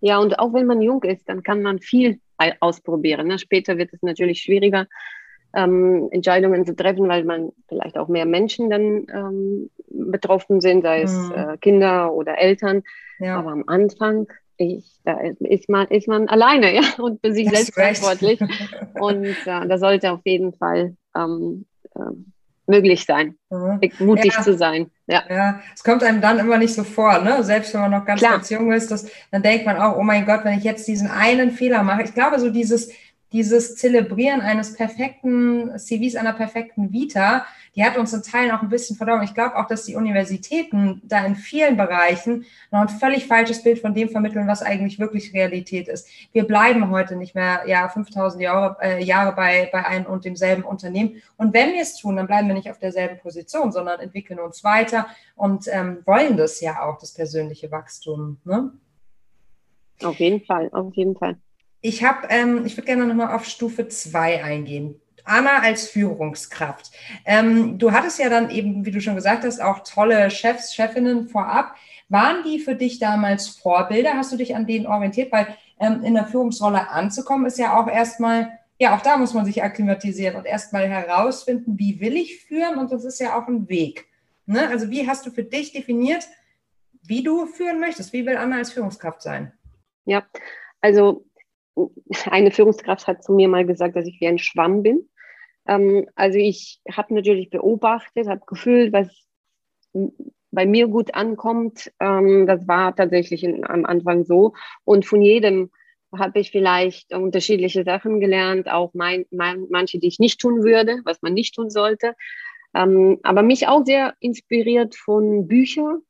Ja, 0.00 0.18
und 0.18 0.38
auch 0.38 0.52
wenn 0.52 0.66
man 0.66 0.82
jung 0.82 1.02
ist, 1.02 1.28
dann 1.28 1.42
kann 1.42 1.62
man 1.62 1.78
viel 1.78 2.20
ausprobieren. 2.60 3.26
Ne? 3.26 3.38
Später 3.38 3.78
wird 3.78 3.92
es 3.92 4.02
natürlich 4.02 4.42
schwieriger, 4.42 4.86
ähm, 5.54 6.08
Entscheidungen 6.10 6.66
zu 6.66 6.76
treffen, 6.76 7.08
weil 7.08 7.24
man 7.24 7.50
vielleicht 7.68 7.98
auch 7.98 8.08
mehr 8.08 8.26
Menschen 8.26 8.70
dann 8.70 9.06
ähm, 9.12 9.70
betroffen 9.88 10.60
sind, 10.60 10.82
sei 10.82 11.02
es 11.02 11.12
mhm. 11.12 11.34
äh, 11.34 11.56
Kinder 11.58 12.12
oder 12.12 12.38
Eltern. 12.38 12.82
Ja. 13.18 13.38
Aber 13.38 13.50
am 13.50 13.64
Anfang 13.66 14.26
ich, 14.58 14.84
da 15.04 15.18
ist 15.38 15.68
man, 15.68 15.86
ist 15.88 16.08
man 16.08 16.28
alleine 16.28 16.74
ja, 16.74 16.82
und 16.98 17.20
für 17.20 17.32
sich 17.32 17.48
das 17.50 17.66
selbst 17.66 18.04
verantwortlich. 18.04 18.40
und 18.94 19.24
äh, 19.24 19.34
da 19.66 19.78
sollte 19.78 20.12
auf 20.12 20.20
jeden 20.24 20.52
Fall 20.52 20.96
ähm, 21.16 21.64
äh, 21.94 22.00
möglich 22.66 23.06
sein, 23.06 23.36
mhm. 23.48 23.80
mutig 24.00 24.34
ja. 24.34 24.42
zu 24.42 24.56
sein. 24.56 24.90
Ja. 25.06 25.22
ja, 25.30 25.60
es 25.74 25.82
kommt 25.82 26.02
einem 26.02 26.20
dann 26.20 26.38
immer 26.38 26.58
nicht 26.58 26.74
so 26.74 26.84
vor, 26.84 27.20
ne? 27.20 27.42
Selbst 27.42 27.72
wenn 27.72 27.80
man 27.80 27.92
noch 27.92 28.04
ganz, 28.04 28.20
ganz 28.20 28.50
jung 28.50 28.72
ist, 28.72 28.90
das, 28.90 29.10
dann 29.30 29.42
denkt 29.42 29.64
man 29.64 29.78
auch, 29.78 29.96
oh 29.96 30.02
mein 30.02 30.26
Gott, 30.26 30.40
wenn 30.44 30.58
ich 30.58 30.64
jetzt 30.64 30.86
diesen 30.86 31.08
einen 31.08 31.50
Fehler 31.50 31.82
mache. 31.82 32.02
Ich 32.02 32.12
glaube, 32.12 32.38
so 32.38 32.50
dieses, 32.50 32.92
dieses 33.32 33.76
Zelebrieren 33.76 34.40
eines 34.40 34.74
perfekten 34.74 35.78
CVs, 35.78 36.16
einer 36.16 36.32
perfekten 36.32 36.92
Vita, 36.92 37.44
die 37.76 37.84
hat 37.84 37.98
uns 37.98 38.12
in 38.12 38.22
Teilen 38.22 38.50
auch 38.50 38.62
ein 38.62 38.70
bisschen 38.70 38.96
verdorben. 38.96 39.24
Ich 39.24 39.34
glaube 39.34 39.56
auch, 39.56 39.66
dass 39.66 39.84
die 39.84 39.94
Universitäten 39.94 41.02
da 41.04 41.24
in 41.24 41.36
vielen 41.36 41.76
Bereichen 41.76 42.46
noch 42.70 42.80
ein 42.80 42.88
völlig 42.88 43.26
falsches 43.26 43.62
Bild 43.62 43.80
von 43.80 43.94
dem 43.94 44.08
vermitteln, 44.08 44.48
was 44.48 44.62
eigentlich 44.62 44.98
wirklich 44.98 45.34
Realität 45.34 45.88
ist. 45.88 46.08
Wir 46.32 46.44
bleiben 46.44 46.90
heute 46.90 47.16
nicht 47.16 47.34
mehr 47.34 47.62
ja 47.66 47.88
5000 47.88 48.42
Jahre, 48.42 48.76
äh, 48.80 49.04
Jahre 49.04 49.34
bei, 49.36 49.68
bei 49.70 49.86
einem 49.86 50.06
und 50.06 50.24
demselben 50.24 50.64
Unternehmen. 50.64 51.22
Und 51.36 51.52
wenn 51.52 51.72
wir 51.72 51.82
es 51.82 51.96
tun, 51.96 52.16
dann 52.16 52.26
bleiben 52.26 52.48
wir 52.48 52.54
nicht 52.54 52.70
auf 52.70 52.78
derselben 52.78 53.18
Position, 53.18 53.72
sondern 53.72 54.00
entwickeln 54.00 54.40
uns 54.40 54.64
weiter 54.64 55.06
und 55.36 55.66
ähm, 55.70 55.98
wollen 56.06 56.36
das 56.36 56.60
ja 56.60 56.82
auch, 56.82 56.98
das 56.98 57.12
persönliche 57.12 57.70
Wachstum. 57.70 58.38
Ne? 58.44 58.72
Auf 60.02 60.16
jeden 60.16 60.44
Fall, 60.44 60.70
auf 60.72 60.94
jeden 60.94 61.16
Fall. 61.16 61.36
Ich 61.80 62.02
habe, 62.04 62.26
ähm, 62.28 62.64
ich 62.66 62.76
würde 62.76 62.86
gerne 62.86 63.06
nochmal 63.06 63.34
auf 63.34 63.44
Stufe 63.44 63.88
2 63.88 64.42
eingehen. 64.42 65.00
Anna 65.24 65.58
als 65.60 65.88
Führungskraft. 65.88 66.90
Ähm, 67.24 67.78
du 67.78 67.92
hattest 67.92 68.18
ja 68.18 68.30
dann 68.30 68.50
eben, 68.50 68.86
wie 68.86 68.90
du 68.90 69.00
schon 69.00 69.14
gesagt 69.14 69.44
hast, 69.44 69.60
auch 69.60 69.80
tolle 69.80 70.30
Chefs, 70.30 70.74
Chefinnen 70.74 71.28
vorab. 71.28 71.76
Waren 72.08 72.42
die 72.44 72.58
für 72.58 72.74
dich 72.74 72.98
damals 72.98 73.48
Vorbilder? 73.48 74.14
Hast 74.14 74.32
du 74.32 74.36
dich 74.36 74.56
an 74.56 74.66
denen 74.66 74.86
orientiert? 74.86 75.30
Weil 75.30 75.54
ähm, 75.78 76.02
in 76.02 76.14
der 76.14 76.26
Führungsrolle 76.26 76.88
anzukommen, 76.88 77.46
ist 77.46 77.58
ja 77.58 77.78
auch 77.78 77.88
erstmal, 77.88 78.58
ja, 78.78 78.96
auch 78.96 79.02
da 79.02 79.18
muss 79.18 79.34
man 79.34 79.44
sich 79.44 79.62
akklimatisieren 79.62 80.36
und 80.36 80.46
erstmal 80.46 80.88
herausfinden, 80.88 81.78
wie 81.78 82.00
will 82.00 82.16
ich 82.16 82.44
führen? 82.44 82.78
Und 82.78 82.90
das 82.90 83.04
ist 83.04 83.20
ja 83.20 83.38
auch 83.38 83.46
ein 83.46 83.68
Weg. 83.68 84.06
Ne? 84.46 84.68
Also, 84.68 84.90
wie 84.90 85.06
hast 85.06 85.26
du 85.26 85.30
für 85.30 85.44
dich 85.44 85.72
definiert, 85.72 86.26
wie 87.02 87.22
du 87.22 87.46
führen 87.46 87.80
möchtest? 87.80 88.14
Wie 88.14 88.24
will 88.24 88.36
Anna 88.36 88.56
als 88.56 88.72
Führungskraft 88.72 89.20
sein? 89.20 89.52
Ja, 90.06 90.24
also 90.80 91.26
eine 92.30 92.50
Führungskraft 92.50 93.06
hat 93.06 93.22
zu 93.22 93.32
mir 93.32 93.48
mal 93.48 93.66
gesagt, 93.66 93.96
dass 93.96 94.06
ich 94.06 94.20
wie 94.20 94.28
ein 94.28 94.38
Schwamm 94.38 94.82
bin. 94.82 95.08
Ähm, 95.66 96.06
also 96.14 96.38
ich 96.38 96.80
habe 96.90 97.14
natürlich 97.14 97.50
beobachtet, 97.50 98.28
habe 98.28 98.42
gefühlt, 98.46 98.92
was 98.92 99.08
bei 100.50 100.66
mir 100.66 100.88
gut 100.88 101.14
ankommt. 101.14 101.92
Ähm, 102.00 102.46
das 102.46 102.66
war 102.66 102.96
tatsächlich 102.96 103.46
am 103.46 103.84
Anfang 103.84 104.24
so. 104.24 104.54
Und 104.84 105.06
von 105.06 105.22
jedem 105.22 105.70
habe 106.16 106.40
ich 106.40 106.50
vielleicht 106.50 107.12
unterschiedliche 107.12 107.84
Sachen 107.84 108.18
gelernt, 108.18 108.70
auch 108.70 108.94
mein, 108.94 109.26
mein, 109.30 109.66
manche, 109.68 109.98
die 109.98 110.08
ich 110.08 110.18
nicht 110.18 110.40
tun 110.40 110.62
würde, 110.62 111.00
was 111.04 111.20
man 111.20 111.34
nicht 111.34 111.54
tun 111.54 111.68
sollte. 111.68 112.14
Ähm, 112.74 113.18
aber 113.22 113.42
mich 113.42 113.68
auch 113.68 113.84
sehr 113.84 114.14
inspiriert 114.20 114.94
von 114.96 115.46
Büchern. 115.46 116.00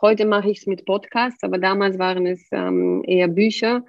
Heute 0.00 0.26
mache 0.26 0.50
ich 0.50 0.58
es 0.58 0.66
mit 0.66 0.84
Podcasts, 0.84 1.42
aber 1.42 1.58
damals 1.58 1.98
waren 1.98 2.26
es 2.26 2.46
eher 2.52 3.26
Bücher 3.26 3.84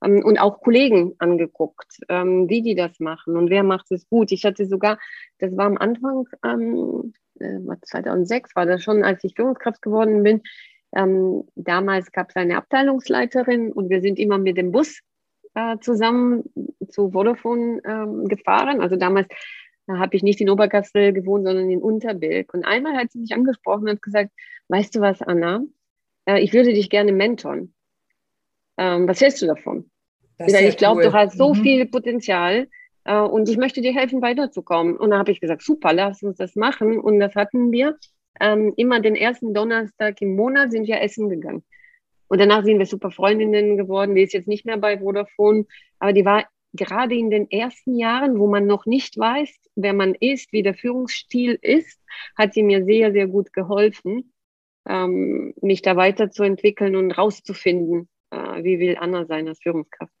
und 0.00 0.38
auch 0.38 0.60
Kollegen 0.60 1.14
angeguckt, 1.18 2.00
ähm, 2.08 2.48
wie 2.48 2.62
die 2.62 2.74
das 2.74 3.00
machen 3.00 3.36
und 3.36 3.50
wer 3.50 3.62
macht 3.62 3.90
es 3.92 4.08
gut. 4.08 4.32
Ich 4.32 4.44
hatte 4.44 4.66
sogar, 4.66 4.98
das 5.38 5.56
war 5.56 5.66
am 5.66 5.76
Anfang, 5.76 6.26
ähm, 6.44 7.12
2006 7.38 8.50
äh, 8.50 8.56
war 8.56 8.66
das 8.66 8.82
schon, 8.82 9.04
als 9.04 9.22
ich 9.24 9.34
Führungskraft 9.34 9.82
geworden 9.82 10.22
bin. 10.22 10.42
Ähm, 10.94 11.44
damals 11.54 12.12
gab 12.12 12.30
es 12.30 12.36
eine 12.36 12.56
Abteilungsleiterin 12.56 13.72
und 13.72 13.90
wir 13.90 14.00
sind 14.00 14.18
immer 14.18 14.38
mit 14.38 14.56
dem 14.56 14.72
Bus 14.72 15.00
äh, 15.54 15.76
zusammen 15.80 16.44
zu 16.88 17.10
Vodafone 17.10 17.80
ähm, 17.84 18.26
gefahren. 18.26 18.80
Also 18.80 18.96
damals 18.96 19.28
da 19.90 19.98
habe 19.98 20.16
ich 20.16 20.22
nicht 20.22 20.40
in 20.40 20.50
Oberkassel 20.50 21.12
gewohnt, 21.12 21.44
sondern 21.44 21.68
in 21.68 21.82
Unterbilk. 21.82 22.54
Und 22.54 22.64
einmal 22.64 22.94
hat 22.94 23.10
sie 23.10 23.18
mich 23.18 23.34
angesprochen 23.34 23.88
und 23.88 24.00
gesagt, 24.00 24.30
weißt 24.68 24.94
du 24.94 25.00
was, 25.00 25.20
Anna, 25.20 25.64
äh, 26.26 26.40
ich 26.40 26.52
würde 26.52 26.72
dich 26.72 26.90
gerne 26.90 27.12
mentoren. 27.12 27.74
Ähm, 28.80 29.06
was 29.06 29.20
hältst 29.20 29.42
du 29.42 29.46
davon? 29.46 29.90
ich 30.38 30.76
glaube, 30.78 31.02
cool. 31.02 31.10
du 31.10 31.12
hast 31.12 31.36
so 31.36 31.52
mhm. 31.52 31.62
viel 31.62 31.86
Potenzial 31.86 32.66
äh, 33.04 33.20
und 33.20 33.46
ich 33.50 33.58
möchte 33.58 33.82
dir 33.82 33.92
helfen, 33.92 34.22
weiterzukommen. 34.22 34.96
Und 34.96 35.10
dann 35.10 35.18
habe 35.18 35.32
ich 35.32 35.40
gesagt, 35.40 35.62
super, 35.62 35.92
lass 35.92 36.22
uns 36.22 36.38
das 36.38 36.56
machen. 36.56 36.98
Und 36.98 37.20
das 37.20 37.34
hatten 37.34 37.70
wir. 37.70 37.96
Ähm, 38.40 38.72
immer 38.76 39.00
den 39.00 39.16
ersten 39.16 39.52
Donnerstag 39.52 40.22
im 40.22 40.34
Monat 40.34 40.72
sind 40.72 40.86
wir 40.86 41.02
essen 41.02 41.28
gegangen. 41.28 41.62
Und 42.28 42.40
danach 42.40 42.64
sind 42.64 42.78
wir 42.78 42.86
super 42.86 43.10
Freundinnen 43.10 43.76
geworden. 43.76 44.14
Die 44.14 44.22
ist 44.22 44.32
jetzt 44.32 44.48
nicht 44.48 44.64
mehr 44.64 44.78
bei 44.78 44.98
Vodafone, 44.98 45.66
aber 45.98 46.14
die 46.14 46.24
war 46.24 46.46
gerade 46.72 47.14
in 47.16 47.28
den 47.28 47.50
ersten 47.50 47.96
Jahren, 47.96 48.38
wo 48.38 48.46
man 48.46 48.66
noch 48.66 48.86
nicht 48.86 49.18
weiß, 49.18 49.50
wer 49.74 49.92
man 49.92 50.14
ist, 50.14 50.52
wie 50.52 50.62
der 50.62 50.74
Führungsstil 50.74 51.58
ist, 51.60 52.00
hat 52.38 52.54
sie 52.54 52.62
mir 52.62 52.84
sehr, 52.84 53.12
sehr 53.12 53.26
gut 53.26 53.52
geholfen, 53.52 54.32
ähm, 54.88 55.52
mich 55.60 55.82
da 55.82 55.96
weiterzuentwickeln 55.96 56.96
und 56.96 57.10
rauszufinden, 57.10 58.08
wie 58.56 58.78
will 58.78 58.96
Anna 58.98 59.24
sein 59.24 59.48
als 59.48 59.60
Führungskraft. 59.60 60.12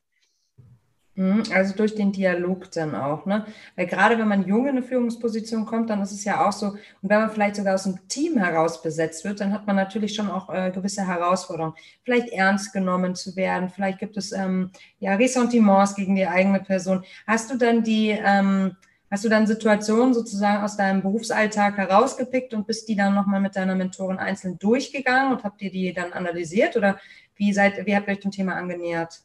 Mhm, 1.20 1.42
also 1.52 1.74
durch 1.76 1.94
den 1.94 2.12
Dialog 2.12 2.70
dann 2.70 2.94
auch, 2.94 3.26
ne? 3.26 3.44
Weil 3.76 3.86
gerade 3.86 4.16
wenn 4.16 4.26
man 4.26 4.46
jung 4.46 4.62
in 4.64 4.70
eine 4.70 4.82
Führungsposition 4.82 5.66
kommt, 5.66 5.90
dann 5.90 6.00
ist 6.00 6.12
es 6.12 6.24
ja 6.24 6.46
auch 6.46 6.52
so, 6.52 6.68
und 6.68 6.78
wenn 7.02 7.20
man 7.20 7.30
vielleicht 7.30 7.56
sogar 7.56 7.74
aus 7.74 7.82
dem 7.82 7.98
Team 8.08 8.38
heraus 8.38 8.80
besetzt 8.80 9.24
wird, 9.24 9.40
dann 9.40 9.52
hat 9.52 9.66
man 9.66 9.76
natürlich 9.76 10.14
schon 10.14 10.30
auch 10.30 10.48
äh, 10.48 10.70
gewisse 10.70 11.06
Herausforderungen. 11.06 11.74
Vielleicht 12.04 12.30
ernst 12.30 12.72
genommen 12.72 13.16
zu 13.16 13.36
werden, 13.36 13.68
vielleicht 13.68 13.98
gibt 13.98 14.16
es 14.16 14.32
ähm, 14.32 14.70
ja 14.98 15.14
Ressentiments 15.16 15.94
gegen 15.94 16.14
die 16.14 16.26
eigene 16.26 16.60
Person. 16.60 17.04
Hast 17.26 17.50
du 17.50 17.58
dann 17.58 17.82
die, 17.82 18.10
ähm, 18.10 18.76
hast 19.10 19.24
du 19.24 19.28
dann 19.28 19.46
Situationen 19.46 20.14
sozusagen 20.14 20.64
aus 20.64 20.78
deinem 20.78 21.02
Berufsalltag 21.02 21.76
herausgepickt 21.76 22.54
und 22.54 22.66
bist 22.66 22.88
die 22.88 22.96
dann 22.96 23.14
nochmal 23.14 23.40
mit 23.40 23.56
deiner 23.56 23.74
Mentorin 23.74 24.18
einzeln 24.18 24.58
durchgegangen 24.58 25.32
und 25.32 25.44
habt 25.44 25.60
ihr 25.60 25.70
die 25.70 25.92
dann 25.92 26.14
analysiert 26.14 26.78
oder 26.78 26.98
wie, 27.40 27.52
seid, 27.54 27.86
wie 27.86 27.96
habt 27.96 28.06
ihr 28.06 28.12
euch 28.12 28.20
dem 28.20 28.30
Thema 28.30 28.54
angenähert? 28.54 29.22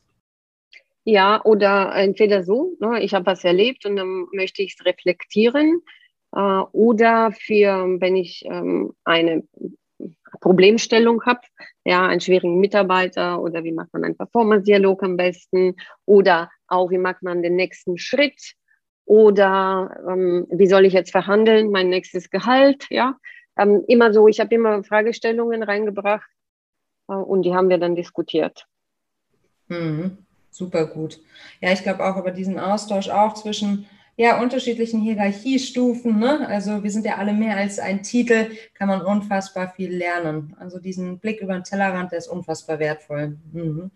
Ja, 1.04 1.44
oder 1.44 1.94
entweder 1.94 2.44
so, 2.44 2.78
ne, 2.80 3.04
ich 3.04 3.14
habe 3.14 3.28
was 3.28 3.44
erlebt 3.44 3.86
und 3.86 3.98
dann 3.98 4.26
möchte 4.32 4.64
ich 4.64 4.76
es 4.80 4.86
reflektieren. 4.86 5.82
Äh, 6.34 6.40
oder 6.40 7.32
für, 7.32 8.00
wenn 8.00 8.16
ich 8.16 8.44
ähm, 8.46 8.94
eine 9.04 9.44
Problemstellung 10.40 11.24
habe, 11.26 11.42
ja, 11.84 12.08
einen 12.08 12.22
schwierigen 12.22 12.60
Mitarbeiter 12.60 13.42
oder 13.42 13.64
wie 13.64 13.74
macht 13.74 13.94
man 13.94 14.06
einen 14.06 14.18
Performance-Dialog 14.18 15.04
am 15.04 15.18
besten 15.18 15.76
oder 16.06 16.50
auch 16.68 16.90
wie 16.90 16.98
macht 16.98 17.22
man 17.22 17.44
den 17.44 17.56
nächsten 17.56 17.98
Schritt 17.98 18.54
oder 19.04 20.04
ähm, 20.10 20.48
wie 20.50 20.68
soll 20.68 20.86
ich 20.86 20.94
jetzt 20.94 21.12
verhandeln, 21.12 21.70
mein 21.70 21.90
nächstes 21.90 22.30
Gehalt, 22.30 22.86
ja. 22.90 23.18
Ähm, 23.58 23.84
immer 23.88 24.14
so, 24.14 24.28
ich 24.28 24.40
habe 24.40 24.56
immer 24.56 24.84
Fragestellungen 24.84 25.64
reingebracht, 25.64 26.30
und 27.14 27.44
die 27.44 27.54
haben 27.54 27.70
wir 27.70 27.78
dann 27.78 27.96
diskutiert. 27.96 28.68
Mhm. 29.68 30.18
Super 30.52 30.86
gut. 30.86 31.20
Ja, 31.60 31.74
ich 31.74 31.84
glaube 31.84 32.06
auch 32.06 32.18
über 32.18 32.32
diesen 32.32 32.60
Austausch 32.60 33.10
auch 33.10 33.34
zwischen 33.34 33.88
ja, 34.16 34.42
unterschiedlichen 34.42 35.02
Hierarchiestufen. 35.02 36.18
Ne? 36.18 36.48
Also 36.48 36.84
wir 36.84 36.92
sind 36.92 37.06
ja 37.06 37.18
alle 37.18 37.34
mehr 37.34 37.58
als 37.58 37.80
ein 37.80 38.04
Titel, 38.04 38.52
kann 38.74 38.88
man 38.88 39.02
unfassbar 39.02 39.74
viel 39.76 39.94
lernen. 39.94 40.56
Also 40.58 40.80
diesen 40.80 41.20
Blick 41.20 41.42
über 41.42 41.54
den 41.54 41.66
Tellerrand, 41.66 42.12
der 42.12 42.20
ist 42.20 42.28
unfassbar 42.28 42.80
wertvoll. 42.80 43.38
Mhm. 43.52 43.92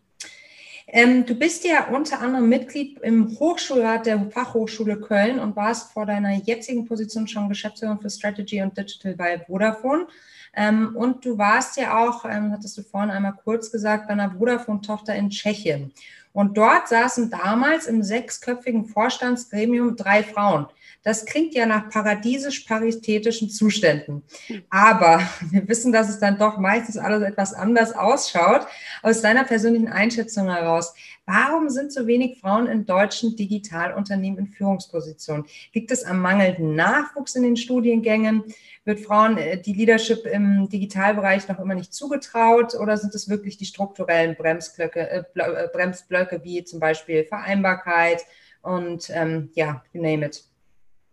Ähm, 0.91 1.25
du 1.25 1.35
bist 1.35 1.63
ja 1.65 1.87
unter 1.89 2.19
anderem 2.19 2.49
Mitglied 2.49 2.99
im 2.99 3.39
Hochschulrat 3.39 4.07
der 4.07 4.29
Fachhochschule 4.31 4.99
Köln 4.99 5.39
und 5.39 5.55
warst 5.55 5.93
vor 5.93 6.05
deiner 6.05 6.33
jetzigen 6.33 6.85
Position 6.85 7.27
schon 7.27 7.47
Geschäftsführerin 7.47 7.99
für 7.99 8.09
Strategy 8.09 8.61
und 8.61 8.75
Digital 8.75 9.15
bei 9.15 9.39
Vodafone. 9.39 10.07
Ähm, 10.55 10.95
und 10.95 11.25
du 11.25 11.37
warst 11.37 11.77
ja 11.77 11.97
auch, 11.97 12.25
ähm, 12.25 12.51
hattest 12.51 12.77
du 12.77 12.83
vorhin 12.83 13.11
einmal 13.11 13.33
kurz 13.43 13.71
gesagt, 13.71 14.07
bei 14.07 14.13
einer 14.13 14.31
Vodafone-Tochter 14.31 15.15
in 15.15 15.29
Tschechien. 15.29 15.93
Und 16.33 16.57
dort 16.57 16.87
saßen 16.87 17.29
damals 17.29 17.87
im 17.87 18.03
sechsköpfigen 18.03 18.85
Vorstandsgremium 18.85 19.95
drei 19.95 20.23
Frauen. 20.23 20.67
Das 21.01 21.25
klingt 21.25 21.53
ja 21.53 21.65
nach 21.65 21.89
paradiesisch 21.89 22.61
paritätischen 22.61 23.49
Zuständen. 23.49 24.23
Aber 24.69 25.21
wir 25.49 25.67
wissen, 25.67 25.93
dass 25.93 26.09
es 26.09 26.19
dann 26.19 26.37
doch 26.37 26.57
meistens 26.57 26.97
alles 26.97 27.23
etwas 27.23 27.53
anders 27.53 27.93
ausschaut. 27.93 28.67
Aus 29.01 29.21
deiner 29.21 29.45
persönlichen 29.45 29.87
Einschätzung 29.87 30.51
heraus, 30.51 30.93
warum 31.25 31.69
sind 31.69 31.93
so 31.93 32.05
wenig 32.05 32.39
Frauen 32.41 32.67
in 32.67 32.85
deutschen 32.85 33.37
Digitalunternehmen 33.37 34.39
in 34.39 34.47
Führungspositionen? 34.47 35.45
Liegt 35.73 35.89
es 35.91 36.03
am 36.03 36.21
mangelnden 36.21 36.75
Nachwuchs 36.75 37.35
in 37.35 37.43
den 37.43 37.55
Studiengängen? 37.55 38.43
Wird 38.83 38.99
Frauen 38.99 39.37
äh, 39.37 39.61
die 39.61 39.73
Leadership 39.73 40.25
im 40.25 40.67
Digitalbereich 40.67 41.47
noch 41.47 41.59
immer 41.59 41.75
nicht 41.75 41.93
zugetraut 41.93 42.75
oder 42.75 42.97
sind 42.97 43.15
es 43.15 43.29
wirklich 43.29 43.55
die 43.55 43.65
strukturellen 43.65 44.35
Bremsblöcke, 44.35 45.09
äh, 45.09 45.23
äh, 45.35 45.67
Bremsblöcke 45.71 46.43
wie 46.43 46.65
zum 46.65 46.81
Beispiel 46.81 47.23
Vereinbarkeit 47.23 48.25
und 48.61 49.09
ähm, 49.11 49.51
ja, 49.53 49.81
you 49.93 50.01
name 50.01 50.25
it? 50.25 50.43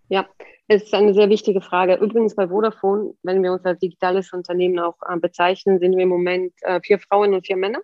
Ja, 0.09 0.27
es 0.69 0.85
ist 0.85 0.95
eine 0.95 1.14
sehr 1.14 1.29
wichtige 1.29 1.61
Frage. 1.61 1.95
Übrigens 1.95 2.35
bei 2.35 2.49
Vodafone, 2.49 3.14
wenn 3.23 3.42
wir 3.42 3.53
uns 3.53 3.64
als 3.64 3.79
digitales 3.79 4.33
Unternehmen 4.33 4.79
auch 4.79 4.97
äh, 5.09 5.16
bezeichnen, 5.19 5.79
sind 5.79 5.97
wir 5.97 6.03
im 6.03 6.09
Moment 6.09 6.53
äh, 6.62 6.81
vier 6.81 6.99
Frauen 6.99 7.35
und 7.35 7.47
vier 7.47 7.57
Männer. 7.57 7.81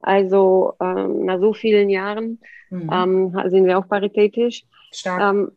Also 0.00 0.74
ähm, 0.80 1.24
nach 1.24 1.40
so 1.40 1.52
vielen 1.52 1.88
Jahren 1.88 2.40
mhm. 2.70 2.90
ähm, 2.92 3.50
sind 3.50 3.66
wir 3.66 3.78
auch 3.78 3.88
paritätisch. 3.88 4.64
Ähm, 5.04 5.52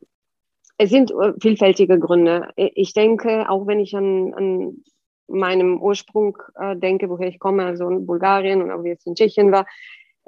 es 0.78 0.90
sind 0.90 1.12
äh, 1.12 1.34
vielfältige 1.42 2.00
Gründe. 2.00 2.50
Ich 2.56 2.94
denke, 2.94 3.50
auch 3.50 3.68
wenn 3.68 3.80
ich 3.80 3.96
an, 3.96 4.34
an 4.34 4.84
meinem 5.28 5.82
Ursprung 5.82 6.38
äh, 6.56 6.76
denke, 6.76 7.10
woher 7.10 7.28
ich 7.28 7.40
komme, 7.40 7.66
also 7.66 7.90
in 7.90 8.06
Bulgarien 8.06 8.62
und 8.62 8.72
auch 8.72 8.84
wie 8.84 8.92
es 8.92 9.06
in 9.06 9.16
Tschechien 9.16 9.52
war, 9.52 9.66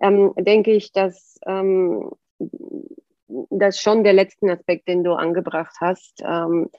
ähm, 0.02 0.34
denke 0.38 0.72
ich, 0.72 0.92
dass 0.92 1.40
das 3.50 3.80
schon 3.80 4.04
der 4.04 4.14
letzte 4.14 4.52
Aspekt, 4.52 4.88
den 4.88 5.04
du 5.04 5.14
angebracht 5.14 5.76
hast. 5.80 6.22
Ähm, 6.24 6.70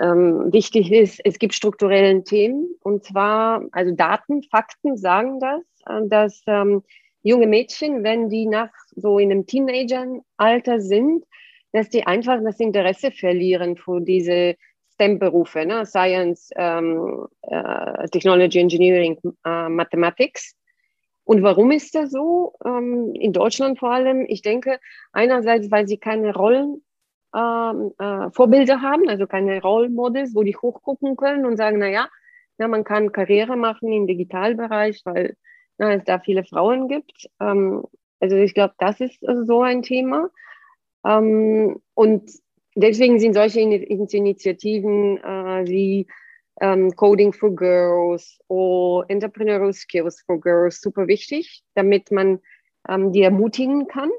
ähm, 0.00 0.52
wichtig 0.52 0.90
ist, 0.90 1.20
es 1.24 1.38
gibt 1.38 1.54
strukturellen 1.54 2.24
Themen 2.24 2.74
und 2.82 3.04
zwar, 3.04 3.64
also 3.72 3.94
Daten, 3.94 4.42
Fakten 4.44 4.96
sagen 4.96 5.38
das, 5.40 5.62
äh, 5.86 6.06
dass 6.08 6.42
ähm, 6.46 6.82
junge 7.22 7.46
Mädchen, 7.46 8.02
wenn 8.02 8.28
die 8.28 8.46
nach 8.46 8.70
so 8.96 9.18
in 9.18 9.30
einem 9.30 9.46
Teenageralter 9.46 10.80
sind, 10.80 11.24
dass 11.72 11.88
die 11.88 12.06
einfach 12.06 12.38
das 12.42 12.60
Interesse 12.60 13.10
verlieren 13.10 13.76
für 13.76 14.00
diese 14.00 14.56
STEM-Berufe, 14.94 15.64
ne? 15.64 15.86
Science, 15.86 16.50
ähm, 16.56 17.26
äh, 17.42 18.08
Technology, 18.08 18.60
Engineering, 18.60 19.18
äh, 19.44 19.68
Mathematics. 19.68 20.54
Und 21.24 21.42
warum 21.42 21.70
ist 21.70 21.94
das 21.94 22.10
so? 22.10 22.54
Ähm, 22.64 23.12
in 23.14 23.32
Deutschland 23.32 23.78
vor 23.78 23.92
allem, 23.92 24.24
ich 24.28 24.42
denke, 24.42 24.80
einerseits, 25.12 25.70
weil 25.70 25.86
sie 25.86 25.98
keine 25.98 26.34
Rollen, 26.34 26.82
ähm, 27.34 27.92
äh, 27.98 28.30
Vorbilder 28.32 28.82
haben, 28.82 29.08
also 29.08 29.26
keine 29.26 29.60
Role 29.62 29.88
Models, 29.88 30.34
wo 30.34 30.42
die 30.42 30.56
hochgucken 30.56 31.16
können 31.16 31.46
und 31.46 31.56
sagen, 31.56 31.78
na 31.78 31.88
ja, 31.88 32.08
na, 32.58 32.68
man 32.68 32.84
kann 32.84 33.12
Karriere 33.12 33.56
machen 33.56 33.92
im 33.92 34.06
Digitalbereich, 34.06 35.02
weil 35.04 35.36
na, 35.78 35.94
es 35.94 36.04
da 36.04 36.18
viele 36.18 36.44
Frauen 36.44 36.88
gibt. 36.88 37.28
Ähm, 37.40 37.84
also 38.20 38.36
ich 38.36 38.54
glaube, 38.54 38.74
das 38.78 39.00
ist 39.00 39.18
so 39.20 39.62
ein 39.62 39.82
Thema. 39.82 40.28
Ähm, 41.06 41.80
und 41.94 42.30
deswegen 42.74 43.18
sind 43.18 43.34
solche 43.34 43.60
Initiativen 43.60 45.18
äh, 45.18 45.64
wie 45.66 46.06
ähm, 46.62 46.92
Coding 46.94 47.32
for 47.32 47.54
Girls 47.54 48.38
oder 48.46 49.10
Entrepreneurial 49.10 49.72
Skills 49.72 50.22
for 50.24 50.40
Girls 50.40 50.80
super 50.80 51.08
wichtig, 51.08 51.62
damit 51.74 52.12
man 52.12 52.38
ähm, 52.88 53.12
die 53.12 53.22
ermutigen 53.22 53.88
kann. 53.88 54.10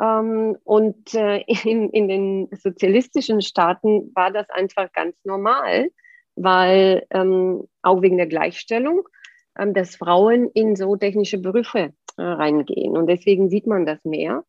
Ähm, 0.00 0.56
und 0.64 1.14
äh, 1.14 1.38
in, 1.64 1.90
in 1.90 2.08
den 2.08 2.48
sozialistischen 2.52 3.40
Staaten 3.42 4.10
war 4.14 4.32
das 4.32 4.50
einfach 4.50 4.92
ganz 4.92 5.14
normal, 5.24 5.90
weil 6.34 7.06
ähm, 7.10 7.68
auch 7.82 8.02
wegen 8.02 8.16
der 8.16 8.26
Gleichstellung, 8.26 9.08
ähm, 9.56 9.72
dass 9.72 9.94
Frauen 9.94 10.50
in 10.52 10.74
so 10.74 10.96
technische 10.96 11.38
Berufe 11.38 11.92
äh, 12.16 12.22
reingehen. 12.22 12.96
Und 12.96 13.06
deswegen 13.06 13.50
sieht 13.50 13.68
man 13.68 13.86
das 13.86 14.04
mehr. 14.04 14.42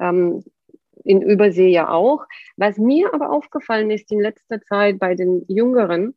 Ähm, 0.00 0.42
in 1.04 1.22
Übersee 1.22 1.68
ja 1.68 1.88
auch. 1.90 2.26
Was 2.56 2.78
mir 2.78 3.12
aber 3.14 3.30
aufgefallen 3.30 3.90
ist 3.90 4.10
in 4.10 4.20
letzter 4.20 4.60
Zeit 4.62 4.98
bei 4.98 5.14
den 5.14 5.44
jüngeren 5.48 6.16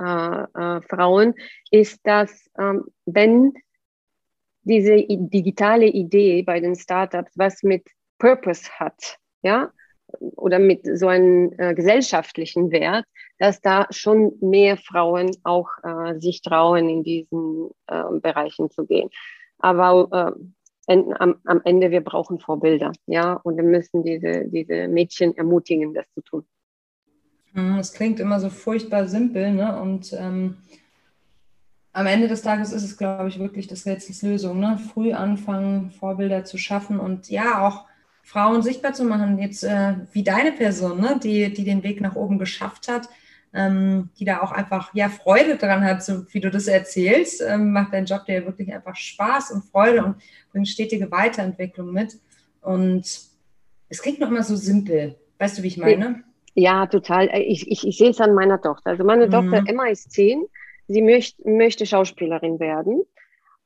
äh, 0.00 0.04
äh, 0.04 0.80
Frauen, 0.82 1.34
ist, 1.70 2.00
dass 2.04 2.50
ähm, 2.58 2.84
wenn 3.06 3.54
diese 4.62 4.96
digitale 5.08 5.86
Idee 5.86 6.42
bei 6.42 6.60
den 6.60 6.74
Startups 6.74 7.32
was 7.36 7.62
mit 7.62 7.88
Purpose 8.18 8.68
hat, 8.78 9.18
ja, 9.42 9.70
oder 10.20 10.58
mit 10.58 10.86
so 10.98 11.08
einem 11.08 11.52
äh, 11.58 11.74
gesellschaftlichen 11.74 12.70
Wert, 12.72 13.04
dass 13.38 13.60
da 13.60 13.86
schon 13.90 14.32
mehr 14.40 14.76
Frauen 14.76 15.36
auch 15.44 15.68
äh, 15.82 16.18
sich 16.18 16.42
trauen, 16.42 16.88
in 16.88 17.02
diesen 17.02 17.70
äh, 17.86 18.04
Bereichen 18.20 18.70
zu 18.70 18.86
gehen. 18.86 19.10
Aber 19.58 20.36
äh, 20.86 21.02
am, 21.18 21.36
am 21.44 21.60
Ende, 21.64 21.90
wir 21.90 22.02
brauchen 22.02 22.38
Vorbilder, 22.38 22.92
ja, 23.06 23.34
und 23.34 23.56
wir 23.56 23.64
müssen 23.64 24.02
diese, 24.02 24.44
diese 24.46 24.88
Mädchen 24.88 25.36
ermutigen, 25.36 25.94
das 25.94 26.10
zu 26.12 26.22
tun. 26.22 26.44
Hm, 27.52 27.78
es 27.78 27.92
klingt 27.92 28.20
immer 28.20 28.40
so 28.40 28.50
furchtbar 28.50 29.06
simpel, 29.06 29.52
ne? 29.52 29.80
Und 29.80 30.12
ähm, 30.12 30.58
am 31.92 32.06
Ende 32.06 32.28
des 32.28 32.42
Tages 32.42 32.72
ist 32.72 32.84
es, 32.84 32.96
glaube 32.98 33.28
ich, 33.28 33.38
wirklich 33.38 33.66
das 33.66 33.86
Rätselslösung, 33.86 34.60
ne? 34.60 34.78
Früh 34.92 35.12
anfangen, 35.12 35.90
Vorbilder 35.90 36.44
zu 36.44 36.58
schaffen 36.58 37.00
und 37.00 37.30
ja, 37.30 37.66
auch 37.66 37.86
Frauen 38.22 38.60
sichtbar 38.60 38.92
zu 38.92 39.04
machen, 39.04 39.38
jetzt 39.38 39.62
äh, 39.62 39.94
wie 40.12 40.24
deine 40.24 40.50
Person, 40.50 41.00
ne? 41.00 41.20
die, 41.22 41.52
die 41.54 41.62
den 41.62 41.84
Weg 41.84 42.00
nach 42.00 42.16
oben 42.16 42.40
geschafft 42.40 42.88
hat 42.88 43.08
ähm, 43.56 44.10
die 44.18 44.26
da 44.26 44.42
auch 44.42 44.52
einfach 44.52 44.92
ja 44.94 45.08
Freude 45.08 45.56
dran 45.56 45.82
hat, 45.82 46.04
so 46.04 46.24
wie 46.32 46.40
du 46.40 46.50
das 46.50 46.68
erzählst, 46.68 47.42
ähm, 47.42 47.72
macht 47.72 47.94
dein 47.94 48.04
Job 48.04 48.26
dir 48.26 48.44
wirklich 48.44 48.72
einfach 48.72 48.94
Spaß 48.94 49.50
und 49.52 49.64
Freude 49.64 50.04
und 50.04 50.16
bringt 50.52 50.68
stetige 50.68 51.10
Weiterentwicklung 51.10 51.90
mit. 51.90 52.18
Und 52.60 53.04
es 53.88 54.02
klingt 54.02 54.20
noch 54.20 54.30
immer 54.30 54.42
so 54.42 54.56
simpel. 54.56 55.16
Weißt 55.38 55.58
du, 55.58 55.62
wie 55.62 55.68
ich 55.68 55.78
meine? 55.78 56.22
Ja, 56.54 56.86
total. 56.86 57.30
Ich, 57.34 57.70
ich, 57.70 57.86
ich 57.86 57.98
sehe 57.98 58.10
es 58.10 58.20
an 58.20 58.34
meiner 58.34 58.60
Tochter. 58.60 58.90
Also 58.90 59.04
meine 59.04 59.26
mhm. 59.26 59.30
Tochter 59.30 59.64
Emma 59.66 59.86
ist 59.86 60.10
zehn. 60.12 60.44
Sie 60.88 61.02
möcht, 61.02 61.44
möchte 61.44 61.86
Schauspielerin 61.86 62.60
werden. 62.60 63.02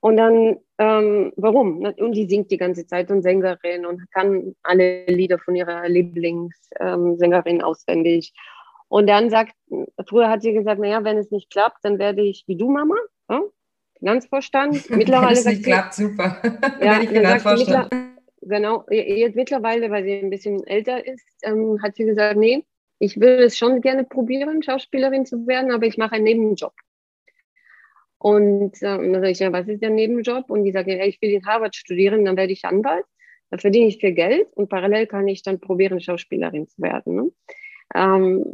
Und 0.00 0.16
dann, 0.16 0.57
ähm, 0.79 1.33
warum? 1.37 1.85
Und 1.85 2.14
sie 2.14 2.26
singt 2.26 2.50
die 2.50 2.57
ganze 2.57 2.87
Zeit 2.87 3.11
und 3.11 3.22
Sängerin 3.22 3.85
und 3.85 4.11
kann 4.12 4.55
alle 4.62 5.05
Lieder 5.07 5.38
von 5.38 5.55
ihrer 5.55 5.87
Lieblingssängerin 5.88 7.57
ähm, 7.57 7.61
auswendig. 7.61 8.33
Und 8.90 9.07
dann 9.07 9.31
sagt, 9.31 9.55
früher 10.09 10.29
hat 10.29 10.42
sie 10.42 10.53
gesagt, 10.53 10.81
naja, 10.81 11.05
wenn 11.05 11.16
es 11.16 11.31
nicht 11.31 11.48
klappt, 11.48 11.79
dann 11.85 12.00
werde 12.00 12.22
ich 12.22 12.42
wie 12.48 12.57
du, 12.57 12.68
Mama. 12.68 12.96
Ja? 13.31 13.40
Finanzvorstand. 13.96 14.90
Mittlerweile 14.90 15.29
wenn 15.29 15.38
es 15.38 15.44
nicht 15.44 15.64
klappt, 15.64 15.94
super. 15.94 16.42
Ja, 16.83 16.94
Finanzvorstand. 17.00 17.88
Genau, 18.42 18.85
jetzt 18.90 19.37
mittlerweile, 19.37 19.90
weil 19.90 20.03
sie 20.03 20.14
ein 20.14 20.31
bisschen 20.31 20.66
älter 20.66 21.07
ist, 21.07 21.24
ähm, 21.42 21.81
hat 21.83 21.94
sie 21.94 22.05
gesagt, 22.05 22.37
nee, 22.37 22.64
ich 22.98 23.20
will 23.20 23.38
es 23.38 23.57
schon 23.57 23.81
gerne 23.81 24.03
probieren, 24.03 24.62
Schauspielerin 24.62 25.24
zu 25.24 25.46
werden, 25.46 25.70
aber 25.70 25.87
ich 25.87 25.96
mache 25.96 26.16
einen 26.16 26.24
Nebenjob. 26.24 26.72
Und 28.18 28.83
ähm, 28.83 29.12
dann 29.12 29.20
sage 29.20 29.31
ich, 29.31 29.38
ja, 29.38 29.53
was 29.53 29.68
ist 29.68 29.83
der 29.83 29.90
Nebenjob? 29.90 30.50
Und 30.50 30.64
die 30.64 30.72
sagt, 30.72 30.88
ja, 30.88 31.05
ich 31.05 31.22
will 31.22 31.31
in 31.31 31.46
Harvard 31.46 31.76
studieren, 31.76 32.24
dann 32.24 32.37
werde 32.37 32.53
ich 32.53 32.64
Anwalt. 32.64 33.05
Da 33.50 33.59
verdiene 33.59 33.87
ich 33.87 33.98
viel 33.98 34.14
Geld 34.14 34.48
und 34.55 34.68
parallel 34.68 35.07
kann 35.07 35.29
ich 35.29 35.42
dann 35.42 35.61
probieren, 35.61 36.00
Schauspielerin 36.00 36.66
zu 36.66 36.83
werden. 36.83 37.14
Ne? 37.14 37.31
Ähm, 37.94 38.44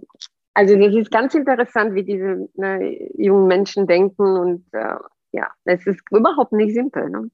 also 0.54 0.74
das 0.76 0.94
ist 0.94 1.10
ganz 1.10 1.34
interessant, 1.34 1.94
wie 1.94 2.02
diese 2.02 2.48
ne, 2.54 3.10
jungen 3.16 3.46
Menschen 3.46 3.86
denken 3.86 4.22
und 4.22 4.64
äh, 4.72 4.96
ja, 5.32 5.48
es 5.64 5.86
ist 5.86 6.00
überhaupt 6.10 6.52
nicht 6.52 6.72
simpel. 6.72 7.10
Ne? 7.10 7.30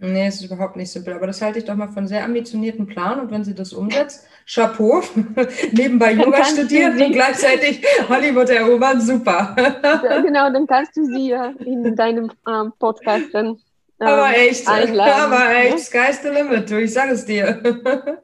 Nee, 0.00 0.26
es 0.26 0.36
ist 0.36 0.50
überhaupt 0.50 0.76
nicht 0.76 0.90
simpel, 0.90 1.14
aber 1.14 1.26
das 1.26 1.42
halte 1.42 1.58
ich 1.58 1.64
doch 1.64 1.74
mal 1.74 1.88
von 1.88 2.06
sehr 2.06 2.24
ambitionierten 2.24 2.86
Plan 2.86 3.20
und 3.20 3.30
wenn 3.30 3.44
sie 3.44 3.54
das 3.54 3.72
umsetzt, 3.72 4.28
Chapeau, 4.46 5.02
nebenbei 5.72 6.12
Yoga 6.12 6.44
studieren 6.44 7.00
und 7.00 7.12
gleichzeitig 7.12 7.84
Hollywood 8.08 8.48
erobern, 8.48 9.00
super. 9.00 9.56
genau, 10.24 10.52
dann 10.52 10.66
kannst 10.66 10.96
du 10.96 11.04
sie 11.04 11.28
ja 11.30 11.52
in 11.64 11.96
deinem 11.96 12.30
ähm, 12.48 12.72
Podcast 12.78 13.26
dann 13.32 13.58
aber 13.98 14.36
echt, 14.36 14.68
einladen. 14.68 15.32
aber 15.32 15.56
echt, 15.56 15.78
sky's 15.80 16.22
the 16.22 16.28
limit, 16.28 16.70
du, 16.70 16.80
ich 16.80 16.92
sage 16.92 17.12
es 17.12 17.24
dir. 17.24 17.60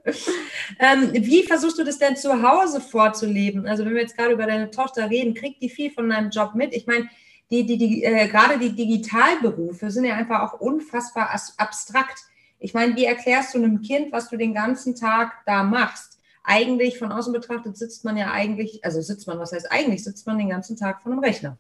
ähm, 0.78 1.10
wie 1.12 1.42
versuchst 1.42 1.78
du 1.78 1.84
das 1.84 1.98
denn 1.98 2.16
zu 2.16 2.42
Hause 2.42 2.80
vorzuleben? 2.80 3.66
Also 3.66 3.84
wenn 3.84 3.94
wir 3.94 4.02
jetzt 4.02 4.16
gerade 4.16 4.32
über 4.32 4.46
deine 4.46 4.70
Tochter 4.70 5.10
reden, 5.10 5.34
kriegt 5.34 5.60
die 5.62 5.68
viel 5.68 5.90
von 5.90 6.08
deinem 6.08 6.30
Job 6.30 6.54
mit? 6.54 6.72
Ich 6.74 6.86
meine, 6.86 7.08
die, 7.50 7.66
die, 7.66 7.76
die, 7.76 8.04
äh, 8.04 8.28
gerade 8.28 8.58
die 8.58 8.74
Digitalberufe 8.74 9.90
sind 9.90 10.04
ja 10.04 10.14
einfach 10.14 10.42
auch 10.42 10.60
unfassbar 10.60 11.30
abstrakt. 11.58 12.20
Ich 12.58 12.72
meine, 12.72 12.96
wie 12.96 13.04
erklärst 13.04 13.54
du 13.54 13.58
einem 13.58 13.82
Kind, 13.82 14.12
was 14.12 14.30
du 14.30 14.36
den 14.36 14.54
ganzen 14.54 14.94
Tag 14.94 15.32
da 15.44 15.62
machst? 15.64 16.20
Eigentlich 16.44 16.98
von 16.98 17.10
außen 17.10 17.32
betrachtet 17.32 17.76
sitzt 17.76 18.04
man 18.04 18.16
ja 18.16 18.30
eigentlich, 18.30 18.84
also 18.84 19.00
sitzt 19.00 19.26
man, 19.26 19.38
was 19.38 19.52
heißt 19.52 19.72
eigentlich, 19.72 20.04
sitzt 20.04 20.26
man 20.26 20.38
den 20.38 20.50
ganzen 20.50 20.76
Tag 20.76 21.02
vor 21.02 21.10
einem 21.10 21.20
Rechner. 21.20 21.58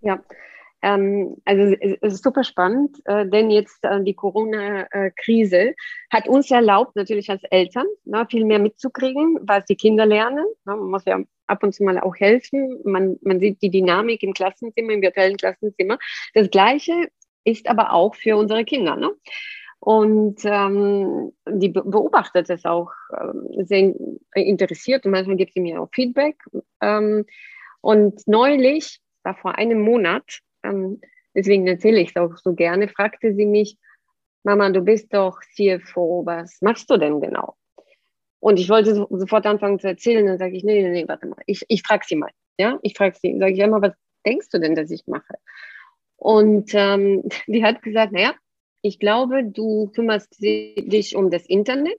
Ja, 0.00 0.20
Ähm, 0.82 1.36
also 1.44 1.76
es 1.80 2.14
ist 2.14 2.22
super 2.22 2.44
spannend, 2.44 2.98
äh, 3.04 3.26
denn 3.26 3.50
jetzt 3.50 3.82
äh, 3.82 4.02
die 4.02 4.14
Corona-Krise 4.14 5.74
hat 6.10 6.28
uns 6.28 6.50
erlaubt, 6.50 6.94
natürlich 6.94 7.30
als 7.30 7.42
Eltern, 7.50 7.86
na, 8.04 8.26
viel 8.26 8.44
mehr 8.44 8.60
mitzukriegen, 8.60 9.38
was 9.42 9.64
die 9.64 9.76
Kinder 9.76 10.06
lernen. 10.06 10.44
Na, 10.64 10.76
man 10.76 10.90
muss 10.90 11.04
ja 11.04 11.20
ab 11.48 11.62
und 11.62 11.74
zu 11.74 11.82
mal 11.82 11.98
auch 11.98 12.16
helfen. 12.16 12.80
Man, 12.84 13.18
man 13.22 13.40
sieht 13.40 13.60
die 13.62 13.70
Dynamik 13.70 14.22
im 14.22 14.34
Klassenzimmer, 14.34 14.92
im 14.92 15.02
virtuellen 15.02 15.36
Klassenzimmer. 15.36 15.98
Das 16.34 16.50
Gleiche 16.50 17.08
ist 17.44 17.68
aber 17.68 17.92
auch 17.92 18.14
für 18.14 18.36
unsere 18.36 18.64
Kinder. 18.64 18.94
Ne? 18.96 19.10
Und 19.80 20.40
ähm, 20.44 21.32
die 21.48 21.68
beobachtet 21.70 22.50
es 22.50 22.64
auch 22.64 22.90
äh, 23.12 23.64
sehr 23.64 23.94
interessiert 24.34 25.06
und 25.06 25.12
manchmal 25.12 25.36
gibt 25.36 25.54
sie 25.54 25.60
mir 25.60 25.80
auch 25.80 25.88
Feedback. 25.92 26.36
Ähm, 26.80 27.24
und 27.80 28.26
neulich, 28.26 29.00
war 29.22 29.34
vor 29.34 29.56
einem 29.56 29.80
Monat, 29.80 30.40
ähm, 30.68 31.00
deswegen 31.34 31.66
erzähle 31.66 32.00
ich 32.00 32.10
es 32.10 32.16
auch 32.16 32.36
so 32.36 32.54
gerne, 32.54 32.88
fragte 32.88 33.34
sie 33.34 33.46
mich, 33.46 33.76
Mama, 34.44 34.70
du 34.70 34.80
bist 34.82 35.12
doch 35.12 35.40
CFO, 35.54 36.22
was 36.24 36.60
machst 36.60 36.88
du 36.90 36.96
denn 36.96 37.20
genau? 37.20 37.56
Und 38.40 38.58
ich 38.58 38.68
wollte 38.68 38.94
so, 38.94 39.06
sofort 39.10 39.46
anfangen 39.46 39.80
zu 39.80 39.88
erzählen, 39.88 40.26
dann 40.26 40.38
sage 40.38 40.56
ich, 40.56 40.64
nee, 40.64 40.82
nee, 40.82 40.90
nee, 40.90 41.08
warte 41.08 41.26
mal, 41.26 41.42
ich, 41.46 41.64
ich 41.68 41.82
frage 41.82 42.04
sie 42.06 42.16
mal. 42.16 42.30
Ja, 42.58 42.78
ich 42.82 42.96
frage 42.96 43.16
sie, 43.20 43.36
sage 43.38 43.52
ich 43.52 43.58
immer, 43.58 43.82
was 43.82 43.94
denkst 44.24 44.48
du 44.50 44.58
denn, 44.58 44.74
dass 44.74 44.90
ich 44.90 45.06
mache? 45.06 45.34
Und 46.16 46.70
ähm, 46.74 47.24
die 47.46 47.64
hat 47.64 47.82
gesagt, 47.82 48.12
naja, 48.12 48.34
ich 48.82 48.98
glaube, 48.98 49.44
du 49.44 49.90
kümmerst 49.94 50.40
dich 50.40 51.16
um 51.16 51.30
das 51.30 51.46
Internet, 51.46 51.98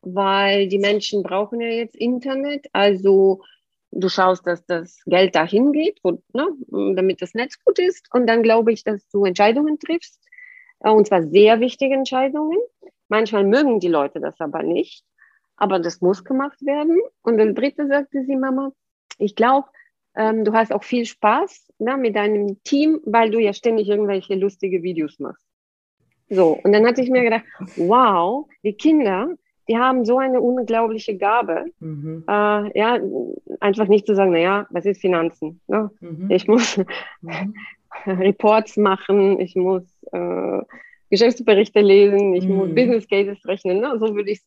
weil 0.00 0.68
die 0.68 0.78
Menschen 0.78 1.22
brauchen 1.22 1.60
ja 1.60 1.68
jetzt 1.68 1.96
Internet. 1.96 2.66
Also 2.72 3.42
du 3.90 4.08
schaust, 4.08 4.46
dass 4.46 4.64
das 4.66 5.02
Geld 5.06 5.34
dahin 5.34 5.72
geht, 5.72 5.98
wo, 6.02 6.22
ne, 6.32 6.48
damit 6.94 7.22
das 7.22 7.34
Netz 7.34 7.62
gut 7.64 7.78
ist. 7.78 8.06
Und 8.12 8.26
dann 8.26 8.42
glaube 8.42 8.72
ich, 8.72 8.84
dass 8.84 9.08
du 9.10 9.24
Entscheidungen 9.24 9.78
triffst, 9.78 10.20
äh, 10.80 10.90
und 10.90 11.06
zwar 11.06 11.22
sehr 11.22 11.60
wichtige 11.60 11.94
Entscheidungen. 11.94 12.58
Manchmal 13.08 13.44
mögen 13.44 13.80
die 13.80 13.88
Leute 13.88 14.20
das 14.20 14.38
aber 14.40 14.62
nicht, 14.62 15.04
aber 15.56 15.78
das 15.78 16.00
muss 16.00 16.24
gemacht 16.24 16.60
werden. 16.64 17.00
Und 17.22 17.38
das 17.38 17.54
dritte 17.54 17.86
sagte 17.86 18.24
sie, 18.24 18.36
Mama, 18.36 18.72
ich 19.18 19.34
glaube, 19.34 19.68
ähm, 20.14 20.44
du 20.44 20.52
hast 20.52 20.72
auch 20.72 20.84
viel 20.84 21.06
Spaß 21.06 21.72
ne, 21.78 21.96
mit 21.96 22.16
deinem 22.16 22.62
Team, 22.64 23.00
weil 23.04 23.30
du 23.30 23.38
ja 23.38 23.52
ständig 23.52 23.88
irgendwelche 23.88 24.34
lustige 24.34 24.82
Videos 24.82 25.18
machst. 25.18 25.46
So, 26.30 26.58
und 26.62 26.72
dann 26.72 26.86
hatte 26.86 27.00
ich 27.00 27.08
mir 27.08 27.22
gedacht, 27.22 27.44
wow, 27.76 28.46
die 28.62 28.74
Kinder, 28.74 29.34
die 29.68 29.76
haben 29.76 30.04
so 30.04 30.18
eine 30.18 30.40
unglaubliche 30.40 31.16
Gabe, 31.16 31.66
mhm. 31.80 32.24
äh, 32.26 32.78
ja, 32.78 32.98
einfach 33.60 33.86
nicht 33.86 34.06
zu 34.06 34.14
sagen, 34.14 34.32
naja, 34.32 34.66
was 34.70 34.86
ist 34.86 35.00
Finanzen? 35.00 35.60
Ne? 35.66 35.90
Mhm. 36.00 36.30
Ich 36.30 36.48
muss 36.48 36.78
mhm. 37.20 37.54
Reports 38.06 38.76
machen, 38.76 39.40
ich 39.40 39.54
muss 39.56 39.82
äh, 40.12 40.60
Geschäftsberichte 41.10 41.80
lesen, 41.80 42.34
ich 42.34 42.46
muss 42.46 42.68
mhm. 42.68 42.74
Business 42.74 43.08
Cases 43.08 43.38
rechnen, 43.46 43.80
ne? 43.80 43.96
so 43.98 44.14
würde 44.14 44.30
ich 44.30 44.40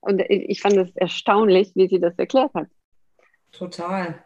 und 0.00 0.20
ich 0.28 0.60
fand 0.60 0.76
es 0.76 0.94
erstaunlich, 0.96 1.72
wie 1.74 1.88
sie 1.88 1.98
das 1.98 2.14
erklärt 2.18 2.52
hat. 2.54 2.68
Total. 3.52 4.22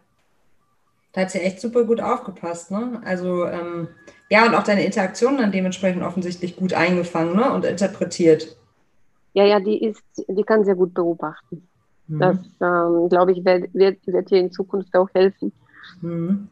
Da 1.13 1.21
hat 1.21 1.31
sie 1.31 1.41
echt 1.41 1.61
super 1.61 1.85
gut 1.85 2.01
aufgepasst, 2.01 2.71
ne? 2.71 3.01
Also 3.05 3.47
ähm, 3.47 3.89
ja, 4.29 4.47
und 4.47 4.55
auch 4.55 4.63
deine 4.63 4.85
Interaktion 4.85 5.37
dann 5.37 5.53
dementsprechend 5.53 6.03
offensichtlich 6.03 6.57
gut 6.57 6.73
eingefangen 6.73 7.37
ne? 7.37 7.53
und 7.53 7.65
interpretiert. 7.65 8.57
Ja, 9.35 9.45
ja, 9.45 9.61
die 9.61 9.83
ist, 9.83 10.03
die 10.29 10.43
kann 10.43 10.65
sehr 10.65 10.75
gut 10.75 10.95
beobachten. 10.95 11.69
Mhm. 12.07 12.19
Das, 12.19 12.37
ähm, 12.61 13.09
glaube 13.09 13.33
ich, 13.33 13.45
wird, 13.45 13.73
wird, 13.75 14.07
wird 14.07 14.31
ihr 14.31 14.41
in 14.41 14.53
Zukunft 14.53 14.95
auch 14.95 15.09
helfen. 15.15 15.53
Mhm. 16.01 16.49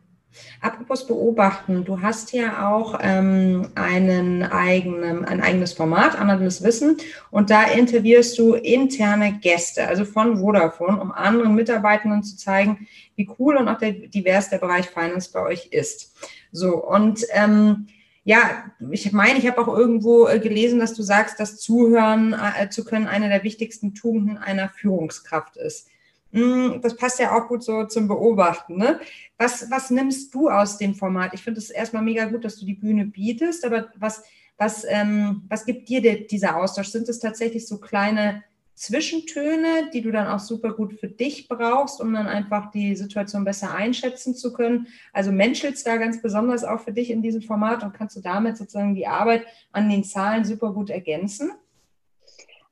Apropos 0.61 1.07
beobachten, 1.07 1.85
du 1.85 2.01
hast 2.01 2.33
ja 2.33 2.71
auch 2.71 2.99
ähm, 3.03 3.69
einen 3.75 4.45
eigenen, 4.45 5.25
ein 5.25 5.41
eigenes 5.41 5.73
Format, 5.73 6.17
anderes 6.19 6.63
Wissen, 6.63 6.99
und 7.33 7.51
da 7.51 7.65
interviewst 7.65 8.39
du 8.39 8.55
interne 8.55 9.39
Gäste, 9.41 9.89
also 9.89 10.05
von 10.05 10.39
Vodafone, 10.39 11.01
um 11.01 11.11
anderen 11.11 11.57
Mitarbeitenden 11.57 12.23
zu 12.23 12.37
zeigen, 12.37 12.87
wie 13.17 13.29
cool 13.39 13.57
und 13.57 13.69
auch 13.69 13.79
der, 13.79 13.93
divers 13.93 14.51
der 14.51 14.59
Bereich 14.59 14.89
Finance 14.89 15.31
bei 15.33 15.41
euch 15.41 15.67
ist. 15.73 16.15
So, 16.53 16.77
und 16.77 17.25
ähm, 17.33 17.89
ja, 18.25 18.71
ich 18.91 19.13
meine, 19.13 19.39
ich 19.39 19.47
habe 19.47 19.61
auch 19.61 19.69
irgendwo 19.69 20.29
äh, 20.29 20.39
gelesen, 20.39 20.79
dass 20.79 20.95
du 20.95 21.03
sagst, 21.03 21.41
dass 21.41 21.59
Zuhören 21.59 22.35
äh, 22.35 22.69
zu 22.69 22.85
können 22.85 23.07
eine 23.07 23.29
der 23.29 23.43
wichtigsten 23.43 23.95
Tugenden 23.95 24.37
einer 24.37 24.69
Führungskraft 24.69 25.57
ist. 25.57 25.89
Hm, 26.33 26.81
das 26.83 26.97
passt 26.97 27.19
ja 27.19 27.37
auch 27.37 27.49
gut 27.49 27.65
so 27.65 27.85
zum 27.85 28.09
Beobachten. 28.09 28.77
Ne? 28.77 29.01
Was, 29.39 29.71
was 29.71 29.91
nimmst 29.91 30.35
du 30.35 30.49
aus 30.49 30.79
dem 30.79 30.95
Format? 30.95 31.35
Ich 31.35 31.43
finde 31.43 31.59
es 31.59 31.71
erstmal 31.71 32.03
mega 32.03 32.27
gut, 32.27 32.45
dass 32.45 32.57
du 32.57 32.67
die 32.67 32.75
Bühne 32.75 33.07
bietest, 33.07 33.65
aber 33.65 33.91
was, 33.97 34.23
was, 34.57 34.85
ähm, 34.87 35.43
was 35.49 35.65
gibt 35.65 35.89
dir 35.89 36.03
der, 36.03 36.17
dieser 36.21 36.57
Austausch? 36.57 36.89
Sind 36.89 37.09
es 37.09 37.19
tatsächlich 37.19 37.67
so 37.67 37.79
kleine 37.79 38.45
Zwischentöne, 38.81 39.91
die 39.93 40.01
du 40.01 40.11
dann 40.11 40.27
auch 40.27 40.39
super 40.39 40.73
gut 40.73 40.99
für 40.99 41.09
dich 41.09 41.49
brauchst, 41.49 42.01
um 42.01 42.15
dann 42.15 42.27
einfach 42.27 42.71
die 42.71 42.97
Situation 42.97 43.45
besser 43.45 43.75
einschätzen 43.75 44.35
zu 44.35 44.55
können? 44.55 44.87
Also 45.13 45.33
menschelst 45.33 45.87
da 45.87 45.99
ganz 45.99 46.23
besonders 46.23 46.65
auch 46.65 46.81
für 46.81 46.93
dich 46.93 47.11
in 47.11 47.21
diesem 47.21 47.43
Format 47.43 47.83
und 47.83 47.93
kannst 47.93 48.17
du 48.17 48.23
damit 48.23 48.57
sozusagen 48.57 48.95
die 48.95 49.07
Arbeit 49.07 49.45
an 49.73 49.91
den 49.91 50.03
Zahlen 50.03 50.47
super 50.47 50.73
gut 50.73 50.89
ergänzen? 50.89 51.53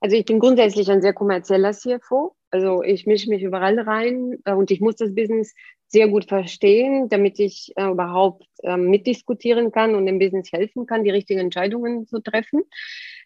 Also 0.01 0.17
ich 0.17 0.25
bin 0.25 0.39
grundsätzlich 0.39 0.91
ein 0.91 1.03
sehr 1.03 1.13
kommerzieller 1.13 1.73
CFO. 1.73 2.35
Also 2.51 2.83
ich 2.83 3.05
mische 3.05 3.29
mich 3.29 3.43
überall 3.43 3.79
rein 3.79 4.39
äh, 4.47 4.55
und 4.55 4.71
ich 4.71 4.81
muss 4.81 4.97
das 4.97 5.15
Business 5.15 5.55
sehr 5.89 6.09
gut 6.09 6.27
verstehen, 6.27 7.09
damit 7.09 7.39
ich 7.41 7.73
äh, 7.77 7.89
überhaupt 7.89 8.47
äh, 8.63 8.77
mitdiskutieren 8.77 9.73
kann 9.73 9.95
und 9.95 10.07
dem 10.07 10.19
Business 10.19 10.53
helfen 10.53 10.87
kann, 10.87 11.05
die 11.05 11.11
richtigen 11.11 11.41
Entscheidungen 11.41 12.07
zu 12.07 12.21
treffen. 12.21 12.63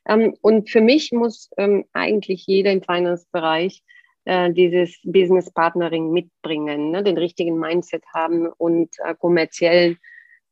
Ähm, 0.08 0.34
und 0.40 0.70
für 0.70 0.80
mich 0.80 1.12
muss 1.12 1.50
ähm, 1.58 1.84
eigentlich 1.92 2.46
jeder 2.46 2.70
im 2.72 2.82
Finance-Bereich 2.82 3.82
äh, 4.24 4.52
dieses 4.52 5.00
Business 5.02 5.50
Partnering 5.52 6.12
mitbringen, 6.12 6.92
ne, 6.92 7.02
den 7.02 7.18
richtigen 7.18 7.58
Mindset 7.58 8.04
haben 8.14 8.46
und 8.46 8.90
äh, 9.04 9.14
kommerziell 9.18 9.96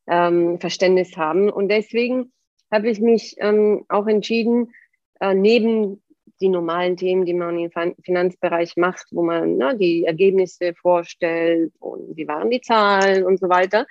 ähm, 0.09 0.59
Verständnis 0.59 1.17
haben. 1.17 1.49
Und 1.49 1.69
deswegen 1.69 2.33
habe 2.73 2.91
ich 2.91 3.01
mich 3.01 3.37
ähm, 3.39 3.85
auch 3.89 4.09
entschieden, 4.09 4.73
äh, 5.21 5.35
neben 5.35 6.03
die 6.41 6.49
normalen 6.49 6.97
Themen, 6.97 7.25
die 7.25 7.35
man 7.35 7.59
im 7.59 7.71
Finanzbereich 8.03 8.77
macht, 8.77 9.07
wo 9.13 9.23
man 9.23 9.57
ne, 9.57 9.77
die 9.77 10.05
Ergebnisse 10.05 10.75
vorstellt 10.75 11.73
und 11.79 12.17
wie 12.17 12.29
waren 12.29 12.51
die 12.51 12.61
Zahlen 12.61 13.25
und 13.25 13.39
so 13.39 13.49
weiter, 13.49 13.87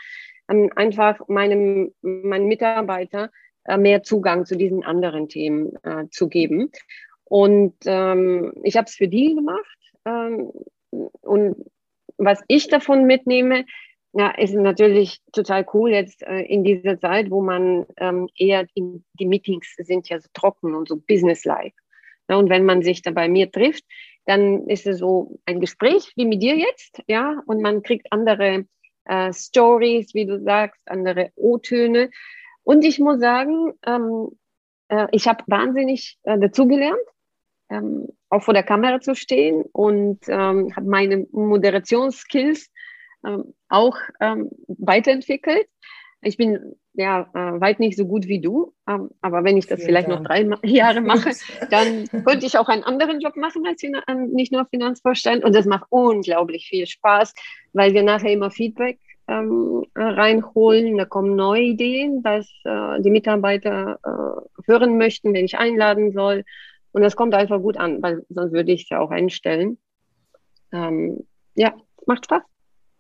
ähm, 0.50 0.72
einfach 0.76 1.28
meinem, 1.28 1.94
meinen 2.02 2.48
Mitarbeiter 2.48 3.32
äh, 3.66 3.78
mehr 3.78 4.04
Zugang 4.04 4.46
zu 4.46 4.56
diesen 4.56 4.84
anderen 4.84 5.30
Themen 5.30 5.76
äh, 5.84 6.08
zu 6.10 6.28
geben. 6.28 6.72
Und 7.26 7.76
ähm, 7.86 8.54
ich 8.64 8.76
habe 8.78 8.86
es 8.86 8.96
für 8.96 9.08
die 9.08 9.36
gemacht. 9.36 9.78
Ähm, 10.06 10.52
und 11.22 11.66
was 12.18 12.42
ich 12.48 12.68
davon 12.68 13.06
mitnehme, 13.06 13.66
ja, 14.14 14.32
ist 14.32 14.56
natürlich 14.56 15.22
total 15.32 15.66
cool 15.74 15.92
jetzt 15.92 16.24
äh, 16.24 16.42
in 16.42 16.64
dieser 16.64 17.00
Zeit, 17.00 17.30
wo 17.30 17.42
man 17.42 17.86
ähm, 17.98 18.28
eher 18.36 18.66
in, 18.74 19.06
die 19.20 19.28
Meetings 19.28 19.76
sind 19.78 20.10
ja 20.10 20.20
so 20.20 20.28
trocken 20.34 20.74
und 20.74 20.88
so 20.88 20.98
businesslike. 20.98 21.76
Ja, 22.30 22.38
und 22.38 22.50
wenn 22.50 22.66
man 22.66 22.84
sich 22.84 23.02
da 23.02 23.12
bei 23.12 23.28
mir 23.28 23.52
trifft, 23.52 23.84
dann 24.26 24.68
ist 24.68 24.86
es 24.86 25.00
so 25.00 25.40
ein 25.46 25.60
Gespräch 25.60 26.14
wie 26.16 26.26
mit 26.26 26.42
dir 26.42 26.56
jetzt, 26.56 27.02
ja, 27.08 27.42
und 27.48 27.62
man 27.62 27.82
kriegt 27.82 28.12
andere 28.12 28.66
äh, 29.06 29.34
Stories, 29.34 30.14
wie 30.14 30.26
du 30.26 30.40
sagst, 30.40 30.80
andere 30.86 31.32
O-Töne. 31.36 32.12
Und 32.64 32.86
ich 32.86 33.00
muss 33.00 33.20
sagen, 33.20 33.74
ähm, 33.86 34.30
äh, 34.90 35.08
ich 35.12 35.28
habe 35.28 35.44
wahnsinnig 35.48 36.20
äh, 36.24 36.38
dazugelernt, 36.38 37.00
ähm, 37.72 38.08
auch 38.30 38.44
vor 38.44 38.54
der 38.54 38.64
Kamera 38.64 39.02
zu 39.02 39.16
stehen 39.16 39.64
und 39.72 40.20
ähm, 40.28 40.76
habe 40.76 40.88
meine 40.88 41.26
Moderationsskills 41.32 42.70
ähm, 43.26 43.56
auch 43.70 43.98
ähm, 44.20 44.50
weiterentwickelt. 44.68 45.68
Ich 46.22 46.36
bin 46.38 46.76
ja 46.94 47.30
äh, 47.34 47.62
weit 47.62 47.80
nicht 47.80 47.98
so 47.98 48.06
gut 48.06 48.28
wie 48.28 48.42
du, 48.42 48.74
ähm, 48.88 49.10
aber 49.22 49.44
wenn 49.44 49.58
ich 49.58 49.68
das 49.68 49.80
Vielen 49.80 49.88
vielleicht 49.88 50.10
Dank. 50.10 50.22
noch 50.22 50.28
drei 50.28 50.42
Jahre 50.68 51.02
mache, 51.02 51.32
dann 51.70 52.08
könnte 52.26 52.46
ich 52.46 52.58
auch 52.58 52.68
einen 52.68 52.84
anderen 52.84 53.22
Job 53.22 53.36
machen 53.38 53.66
als 53.66 53.82
nicht 54.32 54.52
nur 54.52 54.66
Finanzvorstand. 54.66 55.44
Und 55.44 55.56
das 55.56 55.66
macht 55.66 55.86
unglaublich 55.90 56.68
viel 56.68 56.88
Spaß, 56.88 57.34
weil 57.74 57.94
wir 57.94 58.04
nachher 58.04 58.34
immer 58.34 58.52
Feedback 58.52 59.00
ähm, 59.30 59.86
reinholen. 59.96 60.98
Da 60.98 61.06
kommen 61.06 61.36
neue 61.36 61.62
Ideen, 61.62 62.22
was 62.24 62.50
äh, 62.66 63.02
die 63.02 63.12
Mitarbeiter 63.12 64.00
äh, 64.04 64.62
hören 64.68 64.98
möchten, 64.98 65.34
wenn 65.34 65.46
ich 65.46 65.58
einladen 65.58 66.12
soll. 66.12 66.44
Und 66.92 67.02
das 67.02 67.16
kommt 67.16 67.36
einfach 67.36 67.60
gut 67.60 67.78
an, 67.78 68.02
weil 68.02 68.26
sonst 68.30 68.52
würde 68.52 68.72
ich 68.72 68.84
es 68.84 68.90
ja 68.90 69.00
auch 69.00 69.12
einstellen. 69.12 69.78
Ähm, 70.72 71.26
ja, 71.56 71.74
macht 72.06 72.26
Spaß. 72.26 72.42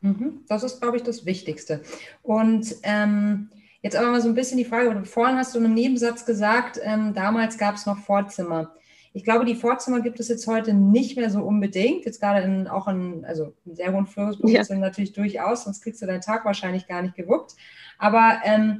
Mhm. 0.02 0.42
Das 0.48 0.64
ist, 0.64 0.82
glaube 0.82 0.98
ich, 0.98 1.04
das 1.04 1.26
Wichtigste. 1.26 1.82
Und 2.24 2.76
ähm, 2.84 3.50
jetzt 3.82 3.96
aber 3.96 4.12
mal 4.12 4.22
so 4.22 4.30
ein 4.30 4.36
bisschen 4.36 4.58
die 4.58 4.66
Frage, 4.66 5.04
vorhin 5.06 5.38
hast 5.38 5.54
du 5.54 5.60
in 5.60 5.66
einem 5.66 5.74
Nebensatz 5.74 6.26
gesagt, 6.26 6.80
ähm, 6.84 7.14
damals 7.14 7.58
gab 7.58 7.76
es 7.76 7.86
noch 7.86 7.98
Vorzimmer. 7.98 8.74
Ich 9.14 9.24
glaube, 9.24 9.46
die 9.46 9.56
Vorzimmer 9.56 10.02
gibt 10.02 10.20
es 10.20 10.28
jetzt 10.28 10.46
heute 10.46 10.74
nicht 10.74 11.18
mehr 11.18 11.30
so 11.30 11.42
unbedingt. 11.42 12.06
Jetzt 12.06 12.22
gerade 12.22 12.46
in, 12.46 12.68
auch 12.68 12.88
in, 12.88 13.26
also 13.26 13.54
in 13.66 13.76
sehr 13.76 13.92
hohen 13.92 14.06
Führungspositionen 14.06 14.84
ja. 14.84 14.88
natürlich 14.88 15.14
durchaus, 15.14 15.64
sonst 15.64 15.82
kriegst 15.82 16.02
du 16.02 16.06
deinen 16.06 16.22
Tag 16.22 16.46
wahrscheinlich 16.46 16.88
gar 16.88 17.02
nicht 17.02 17.16
gewuppt. 17.16 17.56
Aber 17.98 18.40
ähm, 18.44 18.80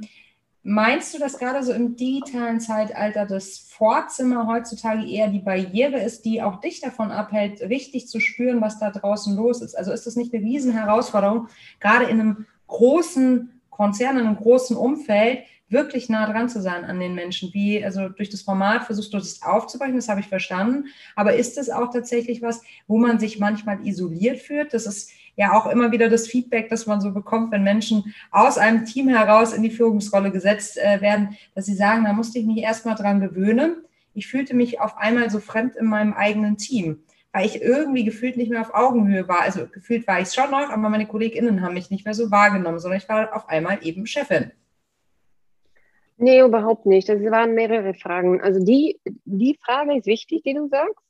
meinst 0.62 1.14
du, 1.14 1.18
dass 1.18 1.38
gerade 1.38 1.62
so 1.62 1.72
im 1.72 1.96
digitalen 1.96 2.60
Zeitalter 2.60 3.26
das 3.26 3.58
Vorzimmer 3.58 4.46
heutzutage 4.46 5.06
eher 5.06 5.28
die 5.28 5.38
Barriere 5.38 5.98
ist, 6.00 6.24
die 6.24 6.42
auch 6.42 6.60
dich 6.60 6.80
davon 6.80 7.10
abhält, 7.10 7.60
richtig 7.62 8.08
zu 8.08 8.20
spüren, 8.20 8.60
was 8.60 8.78
da 8.78 8.90
draußen 8.90 9.36
los 9.36 9.62
ist? 9.62 9.74
Also 9.74 9.92
ist 9.92 10.06
das 10.06 10.16
nicht 10.16 10.34
eine 10.34 10.44
Riesenherausforderung, 10.44 11.48
gerade 11.80 12.04
in 12.04 12.20
einem 12.20 12.46
großen 12.66 13.60
Konzern, 13.70 14.18
in 14.18 14.26
einem 14.26 14.36
großen 14.36 14.76
Umfeld, 14.76 15.40
wirklich 15.70 16.08
nah 16.08 16.30
dran 16.30 16.48
zu 16.48 16.60
sein 16.60 16.84
an 16.84 17.00
den 17.00 17.14
Menschen. 17.14 17.54
Wie, 17.54 17.82
also 17.82 18.08
durch 18.08 18.28
das 18.28 18.42
Format 18.42 18.84
versuchst 18.84 19.14
du 19.14 19.18
das 19.18 19.40
aufzubrechen, 19.42 19.96
das 19.96 20.08
habe 20.08 20.20
ich 20.20 20.26
verstanden. 20.26 20.88
Aber 21.14 21.34
ist 21.34 21.56
es 21.56 21.70
auch 21.70 21.90
tatsächlich 21.92 22.42
was, 22.42 22.62
wo 22.86 22.98
man 22.98 23.18
sich 23.18 23.38
manchmal 23.38 23.86
isoliert 23.86 24.40
fühlt? 24.40 24.74
Das 24.74 24.86
ist 24.86 25.12
ja 25.36 25.52
auch 25.52 25.66
immer 25.66 25.92
wieder 25.92 26.08
das 26.08 26.26
Feedback, 26.26 26.68
das 26.68 26.86
man 26.86 27.00
so 27.00 27.12
bekommt, 27.12 27.52
wenn 27.52 27.62
Menschen 27.62 28.14
aus 28.30 28.58
einem 28.58 28.84
Team 28.84 29.08
heraus 29.08 29.52
in 29.52 29.62
die 29.62 29.70
Führungsrolle 29.70 30.30
gesetzt 30.30 30.78
äh, 30.78 31.00
werden, 31.00 31.36
dass 31.54 31.66
sie 31.66 31.74
sagen, 31.74 32.04
da 32.04 32.12
musste 32.12 32.38
ich 32.38 32.46
mich 32.46 32.58
erstmal 32.58 32.94
dran 32.94 33.20
gewöhnen. 33.20 33.76
Ich 34.14 34.26
fühlte 34.26 34.54
mich 34.54 34.80
auf 34.80 34.96
einmal 34.96 35.30
so 35.30 35.40
fremd 35.40 35.76
in 35.76 35.86
meinem 35.86 36.12
eigenen 36.12 36.56
Team 36.56 37.04
weil 37.32 37.46
ich 37.46 37.62
irgendwie 37.62 38.04
gefühlt 38.04 38.36
nicht 38.36 38.50
mehr 38.50 38.60
auf 38.60 38.74
Augenhöhe 38.74 39.28
war. 39.28 39.42
Also 39.42 39.66
gefühlt 39.66 40.06
war 40.06 40.20
ich 40.20 40.28
es 40.28 40.34
schon 40.34 40.50
noch, 40.50 40.68
aber 40.70 40.88
meine 40.88 41.06
KollegInnen 41.06 41.62
haben 41.62 41.74
mich 41.74 41.90
nicht 41.90 42.04
mehr 42.04 42.14
so 42.14 42.30
wahrgenommen, 42.30 42.80
sondern 42.80 42.98
ich 42.98 43.08
war 43.08 43.34
auf 43.34 43.48
einmal 43.48 43.78
eben 43.82 44.06
Chefin. 44.06 44.50
Nee, 46.16 46.40
überhaupt 46.40 46.86
nicht. 46.86 47.08
Das 47.08 47.20
waren 47.22 47.54
mehrere 47.54 47.94
Fragen. 47.94 48.40
Also 48.42 48.62
die, 48.62 49.00
die 49.24 49.58
Frage 49.64 49.96
ist 49.96 50.06
wichtig, 50.06 50.42
die 50.42 50.54
du 50.54 50.68
sagst. 50.68 51.04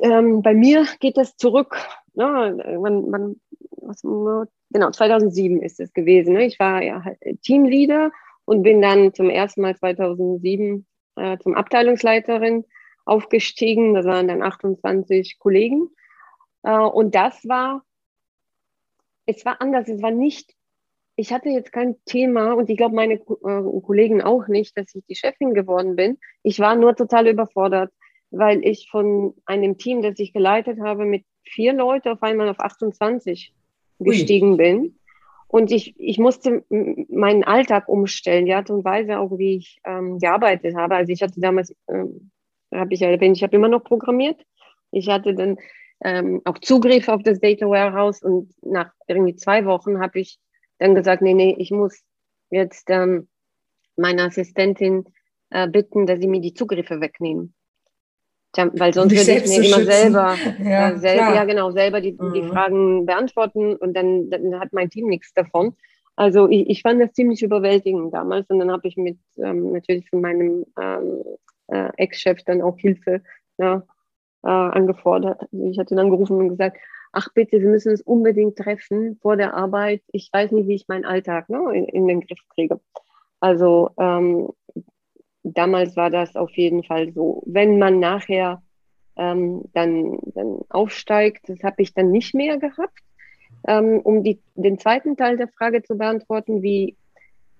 Ähm, 0.00 0.42
bei 0.42 0.54
mir 0.54 0.86
geht 1.00 1.16
das 1.16 1.36
zurück. 1.36 1.76
Ne, 2.18 2.78
man, 2.80 3.10
man, 3.10 3.40
was, 3.76 4.02
genau, 4.02 4.90
2007 4.90 5.62
ist 5.62 5.78
es 5.78 5.92
gewesen. 5.92 6.34
Ne? 6.34 6.46
Ich 6.46 6.58
war 6.58 6.82
ja 6.82 7.04
halt 7.04 7.18
Teamleader 7.42 8.10
und 8.44 8.62
bin 8.62 8.82
dann 8.82 9.14
zum 9.14 9.30
ersten 9.30 9.60
Mal 9.60 9.76
2007 9.76 10.84
äh, 11.14 11.38
zum 11.38 11.54
Abteilungsleiterin 11.54 12.64
aufgestiegen. 13.04 13.94
Das 13.94 14.04
waren 14.04 14.26
dann 14.26 14.42
28 14.42 15.38
Kollegen. 15.38 15.90
Äh, 16.64 16.76
und 16.76 17.14
das 17.14 17.46
war, 17.46 17.84
es 19.26 19.44
war 19.44 19.60
anders. 19.60 19.88
Es 19.88 20.02
war 20.02 20.10
nicht 20.10 20.56
ich 21.18 21.32
hatte 21.32 21.48
jetzt 21.48 21.72
kein 21.72 21.96
Thema 22.04 22.52
und 22.52 22.70
ich 22.70 22.76
glaube 22.76 22.94
meine 22.94 23.14
äh, 23.14 23.80
Kollegen 23.82 24.22
auch 24.22 24.46
nicht, 24.46 24.76
dass 24.78 24.94
ich 24.94 25.04
die 25.06 25.16
Chefin 25.16 25.52
geworden 25.52 25.96
bin. 25.96 26.18
Ich 26.44 26.60
war 26.60 26.76
nur 26.76 26.94
total 26.94 27.26
überfordert, 27.26 27.92
weil 28.30 28.64
ich 28.64 28.88
von 28.88 29.34
einem 29.44 29.78
Team, 29.78 30.00
das 30.00 30.16
ich 30.20 30.32
geleitet 30.32 30.78
habe, 30.80 31.04
mit 31.04 31.24
vier 31.44 31.72
Leuten 31.72 32.08
auf 32.10 32.22
einmal 32.22 32.48
auf 32.48 32.60
28 32.60 33.52
Ui. 33.98 34.10
gestiegen 34.10 34.56
bin. 34.56 34.98
Und 35.48 35.70
ich, 35.72 35.98
ich 35.98 36.18
musste 36.18 36.62
meinen 36.68 37.42
Alltag 37.42 37.88
umstellen, 37.88 38.44
die 38.44 38.52
Art 38.52 38.68
und 38.68 38.84
Weise 38.84 39.18
auch, 39.18 39.38
wie 39.38 39.56
ich 39.56 39.80
ähm, 39.84 40.18
gearbeitet 40.18 40.76
habe. 40.76 40.96
Also 40.96 41.10
ich 41.10 41.22
hatte 41.22 41.40
damals, 41.40 41.74
ähm, 41.88 42.30
habe 42.72 42.92
ich 42.92 43.00
erwähnt, 43.00 43.36
ich 43.36 43.42
habe 43.42 43.56
immer 43.56 43.68
noch 43.68 43.82
programmiert. 43.82 44.44
Ich 44.90 45.08
hatte 45.08 45.34
dann 45.34 45.56
ähm, 46.04 46.42
auch 46.44 46.58
Zugriff 46.58 47.08
auf 47.08 47.22
das 47.22 47.40
Data 47.40 47.66
Warehouse 47.66 48.22
und 48.22 48.52
nach 48.62 48.92
irgendwie 49.06 49.36
zwei 49.36 49.64
Wochen 49.64 50.00
habe 50.00 50.20
ich 50.20 50.38
dann 50.78 50.94
gesagt, 50.94 51.22
nee, 51.22 51.34
nee, 51.34 51.56
ich 51.58 51.70
muss 51.70 52.04
jetzt 52.50 52.88
ähm, 52.90 53.28
meine 53.96 54.24
Assistentin 54.24 55.04
äh, 55.50 55.66
bitten, 55.66 56.06
dass 56.06 56.20
sie 56.20 56.28
mir 56.28 56.40
die 56.40 56.54
Zugriffe 56.54 57.00
wegnehmen. 57.00 57.54
Weil 58.58 58.92
sonst 58.92 59.12
würde 59.12 59.44
ich 59.44 59.48
mir 59.48 59.66
immer 59.66 59.84
selber, 59.84 60.34
ja, 60.62 60.90
äh, 60.90 60.98
selber 60.98 61.34
ja, 61.34 61.44
genau, 61.44 61.70
selber 61.70 62.00
die, 62.00 62.12
mhm. 62.12 62.32
die 62.32 62.42
Fragen 62.42 63.06
beantworten 63.06 63.76
und 63.76 63.94
dann, 63.94 64.30
dann 64.30 64.58
hat 64.58 64.72
mein 64.72 64.90
Team 64.90 65.08
nichts 65.08 65.32
davon. 65.32 65.74
Also 66.16 66.48
ich, 66.48 66.68
ich 66.68 66.82
fand 66.82 67.00
das 67.00 67.12
ziemlich 67.12 67.42
überwältigend 67.42 68.12
damals 68.12 68.50
und 68.50 68.58
dann 68.58 68.72
habe 68.72 68.88
ich 68.88 68.96
mit 68.96 69.18
ähm, 69.36 69.72
natürlich 69.72 70.10
von 70.10 70.20
meinem 70.20 70.64
ähm, 70.80 71.22
äh, 71.68 71.90
Ex-Chef 71.96 72.42
dann 72.44 72.60
auch 72.60 72.76
Hilfe 72.76 73.22
ja, 73.58 73.84
äh, 74.42 74.48
angefordert. 74.48 75.40
Also 75.52 75.64
ich 75.70 75.78
hatte 75.78 75.94
dann 75.94 76.10
gerufen 76.10 76.38
und 76.38 76.48
gesagt, 76.48 76.78
ach 77.12 77.28
bitte, 77.34 77.60
wir 77.60 77.68
müssen 77.68 77.92
es 77.92 78.02
unbedingt 78.02 78.56
treffen 78.56 79.18
vor 79.22 79.36
der 79.36 79.54
Arbeit. 79.54 80.02
Ich 80.10 80.30
weiß 80.32 80.50
nicht, 80.52 80.66
wie 80.66 80.74
ich 80.74 80.88
meinen 80.88 81.04
Alltag 81.04 81.48
ne, 81.48 81.60
in, 81.72 81.84
in 81.84 82.08
den 82.08 82.20
Griff 82.20 82.40
kriege. 82.54 82.80
Also 83.40 83.90
ähm, 83.98 84.48
damals 85.56 85.96
war 85.96 86.10
das 86.10 86.36
auf 86.36 86.50
jeden 86.52 86.82
Fall 86.84 87.12
so. 87.12 87.42
Wenn 87.46 87.78
man 87.78 88.00
nachher 88.00 88.62
ähm, 89.16 89.64
dann, 89.74 90.18
dann 90.34 90.60
aufsteigt, 90.68 91.48
das 91.48 91.62
habe 91.62 91.82
ich 91.82 91.94
dann 91.94 92.10
nicht 92.10 92.34
mehr 92.34 92.58
gehabt. 92.58 93.00
Ähm, 93.66 94.00
um 94.00 94.22
die, 94.22 94.40
den 94.54 94.78
zweiten 94.78 95.16
Teil 95.16 95.36
der 95.36 95.48
Frage 95.48 95.82
zu 95.82 95.96
beantworten, 95.96 96.62
wie, 96.62 96.96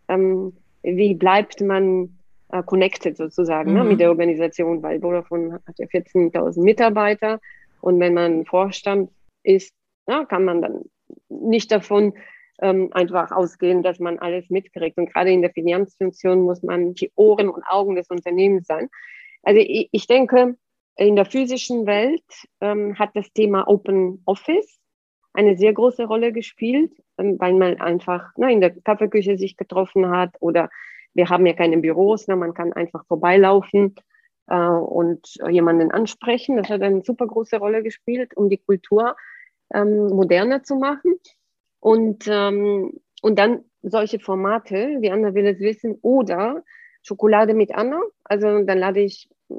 ähm, 0.09 0.53
wie 0.83 1.15
bleibt 1.15 1.61
man 1.61 2.19
äh, 2.51 2.63
connected 2.63 3.17
sozusagen 3.17 3.73
ne, 3.73 3.81
mhm. 3.81 3.85
ne, 3.85 3.91
mit 3.91 4.01
der 4.01 4.11
Organisation, 4.11 4.83
weil 4.83 5.01
Vodafone 5.01 5.55
hat 5.67 5.79
ja 5.79 5.87
14.000 5.87 6.63
Mitarbeiter 6.63 7.41
und 7.81 7.99
wenn 8.01 8.15
man 8.15 8.45
Vorstand 8.45 9.11
ist, 9.43 9.75
ja, 10.07 10.25
kann 10.25 10.45
man 10.45 10.63
dann 10.63 10.83
nicht 11.29 11.71
davon 11.71 12.15
ähm, 12.61 12.91
einfach 12.93 13.31
ausgehen, 13.31 13.83
dass 13.83 13.99
man 13.99 14.19
alles 14.19 14.51
mitkriegt. 14.51 14.99
Und 14.99 15.13
gerade 15.13 15.31
in 15.31 15.43
der 15.43 15.53
Finanzfunktion 15.53 16.43
muss 16.43 16.63
man 16.63 16.95
die 16.95 17.13
Ohren 17.15 17.49
und 17.49 17.63
Augen 17.65 17.95
des 17.95 18.09
Unternehmens 18.11 18.67
sein. 18.67 18.89
Also 19.43 19.61
ich, 19.61 19.89
ich 19.93 20.07
denke, 20.07 20.57
in 20.97 21.17
der 21.17 21.25
physischen 21.25 21.87
Welt 21.87 22.25
ähm, 22.61 22.99
hat 22.99 23.11
das 23.15 23.33
Thema 23.33 23.69
Open 23.69 24.23
Office 24.25 24.81
eine 25.33 25.57
sehr 25.57 25.73
große 25.73 26.05
Rolle 26.05 26.33
gespielt, 26.33 26.93
ähm, 27.19 27.37
weil 27.39 27.55
man 27.55 27.81
einfach 27.81 28.37
ne, 28.37 28.53
in 28.53 28.61
der 28.61 28.75
Kaffeeküche 28.81 29.39
sich 29.39 29.57
getroffen 29.57 30.11
hat 30.11 30.35
oder 30.41 30.69
wir 31.15 31.29
haben 31.29 31.47
ja 31.47 31.53
keine 31.53 31.79
Büros, 31.79 32.27
ne, 32.27 32.37
man 32.37 32.55
kann 32.55 32.73
einfach 32.73 33.07
vorbeilaufen 33.07 33.95
äh, 34.49 34.57
und 34.57 35.37
jemanden 35.49 35.93
ansprechen. 35.93 36.57
Das 36.57 36.69
hat 36.69 36.83
eine 36.83 37.03
super 37.03 37.27
große 37.27 37.59
Rolle 37.59 37.83
gespielt, 37.83 38.37
um 38.37 38.49
die 38.49 38.59
Kultur 38.59 39.17
ähm, 39.73 40.09
moderner 40.09 40.65
zu 40.65 40.77
machen. 40.77 41.15
Und, 41.81 42.27
ähm, 42.29 43.01
und 43.23 43.39
dann 43.39 43.65
solche 43.83 44.19
Formate, 44.19 44.97
wie 45.01 45.11
Anna 45.11 45.35
will 45.35 45.47
es 45.47 45.61
wissen, 45.61 45.99
oder 46.03 46.63
Schokolade 47.03 47.55
mit 47.55 47.75
Anna. 47.75 48.01
Also 48.25 48.63
dann 48.65 48.79
lade 48.79 49.01
ich 49.01 49.29
äh, 49.51 49.55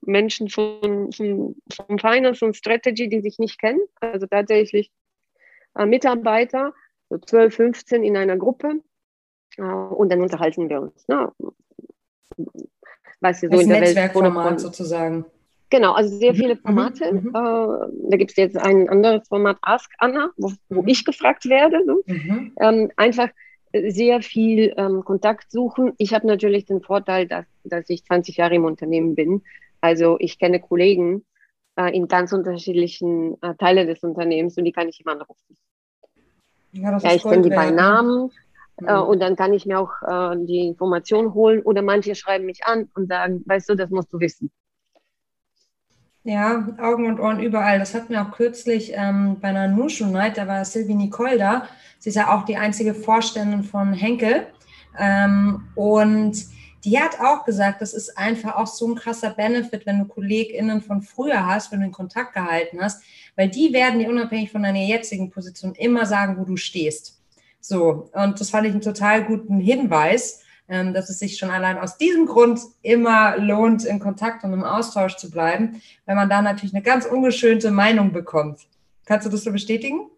Menschen 0.00 0.48
von, 0.48 1.12
von, 1.12 1.56
von 1.72 1.98
Finance 1.98 2.44
und 2.44 2.56
Strategy, 2.56 3.08
die 3.08 3.20
sich 3.20 3.38
nicht 3.38 3.60
kennen. 3.60 3.80
Also 4.00 4.26
tatsächlich 4.26 4.90
äh, 5.76 5.86
Mitarbeiter, 5.86 6.72
so 7.10 7.18
12, 7.18 7.54
15 7.54 8.04
in 8.04 8.16
einer 8.16 8.36
Gruppe. 8.36 8.80
Äh, 9.56 9.62
und 9.62 10.10
dann 10.10 10.22
unterhalten 10.22 10.68
wir 10.68 10.82
uns. 10.82 11.06
Ne? 11.08 11.30
Was 13.20 13.40
so 13.40 13.46
in 13.46 13.68
der 13.68 13.80
Netzwerkformat 13.80 14.50
Welt 14.50 14.60
sozusagen. 14.60 15.24
Genau, 15.74 15.92
also 15.94 16.16
sehr 16.16 16.34
mhm, 16.34 16.36
viele 16.36 16.54
mhm, 16.54 16.58
Formate. 16.60 17.12
Mhm. 17.12 17.28
Äh, 17.30 18.10
da 18.10 18.16
gibt 18.16 18.30
es 18.30 18.36
jetzt 18.36 18.56
ein 18.56 18.88
anderes 18.88 19.26
Format, 19.26 19.56
Ask 19.60 19.90
Anna, 19.98 20.30
wo, 20.36 20.52
wo 20.68 20.82
mhm. 20.82 20.88
ich 20.88 21.04
gefragt 21.04 21.46
werde. 21.46 21.84
Ne? 21.84 21.96
Mhm. 22.06 22.52
Ähm, 22.60 22.92
einfach 22.94 23.28
sehr 23.72 24.22
viel 24.22 24.72
ähm, 24.76 25.04
Kontakt 25.04 25.50
suchen. 25.50 25.92
Ich 25.98 26.14
habe 26.14 26.28
natürlich 26.28 26.66
den 26.66 26.80
Vorteil, 26.80 27.26
dass, 27.26 27.46
dass 27.64 27.90
ich 27.90 28.04
20 28.04 28.36
Jahre 28.36 28.54
im 28.54 28.64
Unternehmen 28.64 29.16
bin. 29.16 29.42
Also 29.80 30.16
ich 30.20 30.38
kenne 30.38 30.60
Kollegen 30.60 31.24
äh, 31.74 31.92
in 31.92 32.06
ganz 32.06 32.32
unterschiedlichen 32.32 33.36
äh, 33.42 33.56
Teilen 33.56 33.88
des 33.88 34.04
Unternehmens 34.04 34.56
und 34.56 34.66
die 34.66 34.72
kann 34.72 34.88
ich 34.88 35.00
immer 35.00 35.14
anrufen. 35.14 35.56
Ja, 36.70 36.96
ja 36.98 37.14
ich 37.16 37.24
kenne 37.24 37.42
die 37.42 37.50
bei 37.50 37.72
Namen. 37.72 38.30
Mhm. 38.80 38.86
Äh, 38.86 39.00
und 39.00 39.18
dann 39.18 39.34
kann 39.34 39.52
ich 39.52 39.66
mir 39.66 39.80
auch 39.80 39.90
äh, 40.06 40.36
die 40.46 40.68
Information 40.68 41.34
holen 41.34 41.62
oder 41.62 41.82
manche 41.82 42.14
schreiben 42.14 42.46
mich 42.46 42.64
an 42.64 42.88
und 42.94 43.08
sagen, 43.08 43.42
weißt 43.44 43.70
du, 43.70 43.74
das 43.74 43.90
musst 43.90 44.12
du 44.12 44.20
wissen. 44.20 44.52
Ja, 46.26 46.68
Augen 46.78 47.06
und 47.06 47.20
Ohren 47.20 47.38
überall. 47.38 47.78
Das 47.78 47.92
hatten 47.92 48.08
wir 48.08 48.22
auch 48.22 48.30
kürzlich 48.30 48.92
ähm, 48.94 49.38
bei 49.40 49.48
einer 49.48 49.68
Nushu 49.68 50.06
Night, 50.06 50.38
da 50.38 50.48
war 50.48 50.64
Sylvie 50.64 50.94
Nicole 50.94 51.36
da. 51.36 51.68
Sie 51.98 52.08
ist 52.08 52.14
ja 52.16 52.34
auch 52.34 52.46
die 52.46 52.56
einzige 52.56 52.94
Vorständin 52.94 53.62
von 53.62 53.92
Henkel. 53.92 54.46
Ähm, 54.98 55.68
und 55.74 56.46
die 56.84 56.98
hat 56.98 57.20
auch 57.20 57.44
gesagt, 57.44 57.82
das 57.82 57.92
ist 57.92 58.16
einfach 58.16 58.56
auch 58.56 58.66
so 58.66 58.88
ein 58.88 58.94
krasser 58.94 59.30
Benefit, 59.30 59.84
wenn 59.84 59.98
du 59.98 60.06
KollegInnen 60.06 60.80
von 60.80 61.02
früher 61.02 61.46
hast, 61.46 61.72
wenn 61.72 61.80
du 61.80 61.86
in 61.86 61.92
Kontakt 61.92 62.32
gehalten 62.32 62.78
hast, 62.80 63.02
weil 63.36 63.50
die 63.50 63.74
werden 63.74 63.98
dir 63.98 64.08
unabhängig 64.08 64.50
von 64.50 64.62
deiner 64.62 64.80
jetzigen 64.80 65.30
Position 65.30 65.74
immer 65.74 66.06
sagen, 66.06 66.38
wo 66.38 66.44
du 66.44 66.56
stehst. 66.56 67.20
So, 67.60 68.10
und 68.12 68.40
das 68.40 68.48
fand 68.48 68.66
ich 68.66 68.72
einen 68.72 68.80
total 68.80 69.24
guten 69.24 69.58
Hinweis, 69.58 70.43
dass 70.66 71.10
es 71.10 71.18
sich 71.18 71.36
schon 71.36 71.50
allein 71.50 71.78
aus 71.78 71.98
diesem 71.98 72.26
Grund 72.26 72.60
immer 72.82 73.36
lohnt, 73.38 73.84
in 73.84 73.98
Kontakt 73.98 74.44
und 74.44 74.52
im 74.52 74.64
Austausch 74.64 75.16
zu 75.16 75.30
bleiben, 75.30 75.82
weil 76.06 76.16
man 76.16 76.28
da 76.28 76.40
natürlich 76.40 76.74
eine 76.74 76.82
ganz 76.82 77.04
ungeschönte 77.04 77.70
Meinung 77.70 78.12
bekommt. 78.12 78.60
Kannst 79.04 79.26
du 79.26 79.30
das 79.30 79.44
so 79.44 79.52
bestätigen? 79.52 80.10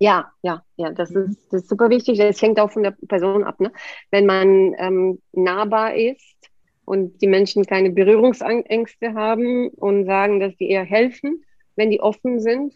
Ja, 0.00 0.32
ja, 0.42 0.62
ja, 0.76 0.92
das, 0.92 1.10
mhm. 1.10 1.30
ist, 1.30 1.52
das 1.52 1.62
ist 1.62 1.68
super 1.68 1.90
wichtig. 1.90 2.18
Das 2.18 2.40
hängt 2.40 2.60
auch 2.60 2.70
von 2.70 2.82
der 2.82 2.94
Person 3.08 3.44
ab. 3.44 3.60
Ne? 3.60 3.72
Wenn 4.10 4.26
man 4.26 4.74
ähm, 4.78 5.20
nahbar 5.32 5.94
ist 5.94 6.36
und 6.84 7.20
die 7.20 7.26
Menschen 7.26 7.64
keine 7.64 7.90
Berührungsängste 7.90 9.14
haben 9.14 9.68
und 9.68 10.06
sagen, 10.06 10.40
dass 10.40 10.56
die 10.56 10.70
eher 10.70 10.84
helfen, 10.84 11.44
wenn 11.76 11.90
die 11.90 12.00
offen 12.00 12.40
sind, 12.40 12.74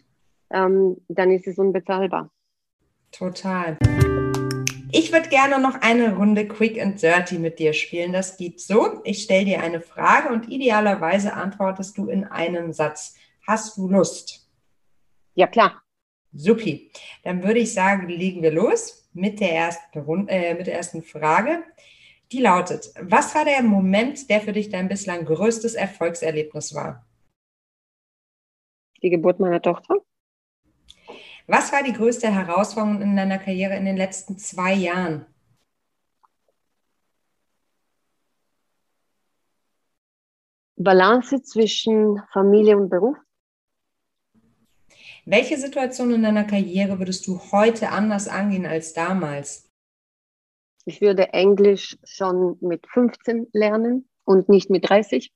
ähm, 0.51 0.97
dann 1.07 1.31
ist 1.31 1.47
es 1.47 1.57
unbezahlbar. 1.57 2.29
Total. 3.11 3.77
Ich 4.95 5.11
würde 5.11 5.27
gerne 5.27 5.59
noch 5.59 5.81
eine 5.81 6.15
Runde 6.17 6.47
Quick 6.47 6.79
and 6.79 7.01
Dirty 7.01 7.39
mit 7.39 7.57
dir 7.57 7.73
spielen. 7.73 8.13
Das 8.13 8.37
geht 8.37 8.61
so. 8.61 9.01
Ich 9.03 9.23
stelle 9.23 9.45
dir 9.45 9.63
eine 9.63 9.81
Frage 9.81 10.29
und 10.29 10.51
idealerweise 10.51 11.33
antwortest 11.33 11.97
du 11.97 12.09
in 12.09 12.25
einem 12.25 12.73
Satz. 12.73 13.15
Hast 13.47 13.75
du 13.75 13.89
Lust? 13.89 14.47
Ja, 15.33 15.47
klar. 15.47 15.81
Supi. 16.31 16.91
Dann 17.23 17.41
würde 17.41 17.57
ich 17.61 17.73
sagen, 17.73 18.07
legen 18.07 18.43
wir 18.43 18.51
los 18.51 19.09
mit 19.13 19.39
der 19.39 19.55
ersten, 19.55 20.27
äh, 20.27 20.53
mit 20.53 20.67
der 20.67 20.75
ersten 20.75 21.01
Frage. 21.01 21.63
Die 22.31 22.39
lautet, 22.39 22.93
was 23.01 23.33
war 23.33 23.45
der 23.45 23.63
Moment, 23.63 24.29
der 24.29 24.41
für 24.41 24.53
dich 24.53 24.69
dein 24.69 24.89
bislang 24.89 25.25
größtes 25.25 25.73
Erfolgserlebnis 25.73 26.75
war? 26.75 27.03
Die 29.01 29.09
Geburt 29.09 29.39
meiner 29.39 29.59
Tochter. 29.59 29.95
Was 31.47 31.73
war 31.73 31.83
die 31.83 31.93
größte 31.93 32.33
Herausforderung 32.33 33.01
in 33.01 33.17
deiner 33.17 33.37
Karriere 33.37 33.75
in 33.75 33.85
den 33.85 33.97
letzten 33.97 34.37
zwei 34.37 34.73
Jahren? 34.73 35.25
Balance 40.77 41.41
zwischen 41.43 42.21
Familie 42.31 42.77
und 42.77 42.89
Beruf. 42.89 43.17
Welche 45.25 45.57
Situation 45.57 46.13
in 46.13 46.23
deiner 46.23 46.43
Karriere 46.43 46.99
würdest 46.99 47.27
du 47.27 47.39
heute 47.51 47.89
anders 47.89 48.27
angehen 48.27 48.65
als 48.65 48.93
damals? 48.93 49.69
Ich 50.85 50.99
würde 50.99 51.31
Englisch 51.31 51.97
schon 52.03 52.57
mit 52.59 52.85
15 52.87 53.47
lernen 53.53 54.09
und 54.25 54.49
nicht 54.49 54.69
mit 54.69 54.89
30. 54.89 55.33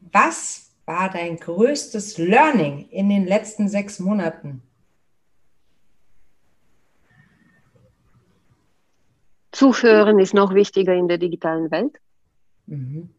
Was 0.00 0.69
war 0.90 1.08
dein 1.08 1.36
größtes 1.36 2.18
Learning 2.18 2.88
in 2.90 3.08
den 3.08 3.24
letzten 3.24 3.68
sechs 3.68 4.00
Monaten? 4.00 4.60
Zuhören 9.52 10.18
ist 10.18 10.34
noch 10.34 10.52
wichtiger 10.52 10.94
in 10.94 11.06
der 11.06 11.18
digitalen 11.18 11.70
Welt. 11.70 12.00
Mhm. 12.66 13.10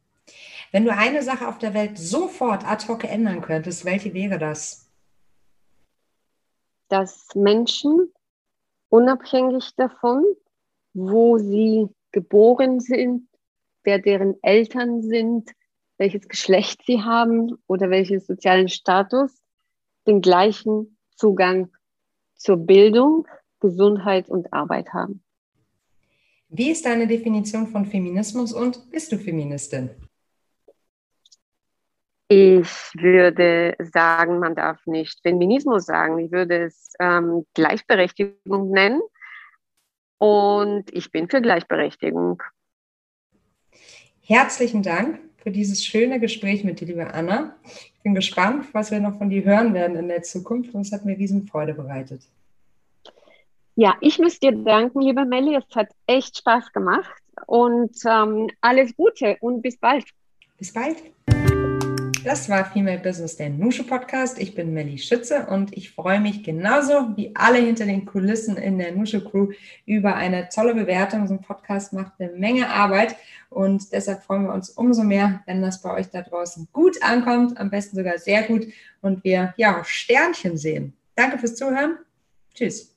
Wenn 0.74 0.84
du 0.84 0.91
eine 0.91 1.24
Sache 1.24 1.47
auf 1.47 1.59
der 1.59 1.74
Welt 1.74 1.97
sofort 1.97 2.65
ad 2.65 2.86
hoc 2.89 3.05
ändern 3.05 3.41
könntest, 3.41 3.86
welche 3.86 4.13
wäre 4.13 4.38
das? 4.38 4.89
Dass 6.89 7.30
Menschen 7.36 8.11
unabhängig 8.89 9.76
davon, 9.78 10.26
wo 10.93 11.38
sie 11.38 11.88
geboren 12.11 12.82
sind, 12.82 13.30
wer 13.84 13.99
deren 13.99 14.36
Eltern 14.43 15.01
sind, 15.01 15.51
welches 16.02 16.28
Geschlecht 16.28 16.82
sie 16.88 17.04
haben 17.04 17.60
oder 17.68 17.91
welchen 17.91 18.20
sozialen 18.20 18.70
Status, 18.70 19.39
den 20.08 20.22
gleichen 20.22 20.97
Zugang 21.16 21.72
zur 22.34 22.58
Bildung, 22.58 23.28
Gesundheit 23.60 24.28
und 24.28 24.52
Arbeit 24.52 24.93
haben. 24.93 25.24
Wie 26.49 26.72
ist 26.72 26.88
deine 26.88 27.06
Definition 27.06 27.68
von 27.68 27.86
Feminismus 27.86 28.52
und 28.52 28.89
bist 28.89 29.12
du 29.12 29.20
Feministin? 29.20 29.91
Ich 32.30 32.68
würde 32.95 33.76
sagen, 33.78 34.39
man 34.39 34.56
darf 34.56 34.84
nicht 34.88 35.22
Feminismus 35.22 35.86
sagen. 35.86 36.18
Ich 36.18 36.32
würde 36.32 36.64
es 36.64 36.93
ähm, 36.99 37.45
Gleichberechtigung 37.54 38.72
nennen. 38.72 39.02
Und 40.18 40.91
ich 40.91 41.12
bin 41.12 41.30
für 41.30 41.41
Gleichberechtigung. 41.41 42.41
Herzlichen 44.22 44.82
Dank 44.82 45.31
für 45.42 45.52
dieses 45.52 45.84
schöne 45.84 46.20
Gespräch 46.20 46.64
mit 46.64 46.80
dir, 46.80 46.88
liebe 46.88 47.14
Anna. 47.14 47.56
Ich 47.64 48.02
bin 48.04 48.14
gespannt, 48.14 48.68
was 48.74 48.92
wir 48.92 49.00
noch 49.00 49.18
von 49.18 49.30
dir 49.30 49.44
hören 49.44 49.74
werden 49.74 49.96
in 49.96 50.08
der 50.08 50.24
Zukunft. 50.24 50.74
Und 50.74 50.82
es 50.82 50.92
hat 50.92 51.06
mir 51.06 51.18
riesen 51.18 51.48
Freude 51.48 51.74
bereitet. 51.74 52.22
Ja, 53.76 53.96
ich 54.02 54.20
muss 54.20 54.39
dir 54.39 54.52
danken, 54.52 55.02
liebe 55.02 55.26
Melli. 55.26 55.56
Es 55.56 55.76
hat 55.76 55.89
echt 56.06 56.38
Spaß 56.38 56.72
gemacht. 56.74 57.12
Und 57.48 57.96
ähm, 58.06 58.50
alles 58.62 58.96
Gute 58.96 59.38
und 59.42 59.62
bis 59.62 59.78
bald. 59.78 60.06
Bis 60.58 60.72
bald. 60.72 60.98
Das 62.24 62.47
war 62.49 62.65
Female 62.65 62.99
Business, 62.99 63.36
der 63.36 63.49
Nusche 63.49 63.84
Podcast. 63.84 64.39
Ich 64.39 64.53
bin 64.53 64.74
Melly 64.74 64.99
Schütze 64.99 65.47
und 65.47 65.76
ich 65.76 65.89
freue 65.91 66.19
mich 66.19 66.43
genauso 66.43 67.15
wie 67.15 67.32
alle 67.34 67.57
hinter 67.57 67.86
den 67.86 68.05
Kulissen 68.05 68.57
in 68.57 68.78
der 68.78 68.91
Nusche 68.91 69.24
Crew 69.24 69.49
über 69.88 70.15
eine 70.15 70.47
tolle 70.49 70.76
Bewertung. 70.76 71.28
So 71.28 71.34
ein 71.34 71.41
Podcast 71.41 71.93
macht 71.93 72.13
eine 72.19 72.32
Menge 72.34 72.69
Arbeit 72.69 73.15
und 73.49 73.91
deshalb 73.91 74.22
freuen 74.22 74.43
wir 74.43 74.53
uns 74.53 74.69
umso 74.69 75.03
mehr, 75.03 75.41
wenn 75.47 75.63
das 75.63 75.82
bei 75.82 75.91
euch 75.95 76.09
da 76.09 76.22
draußen 76.22 76.67
gut 76.72 77.01
ankommt, 77.01 77.57
am 77.57 77.72
besten 77.72 77.95
sogar 77.95 78.19
sehr 78.19 78.43
gut 78.43 78.67
und 79.01 79.24
wir 79.24 79.55
ja 79.57 79.84
Sternchen 79.84 80.57
sehen. 80.57 80.93
Danke 81.15 81.39
fürs 81.39 81.55
Zuhören. 81.55 81.97
Tschüss. 82.53 82.93